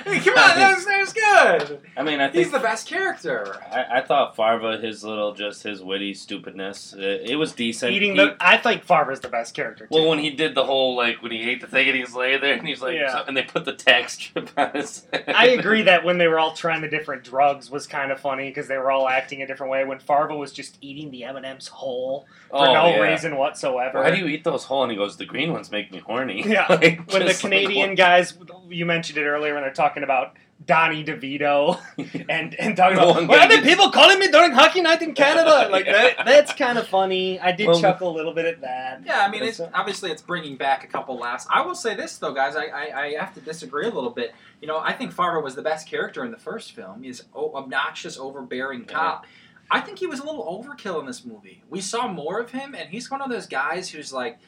Hey, 0.04 0.18
come 0.20 0.34
on, 0.38 0.56
that 0.56 0.74
was, 0.76 0.86
that 0.86 1.00
was 1.00 1.12
good. 1.12 1.80
I 1.96 2.02
mean, 2.02 2.20
I 2.20 2.28
think 2.28 2.44
He's 2.44 2.52
the 2.52 2.58
best 2.58 2.86
character. 2.88 3.56
I, 3.70 3.98
I 3.98 4.00
thought 4.02 4.36
Farva, 4.36 4.78
his 4.78 5.04
little, 5.04 5.34
just 5.34 5.62
his 5.62 5.82
witty 5.82 6.14
stupidness, 6.14 6.94
it, 6.94 7.30
it 7.30 7.36
was 7.36 7.52
decent. 7.52 7.92
Eating 7.92 8.12
He- 8.12 8.18
the, 8.18 8.36
I 8.40 8.56
think 8.56 8.84
Farva's 8.84 9.20
the 9.20 9.28
best 9.28 9.54
character. 9.54 9.86
Too. 9.86 9.94
well, 9.94 10.08
when 10.08 10.18
he 10.18 10.30
did 10.30 10.54
the 10.54 10.64
whole 10.64 10.96
like 10.96 11.22
when 11.22 11.32
he 11.32 11.40
ate 11.50 11.60
the 11.60 11.66
thing 11.66 11.88
and 11.88 11.96
he's 11.96 12.14
laying 12.14 12.40
there 12.40 12.54
and 12.54 12.66
he's 12.66 12.80
like, 12.82 12.94
Yeah. 12.96 13.24
and 13.26 13.36
they 13.36 13.42
put 13.42 13.64
the 13.64 13.72
tax 13.74 14.12
strip 14.18 14.50
on 14.56 14.72
his. 14.72 15.06
Head. 15.12 15.24
I 15.28 15.46
agree 15.48 15.82
that 15.82 16.04
when 16.04 16.18
they 16.18 16.28
were 16.28 16.38
all 16.38 16.52
trying 16.54 16.80
the 16.82 16.88
different 16.88 17.24
drugs 17.24 17.70
was 17.70 17.86
kind 17.86 18.10
of 18.12 18.20
funny 18.20 18.48
because 18.48 18.68
they 18.68 18.78
were 18.78 18.90
all 18.90 19.08
acting 19.08 19.42
a 19.42 19.46
different 19.46 19.70
way. 19.70 19.84
When 19.84 19.98
Farva 19.98 20.36
was 20.36 20.52
just 20.52 20.78
eating 20.80 21.10
the 21.10 21.24
M 21.24 21.36
and 21.36 21.46
M's 21.46 21.68
whole 21.68 22.26
for 22.48 22.56
Oh, 22.56 22.72
no 22.74 22.86
yeah. 22.88 23.00
reason 23.00 23.36
whatsoever. 23.36 24.00
Why 24.00 24.10
do 24.10 24.16
you 24.18 24.26
eat 24.26 24.44
those 24.44 24.64
whole? 24.64 24.82
And 24.82 24.90
he 24.92 24.96
goes, 24.98 25.16
the 25.16 25.24
green 25.26 25.52
ones 25.52 25.70
make 25.70 25.92
me 25.92 25.98
horny. 25.98 26.42
Yeah. 26.46 26.66
Like, 26.80 27.10
when 27.12 27.22
the 27.22 27.28
just 27.28 27.42
like, 27.44 27.52
Canadian 27.52 27.94
guys, 27.94 28.38
you 28.68 28.86
mentioned 28.86 29.18
it 29.18 29.24
earlier 29.24 29.52
when 29.54 29.62
they're 29.62 29.72
talking 29.72 29.89
about 29.98 30.36
Donnie 30.66 31.02
DeVito 31.04 31.80
and 32.28 32.54
and 32.54 32.76
talking 32.76 32.98
about 32.98 33.14
one 33.14 33.26
why 33.26 33.38
guy 33.38 33.44
are 33.44 33.48
there 33.48 33.62
people 33.62 33.90
calling 33.90 34.18
me 34.18 34.28
during 34.28 34.52
hockey 34.52 34.80
night 34.82 35.00
in 35.02 35.14
Canada? 35.14 35.68
Like 35.70 35.86
Yeah. 35.86 35.92
that, 36.16 36.26
that's 36.26 36.52
kind 36.52 36.76
of 36.78 36.86
funny. 36.86 37.40
I 37.40 37.52
did 37.52 37.66
Well- 37.68 37.80
chuckle 37.80 38.10
a 38.10 38.14
little 38.16 38.34
bit 38.34 38.44
at 38.44 38.60
that. 38.60 39.02
Yeah, 39.06 39.20
I 39.24 39.30
mean, 39.30 39.42
it's 39.42 39.58
That's- 39.58 39.74
obviously 39.78 40.10
it's 40.10 40.20
bringing 40.22 40.56
back 40.56 40.84
a 40.84 40.86
couple 40.86 41.16
laughs. 41.16 41.46
I 41.50 41.62
will 41.62 41.74
say 41.74 41.94
this 41.94 42.18
though, 42.18 42.34
guys, 42.34 42.56
I, 42.56 42.66
I, 42.66 43.00
I 43.04 43.12
have 43.18 43.32
to 43.34 43.40
disagree 43.40 43.86
a 43.86 43.90
little 43.90 44.10
bit. 44.10 44.34
You 44.60 44.68
know, 44.68 44.78
I 44.78 44.92
think 44.92 45.12
Farva 45.12 45.40
was 45.40 45.54
the 45.54 45.62
best 45.62 45.88
character 45.88 46.24
in 46.24 46.30
the 46.30 46.38
first 46.38 46.72
film. 46.72 47.02
He's 47.02 47.22
obnoxious, 47.34 48.18
overbearing 48.18 48.80
Yeah. 48.88 48.92
cop. 48.94 49.26
I 49.70 49.80
think 49.80 49.98
he 50.00 50.06
was 50.06 50.18
a 50.20 50.24
little 50.24 50.44
overkill 50.44 50.98
in 51.00 51.06
this 51.06 51.24
movie. 51.24 51.62
We 51.70 51.80
saw 51.80 52.08
more 52.08 52.40
of 52.40 52.50
him, 52.50 52.74
and 52.74 52.90
he's 52.90 53.08
one 53.10 53.22
of 53.22 53.30
those 53.30 53.46
guys 53.46 53.88
who's 53.88 54.12
like, 54.12 54.38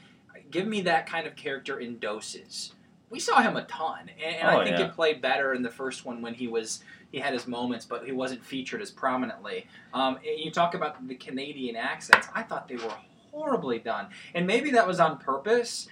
give 0.51 0.67
me 0.67 0.83
that 0.83 1.07
kind 1.07 1.27
of 1.29 1.37
character 1.37 1.79
in 1.79 1.99
doses. 1.99 2.75
We 3.13 3.21
saw 3.21 3.43
him 3.43 3.57
a 3.57 3.65
ton, 3.65 4.11
and, 4.25 4.37
and 4.37 4.49
Oh, 4.49 4.61
I 4.61 4.65
think 4.65 4.79
yeah. 4.79 4.87
it 4.87 4.95
played 4.95 5.21
better 5.21 5.53
in 5.55 5.63
the 5.63 5.71
first 5.71 6.05
one 6.07 6.23
when 6.23 6.33
he 6.35 6.49
was 6.49 6.83
he 7.13 7.19
had 7.19 7.35
his 7.35 7.47
moments, 7.47 7.85
but 7.85 8.07
he 8.07 8.11
wasn't 8.13 8.43
featured 8.43 8.81
as 8.81 8.91
prominently. 8.91 9.67
Um, 9.93 10.17
and 10.17 10.41
you 10.41 10.51
talk 10.51 10.73
about 10.75 11.07
the 11.07 11.15
Canadian 11.15 11.77
accents. 11.77 12.27
I 12.35 12.43
thought 12.43 12.69
they 12.69 12.77
were 12.77 12.95
horribly 13.31 13.79
done, 13.79 14.07
and 14.35 14.47
maybe 14.47 14.71
that 14.71 14.87
was 14.87 14.99
on 14.99 15.19
purpose. 15.19 15.89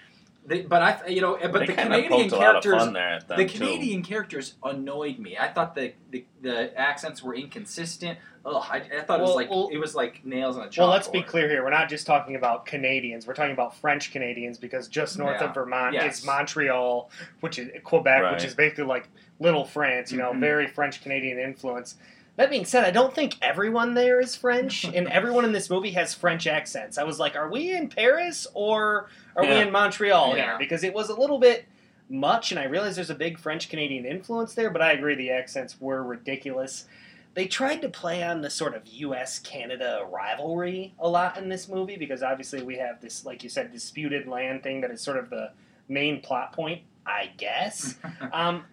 They, 0.50 0.62
but 0.62 0.82
I, 0.82 1.06
you 1.06 1.20
know, 1.20 1.38
but 1.40 1.60
they 1.60 1.66
the 1.66 1.74
Canadian 1.74 2.10
poked 2.10 2.32
a 2.32 2.36
lot 2.36 2.56
of 2.56 2.62
characters, 2.64 2.82
fun 2.82 2.92
there 2.92 3.20
them, 3.20 3.38
the 3.38 3.46
too. 3.46 3.58
Canadian 3.58 4.02
characters 4.02 4.54
annoyed 4.64 5.20
me. 5.20 5.38
I 5.38 5.46
thought 5.46 5.76
the 5.76 5.92
the, 6.10 6.24
the 6.42 6.76
accents 6.76 7.22
were 7.22 7.36
inconsistent. 7.36 8.18
Ugh, 8.44 8.54
I, 8.68 8.78
I 8.78 9.00
thought 9.02 9.20
it 9.20 9.22
was 9.22 9.36
like 9.36 9.48
well- 9.48 9.68
it 9.72 9.76
was 9.76 9.94
like 9.94 10.26
nails 10.26 10.56
on 10.58 10.64
a 10.64 10.66
chalkboard. 10.68 10.78
Well, 10.78 10.88
let's 10.88 11.06
be 11.06 11.22
clear 11.22 11.48
here. 11.48 11.62
We're 11.62 11.70
not 11.70 11.88
just 11.88 12.04
talking 12.04 12.34
about 12.34 12.66
Canadians. 12.66 13.28
We're 13.28 13.34
talking 13.34 13.52
about 13.52 13.76
French 13.76 14.10
Canadians 14.10 14.58
because 14.58 14.88
just 14.88 15.16
north 15.18 15.40
Yeah. 15.40 15.50
of 15.50 15.54
Vermont 15.54 15.94
Yes. 15.94 16.18
is 16.18 16.26
Montreal, 16.26 17.10
which 17.40 17.60
is 17.60 17.70
Quebec, 17.84 18.20
Right. 18.22 18.32
which 18.34 18.42
is 18.44 18.54
basically 18.54 18.84
like 18.84 19.08
little 19.38 19.64
France. 19.64 20.10
You 20.10 20.18
know, 20.18 20.32
Mhm. 20.32 20.40
very 20.40 20.66
French 20.66 21.00
Canadian 21.00 21.38
influence. 21.38 21.94
That 22.36 22.50
being 22.50 22.64
said, 22.64 22.84
I 22.84 22.90
don't 22.90 23.14
think 23.14 23.36
everyone 23.42 23.94
there 23.94 24.18
is 24.20 24.34
French, 24.34 24.82
and 24.84 25.06
everyone 25.12 25.44
in 25.44 25.52
this 25.52 25.70
movie 25.70 25.90
has 25.92 26.12
French 26.12 26.48
accents. 26.48 26.98
I 26.98 27.04
was 27.04 27.20
like, 27.20 27.36
are 27.36 27.48
we 27.50 27.70
in 27.76 27.88
Paris 27.88 28.46
or 28.54 29.10
are 29.36 29.44
we 29.44 29.52
in 29.60 29.70
Montreal 29.70 30.36
Yeah. 30.36 30.44
here? 30.44 30.56
Because 30.58 30.84
it 30.84 30.94
was 30.94 31.08
a 31.08 31.14
little 31.14 31.38
bit 31.38 31.66
much, 32.08 32.50
and 32.50 32.58
I 32.58 32.64
realize 32.64 32.96
there's 32.96 33.10
a 33.10 33.14
big 33.14 33.38
French 33.38 33.68
Canadian 33.68 34.04
influence 34.04 34.54
there, 34.54 34.70
but 34.70 34.82
I 34.82 34.92
agree 34.92 35.14
the 35.14 35.30
accents 35.30 35.80
were 35.80 36.02
ridiculous 36.02 36.86
they 37.34 37.46
tried 37.46 37.80
to 37.82 37.88
play 37.88 38.22
on 38.22 38.40
the 38.40 38.50
sort 38.50 38.74
of 38.74 38.86
U.S. 38.86 39.38
Canada 39.38 40.06
rivalry 40.10 40.94
a 40.98 41.08
lot 41.08 41.38
in 41.38 41.48
this 41.48 41.68
movie 41.68 41.96
because 41.96 42.22
obviously 42.22 42.62
we 42.62 42.76
have 42.76 43.00
this, 43.00 43.24
like 43.24 43.42
you 43.42 43.48
said, 43.48 43.72
disputed 43.72 44.26
land 44.26 44.62
thing 44.62 44.80
that 44.80 44.90
is 44.90 45.00
sort 45.00 45.16
of 45.16 45.30
the 45.30 45.52
main 45.88 46.20
plot 46.20 46.52
point, 46.52 46.82
I 47.06 47.30
guess. 47.36 47.96
um, 48.32 48.64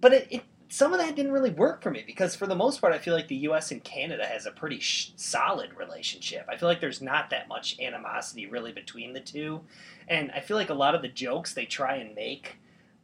but 0.00 0.12
it, 0.12 0.28
it 0.30 0.42
some 0.68 0.92
of 0.92 0.98
that 0.98 1.16
didn't 1.16 1.32
really 1.32 1.50
work 1.50 1.82
for 1.82 1.90
me 1.90 2.04
because 2.06 2.36
for 2.36 2.46
the 2.46 2.54
most 2.54 2.80
part, 2.80 2.92
I 2.92 2.98
feel 2.98 3.14
like 3.14 3.28
the 3.28 3.36
U.S. 3.36 3.70
and 3.70 3.82
Canada 3.82 4.26
has 4.26 4.46
a 4.46 4.50
pretty 4.50 4.80
sh- 4.80 5.12
solid 5.16 5.74
relationship. 5.76 6.46
I 6.48 6.56
feel 6.56 6.68
like 6.68 6.80
there's 6.80 7.00
not 7.00 7.30
that 7.30 7.48
much 7.48 7.80
animosity 7.80 8.46
really 8.46 8.72
between 8.72 9.12
the 9.14 9.20
two, 9.20 9.62
and 10.08 10.30
I 10.32 10.40
feel 10.40 10.56
like 10.56 10.70
a 10.70 10.74
lot 10.74 10.94
of 10.94 11.02
the 11.02 11.08
jokes 11.08 11.54
they 11.54 11.64
try 11.64 11.96
and 11.96 12.14
make 12.14 12.56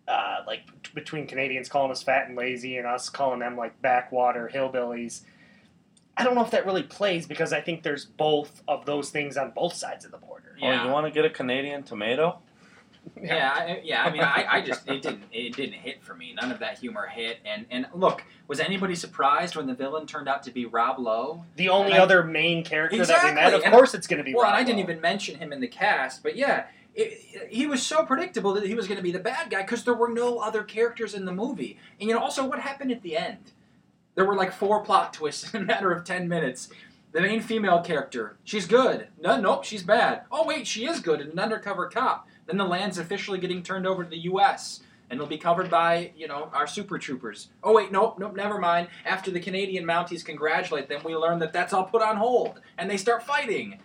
uh, 0.07 0.39
like 0.47 0.67
t- 0.83 0.91
between 0.95 1.27
Canadians 1.27 1.69
calling 1.69 1.91
us 1.91 2.03
fat 2.03 2.29
and 2.29 2.37
lazy 2.37 2.77
and 2.77 2.87
us 2.87 3.09
calling 3.09 3.41
them 3.41 3.57
like 3.57 3.81
backwater 3.81 4.51
hillbillies. 4.53 5.23
I 6.17 6.23
don't 6.23 6.35
know 6.35 6.45
if 6.45 6.51
that 6.53 6.67
really 6.67 6.83
plays 6.83 7.27
because 7.27 7.53
I 7.53 7.61
think 7.61 7.83
there's 7.83 8.05
both 8.05 8.63
of 8.69 8.87
those 8.87 9.11
things 9.11 9.37
on 9.37 9.51
both 9.51 9.75
sides 9.75 10.05
of 10.05 10.11
the 10.11 10.19
border. 10.19 10.57
Oh, 10.63 10.85
you 10.85 10.91
want 10.91 11.07
to 11.07 11.11
get 11.11 11.25
a 11.25 11.31
Canadian 11.31 11.83
tomato? 11.83 12.39
Yeah, 13.23 13.53
I, 13.57 13.81
yeah. 13.83 14.03
I 14.05 14.11
mean, 14.11 14.21
I, 14.23 14.45
I 14.49 14.61
just 14.61 14.87
it 14.87 15.01
didn't 15.01 15.23
it 15.33 15.57
didn't 15.57 15.75
hit 15.75 16.03
for 16.03 16.15
me. 16.15 16.35
None 16.35 16.53
of 16.53 16.59
that 16.59 16.79
humor 16.79 17.07
hit. 17.07 17.39
And 17.47 17.65
and 17.71 17.87
look, 17.95 18.23
was 18.49 18.61
anybody 18.61 18.95
surprised 18.95 19.57
when 19.57 19.67
the 19.67 19.73
villain 19.75 20.07
turned 20.07 20.29
out 20.29 20.43
to 20.43 20.51
be 20.51 20.67
Rob 20.67 20.99
Lowe? 20.99 21.43
The 21.57 21.71
only 21.71 21.93
And 21.93 22.01
I- 22.01 22.05
other 22.05 22.23
main 22.23 22.65
character 22.65 23.03
that 23.05 23.25
we 23.25 23.33
met, 23.33 23.55
of 23.55 23.63
and- 23.63 23.73
course, 23.73 23.95
it's 23.95 24.07
going 24.07 24.19
to 24.19 24.25
be. 24.25 24.35
Well, 24.35 24.45
and 24.45 24.53
Rob 24.53 24.61
I 24.61 24.65
didn't 24.65 24.81
even 24.81 25.01
mention 25.01 25.39
him 25.39 25.53
in 25.55 25.61
the 25.61 25.69
cast, 25.69 26.23
but 26.23 26.37
yeah, 26.37 26.67
it, 26.95 27.49
he 27.51 27.67
was 27.67 27.83
so 27.83 28.05
predictable 28.05 28.53
that 28.55 28.67
he 28.67 28.75
was 28.75 28.87
going 28.87 28.99
to 28.99 29.03
be 29.03 29.13
the 29.13 29.19
bad 29.21 29.49
guy 29.49 29.63
because 29.63 29.85
there 29.85 29.95
were 29.95 30.11
no 30.11 30.39
other 30.41 30.63
characters 30.63 31.15
in 31.15 31.25
the 31.25 31.33
movie. 31.33 31.79
And 31.99 32.09
you 32.09 32.15
know, 32.15 32.21
also 32.21 32.45
what 32.47 32.59
happened 32.61 32.91
at 32.93 33.01
the 33.03 33.17
end? 33.17 33.53
There 34.17 34.27
were 34.27 34.35
like 34.37 34.53
four 34.53 34.83
plot 34.85 35.15
twists 35.15 35.55
in 35.55 35.63
a 35.63 35.65
matter 35.65 35.93
of 35.93 36.05
ten 36.05 36.29
minutes. 36.29 36.69
The 37.13 37.23
main 37.23 37.41
female 37.41 37.81
character, 37.81 38.37
she's 38.45 38.67
good. 38.67 39.07
No, 39.21 39.41
nope, 39.41 39.65
she's 39.65 39.83
bad. 39.85 40.23
Oh 40.31 40.45
wait, 40.45 40.67
she 40.67 40.85
is 40.87 41.01
good 41.01 41.21
and 41.23 41.33
an 41.33 41.39
undercover 41.39 41.89
cop. 41.89 42.27
Then 42.47 42.57
the 42.59 42.65
land's 42.65 42.99
officially 42.99 43.39
getting 43.39 43.63
turned 43.63 43.87
over 43.87 44.05
to 44.05 44.11
the 44.11 44.19
U.S. 44.25 44.81
and 45.11 45.19
it'll 45.19 45.29
be 45.29 45.39
covered 45.39 45.71
by 45.71 46.13
you 46.17 46.29
know 46.29 46.51
our 46.53 46.67
super 46.67 46.99
troopers. 46.99 47.49
Oh 47.63 47.73
wait, 47.75 47.91
nope, 47.93 48.19
nope, 48.19 48.37
never 48.37 48.59
mind. 48.59 48.89
After 49.07 49.31
the 49.31 49.41
Canadian 49.41 49.85
Mounties 49.85 50.25
congratulate 50.25 50.89
them, 50.89 51.03
we 51.05 51.17
learn 51.17 51.39
that 51.41 51.53
that's 51.53 51.73
all 51.73 51.85
put 51.85 52.03
on 52.03 52.17
hold 52.17 52.61
and 52.79 52.91
they 52.91 52.97
start 52.97 53.23
fighting. 53.23 53.81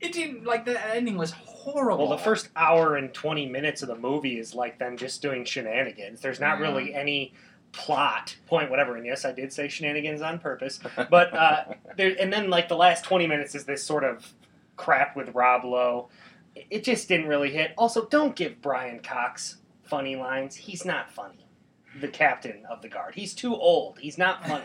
It 0.00 0.12
didn't 0.12 0.44
like 0.44 0.64
the 0.64 0.78
ending 0.94 1.16
was 1.16 1.30
horrible. 1.32 2.08
Well, 2.08 2.16
the 2.16 2.22
first 2.22 2.48
hour 2.56 2.96
and 2.96 3.14
20 3.14 3.46
minutes 3.46 3.80
of 3.82 3.88
the 3.88 3.96
movie 3.96 4.38
is 4.38 4.54
like 4.54 4.78
them 4.78 4.96
just 4.96 5.22
doing 5.22 5.44
shenanigans. 5.44 6.20
There's 6.20 6.40
not 6.40 6.58
Yeah. 6.58 6.64
really 6.66 6.94
any 6.94 7.32
plot 7.72 8.36
point, 8.46 8.70
whatever. 8.70 8.96
And 8.96 9.06
yes, 9.06 9.24
I 9.24 9.32
did 9.32 9.52
say 9.52 9.66
shenanigans 9.68 10.20
on 10.20 10.38
purpose. 10.38 10.78
But, 11.10 11.34
uh, 11.34 11.64
there, 11.96 12.14
and 12.20 12.32
then 12.32 12.50
like 12.50 12.68
the 12.68 12.76
last 12.76 13.04
20 13.04 13.26
minutes 13.26 13.54
is 13.54 13.64
this 13.64 13.82
sort 13.82 14.04
of 14.04 14.32
crap 14.76 15.16
with 15.16 15.34
Rob 15.34 15.64
Lowe. 15.64 16.08
It- 16.54 16.84
just 16.84 17.08
didn't 17.08 17.26
really 17.28 17.50
hit. 17.50 17.72
Also, 17.76 18.06
don't 18.06 18.36
give 18.36 18.60
Brian 18.62 19.00
Cox 19.00 19.56
funny 19.82 20.16
lines. 20.16 20.54
He's 20.56 20.84
not 20.84 21.10
funny. 21.10 21.46
The 22.00 22.08
captain 22.08 22.64
of 22.68 22.82
the 22.82 22.88
guard. 22.88 23.14
He's 23.14 23.34
too 23.34 23.54
old. 23.54 23.98
He's 24.00 24.18
not 24.18 24.44
funny. 24.48 24.64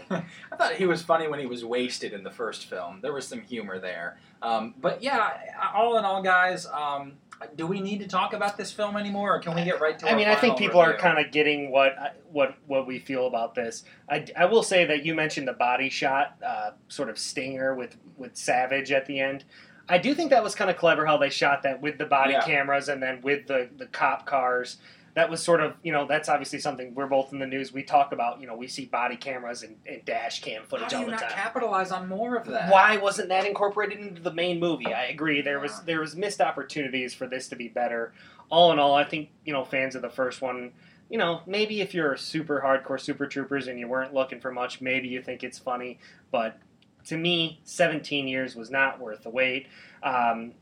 I 0.52 0.56
thought 0.56 0.74
he 0.74 0.86
was 0.86 1.04
funny 1.04 1.28
when 1.28 1.40
he 1.40 1.46
was 1.46 1.64
wasted 1.64 2.14
in 2.14 2.24
the 2.24 2.32
first 2.32 2.66
film. 2.66 3.00
There 3.02 3.14
was 3.14 3.28
some 3.28 3.42
humor 3.42 3.80
there. 3.80 4.18
Um, 4.42 4.74
but 4.82 5.04
yeah, 5.04 5.34
all 5.76 5.98
in 5.98 6.06
all, 6.06 6.24
guys, 6.24 6.66
um, 6.66 7.14
do 7.56 7.68
we 7.68 7.82
need 7.82 8.00
to 8.00 8.08
talk 8.08 8.34
about 8.34 8.58
this 8.58 8.72
film 8.72 8.98
anymore, 8.98 9.36
or 9.36 9.40
can 9.40 9.56
we 9.56 9.64
get 9.64 9.80
right 9.80 9.98
to? 10.00 10.08
It 10.08 10.12
I 10.12 10.16
mean, 10.16 10.28
I 10.28 10.36
think 10.36 10.58
people 10.58 10.80
are 10.80 10.98
kind 10.98 11.24
of 11.24 11.32
getting 11.32 11.72
what 11.72 12.18
what 12.32 12.56
what 12.68 12.86
we 12.88 13.00
feel 13.00 13.28
about 13.28 13.56
this. 13.56 13.84
I, 14.10 14.26
I 14.36 14.46
will 14.46 14.64
say 14.64 14.86
that 14.86 15.06
you 15.06 15.16
mentioned 15.16 15.48
the 15.48 15.54
body 15.54 15.90
shot, 15.90 16.36
uh, 16.46 16.72
sort 16.90 17.10
of 17.10 17.18
stinger 17.18 17.76
with 17.76 17.96
with 18.18 18.36
Savage 18.36 18.92
at 18.92 19.06
the 19.06 19.20
end. 19.20 19.46
I 19.90 19.98
do 19.98 20.14
think 20.14 20.30
that 20.30 20.44
was 20.44 20.56
kind 20.56 20.70
of 20.70 20.78
clever 20.78 21.06
how 21.06 21.18
they 21.18 21.30
shot 21.30 21.64
that 21.64 21.82
with 21.82 21.98
the 21.98 22.06
body 22.06 22.34
Yeah. 22.34 22.42
cameras 22.46 22.88
and 22.90 23.02
then 23.02 23.22
with 23.22 23.48
the 23.48 23.70
the 23.78 23.88
cop 23.88 24.26
cars. 24.26 24.78
That 25.16 25.30
was 25.30 25.42
sort 25.42 25.60
of 25.60 25.74
you 25.84 25.92
know 25.92 26.06
that's 26.06 26.30
obviously 26.30 26.60
something 26.60 26.94
we're 26.94 27.08
both 27.08 27.34
in 27.34 27.40
the 27.40 27.48
news. 27.48 27.74
We 27.74 27.84
talk 27.84 28.12
about 28.14 28.40
you 28.40 28.48
know 28.48 28.56
we 28.56 28.68
see 28.68 28.86
body 28.86 29.18
cameras 29.18 29.64
and, 29.64 29.76
and 29.88 30.06
dash 30.06 30.42
cam 30.42 30.62
How 30.62 30.68
footage 30.68 30.90
do 30.90 30.96
all 30.98 31.02
you 31.02 31.06
the 31.08 31.12
not 31.14 31.22
time. 31.22 31.32
capitalize 31.32 31.92
on 31.92 32.08
more 32.08 32.36
of 32.36 32.46
that? 32.48 32.72
Why 32.72 32.98
wasn't 32.98 33.30
that 33.30 33.46
incorporated 33.46 34.00
into 34.00 34.22
the 34.22 34.32
main 34.34 34.60
movie? 34.60 34.94
I 34.94 35.06
agree. 35.06 35.42
There 35.42 35.60
was 35.60 35.82
there 35.82 36.00
was 36.00 36.16
missed 36.16 36.40
opportunities 36.40 37.14
for 37.16 37.26
this 37.28 37.48
to 37.50 37.56
be 37.56 37.68
better. 37.68 38.14
All 38.50 38.72
in 38.72 38.80
all, 38.80 38.94
I 38.94 39.04
think 39.04 39.30
you 39.44 39.52
know 39.52 39.66
fans 39.66 39.96
of 39.96 40.02
the 40.04 40.10
first 40.10 40.42
one. 40.42 40.72
You 41.10 41.18
know, 41.18 41.42
maybe 41.48 41.82
if 41.82 41.96
you're 41.96 42.16
super 42.16 42.62
hardcore 42.64 43.00
Super 43.02 43.26
Troopers 43.26 43.66
and 43.68 43.80
you 43.80 43.88
weren't 43.88 44.14
looking 44.14 44.40
for 44.40 44.52
much, 44.52 44.80
maybe 44.80 45.08
you 45.08 45.24
think 45.24 45.44
it's 45.44 45.58
funny. 45.58 45.98
But 46.32 46.60
to 47.06 47.18
me, 47.18 47.60
17 47.64 48.28
years 48.28 48.56
was 48.56 48.70
not 48.70 49.00
worth 49.00 49.24
the 49.24 49.30
wait. 49.30 49.68
Um, 50.04 50.54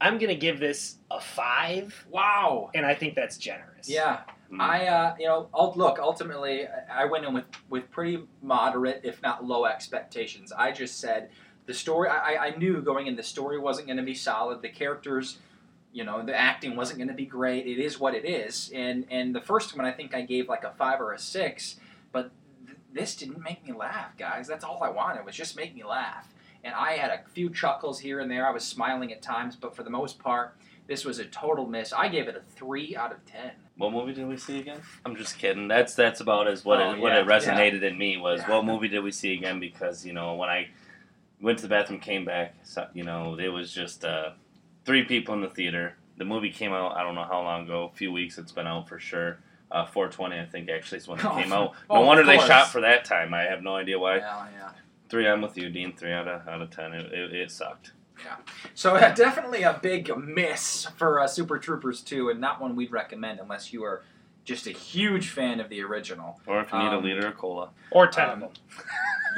I'm 0.00 0.18
going 0.18 0.28
to 0.28 0.36
give 0.36 0.60
this 0.60 0.96
a 1.10 1.20
five, 1.20 2.06
Wow. 2.10 2.70
and 2.74 2.86
I 2.86 2.94
think 2.94 3.14
that's 3.14 3.36
generous. 3.36 3.88
Yeah. 3.88 4.20
Mm. 4.52 4.60
I, 4.60 4.86
uh, 4.86 5.14
you 5.18 5.26
know, 5.26 5.48
ul- 5.52 5.74
look. 5.76 5.98
Ultimately, 5.98 6.66
I 6.90 7.04
went 7.04 7.24
in 7.26 7.34
with 7.34 7.44
with 7.68 7.90
pretty 7.90 8.22
moderate, 8.42 9.00
if 9.04 9.20
not 9.22 9.44
low, 9.44 9.66
expectations. 9.66 10.52
I 10.52 10.72
just 10.72 11.00
said 11.00 11.30
the 11.66 11.74
story. 11.74 12.08
I, 12.08 12.34
I- 12.34 12.46
I 12.46 12.56
knew 12.56 12.80
going 12.80 13.08
in, 13.08 13.16
the 13.16 13.22
story 13.22 13.58
wasn't 13.58 13.88
going 13.88 13.98
to 13.98 14.02
be 14.04 14.14
solid. 14.14 14.62
The 14.62 14.68
characters, 14.70 15.38
you 15.92 16.04
know, 16.04 16.24
the 16.24 16.34
acting 16.34 16.76
wasn't 16.76 16.98
going 16.98 17.08
to 17.08 17.14
be 17.14 17.26
great. 17.26 17.66
It 17.66 17.78
is 17.78 17.98
what 18.00 18.14
it 18.14 18.24
is. 18.24 18.70
And 18.74 19.04
and 19.10 19.34
the 19.34 19.40
first 19.42 19.76
one, 19.76 19.84
I 19.84 19.92
think 19.92 20.14
I 20.14 20.22
gave 20.22 20.48
like 20.48 20.64
a 20.64 20.70
five 20.78 21.00
or 21.00 21.12
a 21.12 21.18
six. 21.18 21.76
This 22.92 23.14
didn't 23.16 23.42
make 23.42 23.66
me 23.66 23.72
laugh, 23.72 24.16
guys. 24.16 24.46
That's 24.46 24.64
all 24.64 24.82
I 24.82 24.88
wanted 24.90 25.24
was 25.24 25.36
just 25.36 25.56
make 25.56 25.74
me 25.74 25.84
laugh. 25.84 26.32
And 26.64 26.74
I 26.74 26.92
had 26.92 27.10
a 27.10 27.28
few 27.30 27.50
chuckles 27.50 28.00
here 28.00 28.20
and 28.20 28.30
there. 28.30 28.46
I 28.46 28.50
was 28.50 28.64
smiling 28.64 29.12
at 29.12 29.22
times, 29.22 29.56
but 29.56 29.76
for 29.76 29.82
the 29.82 29.90
most 29.90 30.18
part, 30.18 30.56
this 30.86 31.04
was 31.04 31.18
a 31.18 31.24
total 31.26 31.66
miss. 31.66 31.92
I 31.92 32.08
gave 32.08 32.28
it 32.28 32.36
a 32.36 32.40
three 32.40 32.96
out 32.96 33.12
of 33.12 33.24
ten. 33.26 33.52
What 33.76 33.92
movie 33.92 34.12
did 34.14 34.26
we 34.26 34.36
see 34.36 34.58
again? 34.58 34.80
I'm 35.04 35.14
just 35.14 35.38
kidding. 35.38 35.68
That's 35.68 35.94
that's 35.94 36.20
about 36.20 36.48
as 36.48 36.64
what 36.64 36.80
Oh, 36.80 36.92
it, 36.94 36.98
what 36.98 37.12
it 37.14 37.26
resonated 37.26 37.82
in 37.82 37.96
me 37.96 38.16
was 38.16 38.40
Yeah. 38.40 38.50
what 38.50 38.64
movie 38.64 38.88
did 38.88 39.00
we 39.00 39.12
see 39.12 39.34
again? 39.34 39.60
Because 39.60 40.04
you 40.04 40.12
know 40.12 40.34
when 40.34 40.48
I 40.48 40.68
went 41.40 41.58
to 41.58 41.62
the 41.62 41.68
bathroom, 41.68 42.00
came 42.00 42.24
back, 42.24 42.54
so, 42.64 42.88
you 42.94 43.04
know 43.04 43.38
it 43.38 43.48
was 43.48 43.72
just 43.72 44.04
uh, 44.04 44.30
three 44.84 45.04
people 45.04 45.34
in 45.34 45.42
the 45.42 45.50
theater. 45.50 45.94
The 46.16 46.24
movie 46.24 46.50
came 46.50 46.72
out. 46.72 46.96
I 46.96 47.04
don't 47.04 47.14
know 47.14 47.24
how 47.24 47.42
long 47.42 47.64
ago. 47.66 47.90
A 47.92 47.96
few 47.96 48.10
weeks. 48.10 48.38
It's 48.38 48.50
been 48.50 48.66
out 48.66 48.88
for 48.88 48.98
sure. 48.98 49.38
Uh, 49.70 49.84
420, 49.84 50.40
I 50.40 50.46
think, 50.46 50.70
actually 50.70 50.98
is 50.98 51.08
when 51.08 51.18
it 51.18 51.24
Oh, 51.26 51.34
came 51.36 51.52
out. 51.52 51.74
oh, 51.90 51.94
No 51.96 52.00
of 52.00 52.06
wonder 52.06 52.24
they 52.24 52.38
shot 52.38 52.68
for 52.68 52.80
that 52.80 53.04
time. 53.04 53.34
I 53.34 53.42
have 53.42 53.62
no 53.62 53.76
idea 53.76 53.98
why. 53.98 54.16
Yeah, 54.16 54.46
yeah. 54.58 54.70
Three, 55.10 55.28
I'm 55.28 55.42
with 55.42 55.56
you, 55.58 55.68
Dean. 55.68 55.94
Three 55.94 56.12
out 56.12 56.26
of 56.28 56.46
out 56.48 56.62
of 56.62 56.70
ten. 56.70 56.92
It, 56.94 57.12
it, 57.12 57.34
it 57.34 57.50
sucked. 57.50 57.92
So 58.74 58.96
uh, 58.96 59.14
definitely 59.14 59.62
a 59.62 59.78
big 59.80 60.10
miss 60.16 60.86
for 60.96 61.20
uh, 61.20 61.26
Super 61.28 61.58
Troopers 61.58 62.00
2, 62.02 62.30
and 62.30 62.40
not 62.40 62.60
one 62.60 62.74
we'd 62.76 62.90
recommend 62.90 63.38
unless 63.40 63.72
you 63.72 63.84
are 63.84 64.02
just 64.44 64.66
a 64.66 64.70
huge 64.72 65.28
fan 65.28 65.60
of 65.60 65.68
the 65.68 65.82
original. 65.82 66.40
Or 66.46 66.60
if 66.62 66.72
you 66.72 66.78
need 66.78 66.86
a 66.92 66.96
Um, 66.98 67.04
liter 67.04 67.28
of 67.28 67.36
cola. 67.36 67.68
Or 67.92 68.06
10 68.08 68.24
Um, 68.24 68.30
of 68.32 68.40
them. 68.40 68.50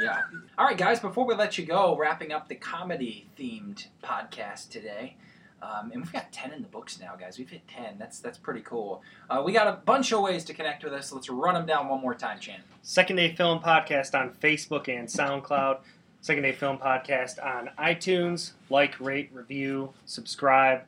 Yeah. 0.01 0.21
All 0.57 0.65
right, 0.65 0.77
guys. 0.77 0.99
Before 0.99 1.25
we 1.27 1.35
let 1.35 1.59
you 1.59 1.65
go, 1.65 1.95
wrapping 1.95 2.31
up 2.31 2.47
the 2.47 2.55
comedy-themed 2.55 3.85
podcast 4.03 4.69
today. 4.69 5.15
Um, 5.61 5.91
and 5.91 6.01
we've 6.01 6.11
got 6.11 6.31
ten 6.31 6.51
in 6.53 6.61
the 6.61 6.67
books 6.67 6.99
now, 6.99 7.15
guys. 7.15 7.37
We've 7.37 7.49
hit 7.49 7.67
ten. 7.67 7.97
That's 7.99 8.19
that's 8.19 8.37
pretty 8.37 8.61
cool. 8.61 9.01
Uh, 9.29 9.41
we 9.45 9.53
got 9.53 9.67
a 9.67 9.73
bunch 9.85 10.11
of 10.11 10.21
ways 10.21 10.43
to 10.45 10.53
connect 10.53 10.83
with 10.83 10.93
us. 10.93 11.11
Let's 11.11 11.29
run 11.29 11.53
them 11.53 11.65
down 11.65 11.87
one 11.87 12.01
more 12.01 12.15
time, 12.15 12.39
Chan. 12.39 12.61
Second 12.81 13.17
Day 13.17 13.35
Film 13.35 13.59
Podcast 13.59 14.19
on 14.19 14.31
Facebook 14.41 14.87
and 14.87 15.07
SoundCloud. 15.07 15.79
Second 16.21 16.43
Day 16.43 16.51
Film 16.51 16.77
Podcast 16.77 17.43
on 17.43 17.69
iTunes. 17.79 18.51
Like, 18.69 18.99
rate, 18.99 19.29
review, 19.33 19.93
subscribe. 20.05 20.81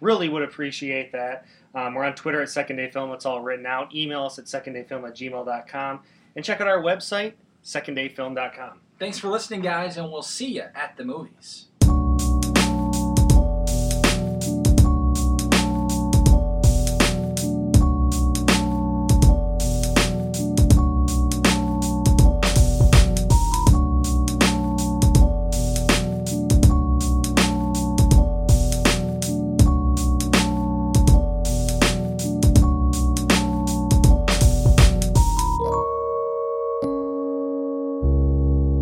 Really 0.00 0.28
would 0.28 0.42
appreciate 0.42 1.12
that. 1.12 1.46
Um, 1.74 1.94
we're 1.94 2.04
on 2.04 2.14
Twitter 2.14 2.42
at 2.42 2.50
Second 2.50 2.76
Day 2.76 2.90
Film. 2.90 3.12
It's 3.12 3.24
all 3.24 3.40
written 3.40 3.64
out. 3.66 3.94
Email 3.94 4.24
us 4.24 4.38
at 4.38 4.44
seconddayfilm 4.46 5.06
at 5.08 5.14
gmail.com. 5.16 6.00
And 6.34 6.44
check 6.44 6.60
out 6.60 6.66
our 6.66 6.82
website, 6.82 7.34
seconddayfilm.com. 7.64 8.80
Thanks 8.98 9.18
for 9.18 9.28
listening, 9.28 9.62
guys, 9.62 9.96
and 9.96 10.10
we'll 10.10 10.22
see 10.22 10.46
you 10.54 10.64
at 10.74 10.96
the 10.96 11.04
movies. 11.04 11.66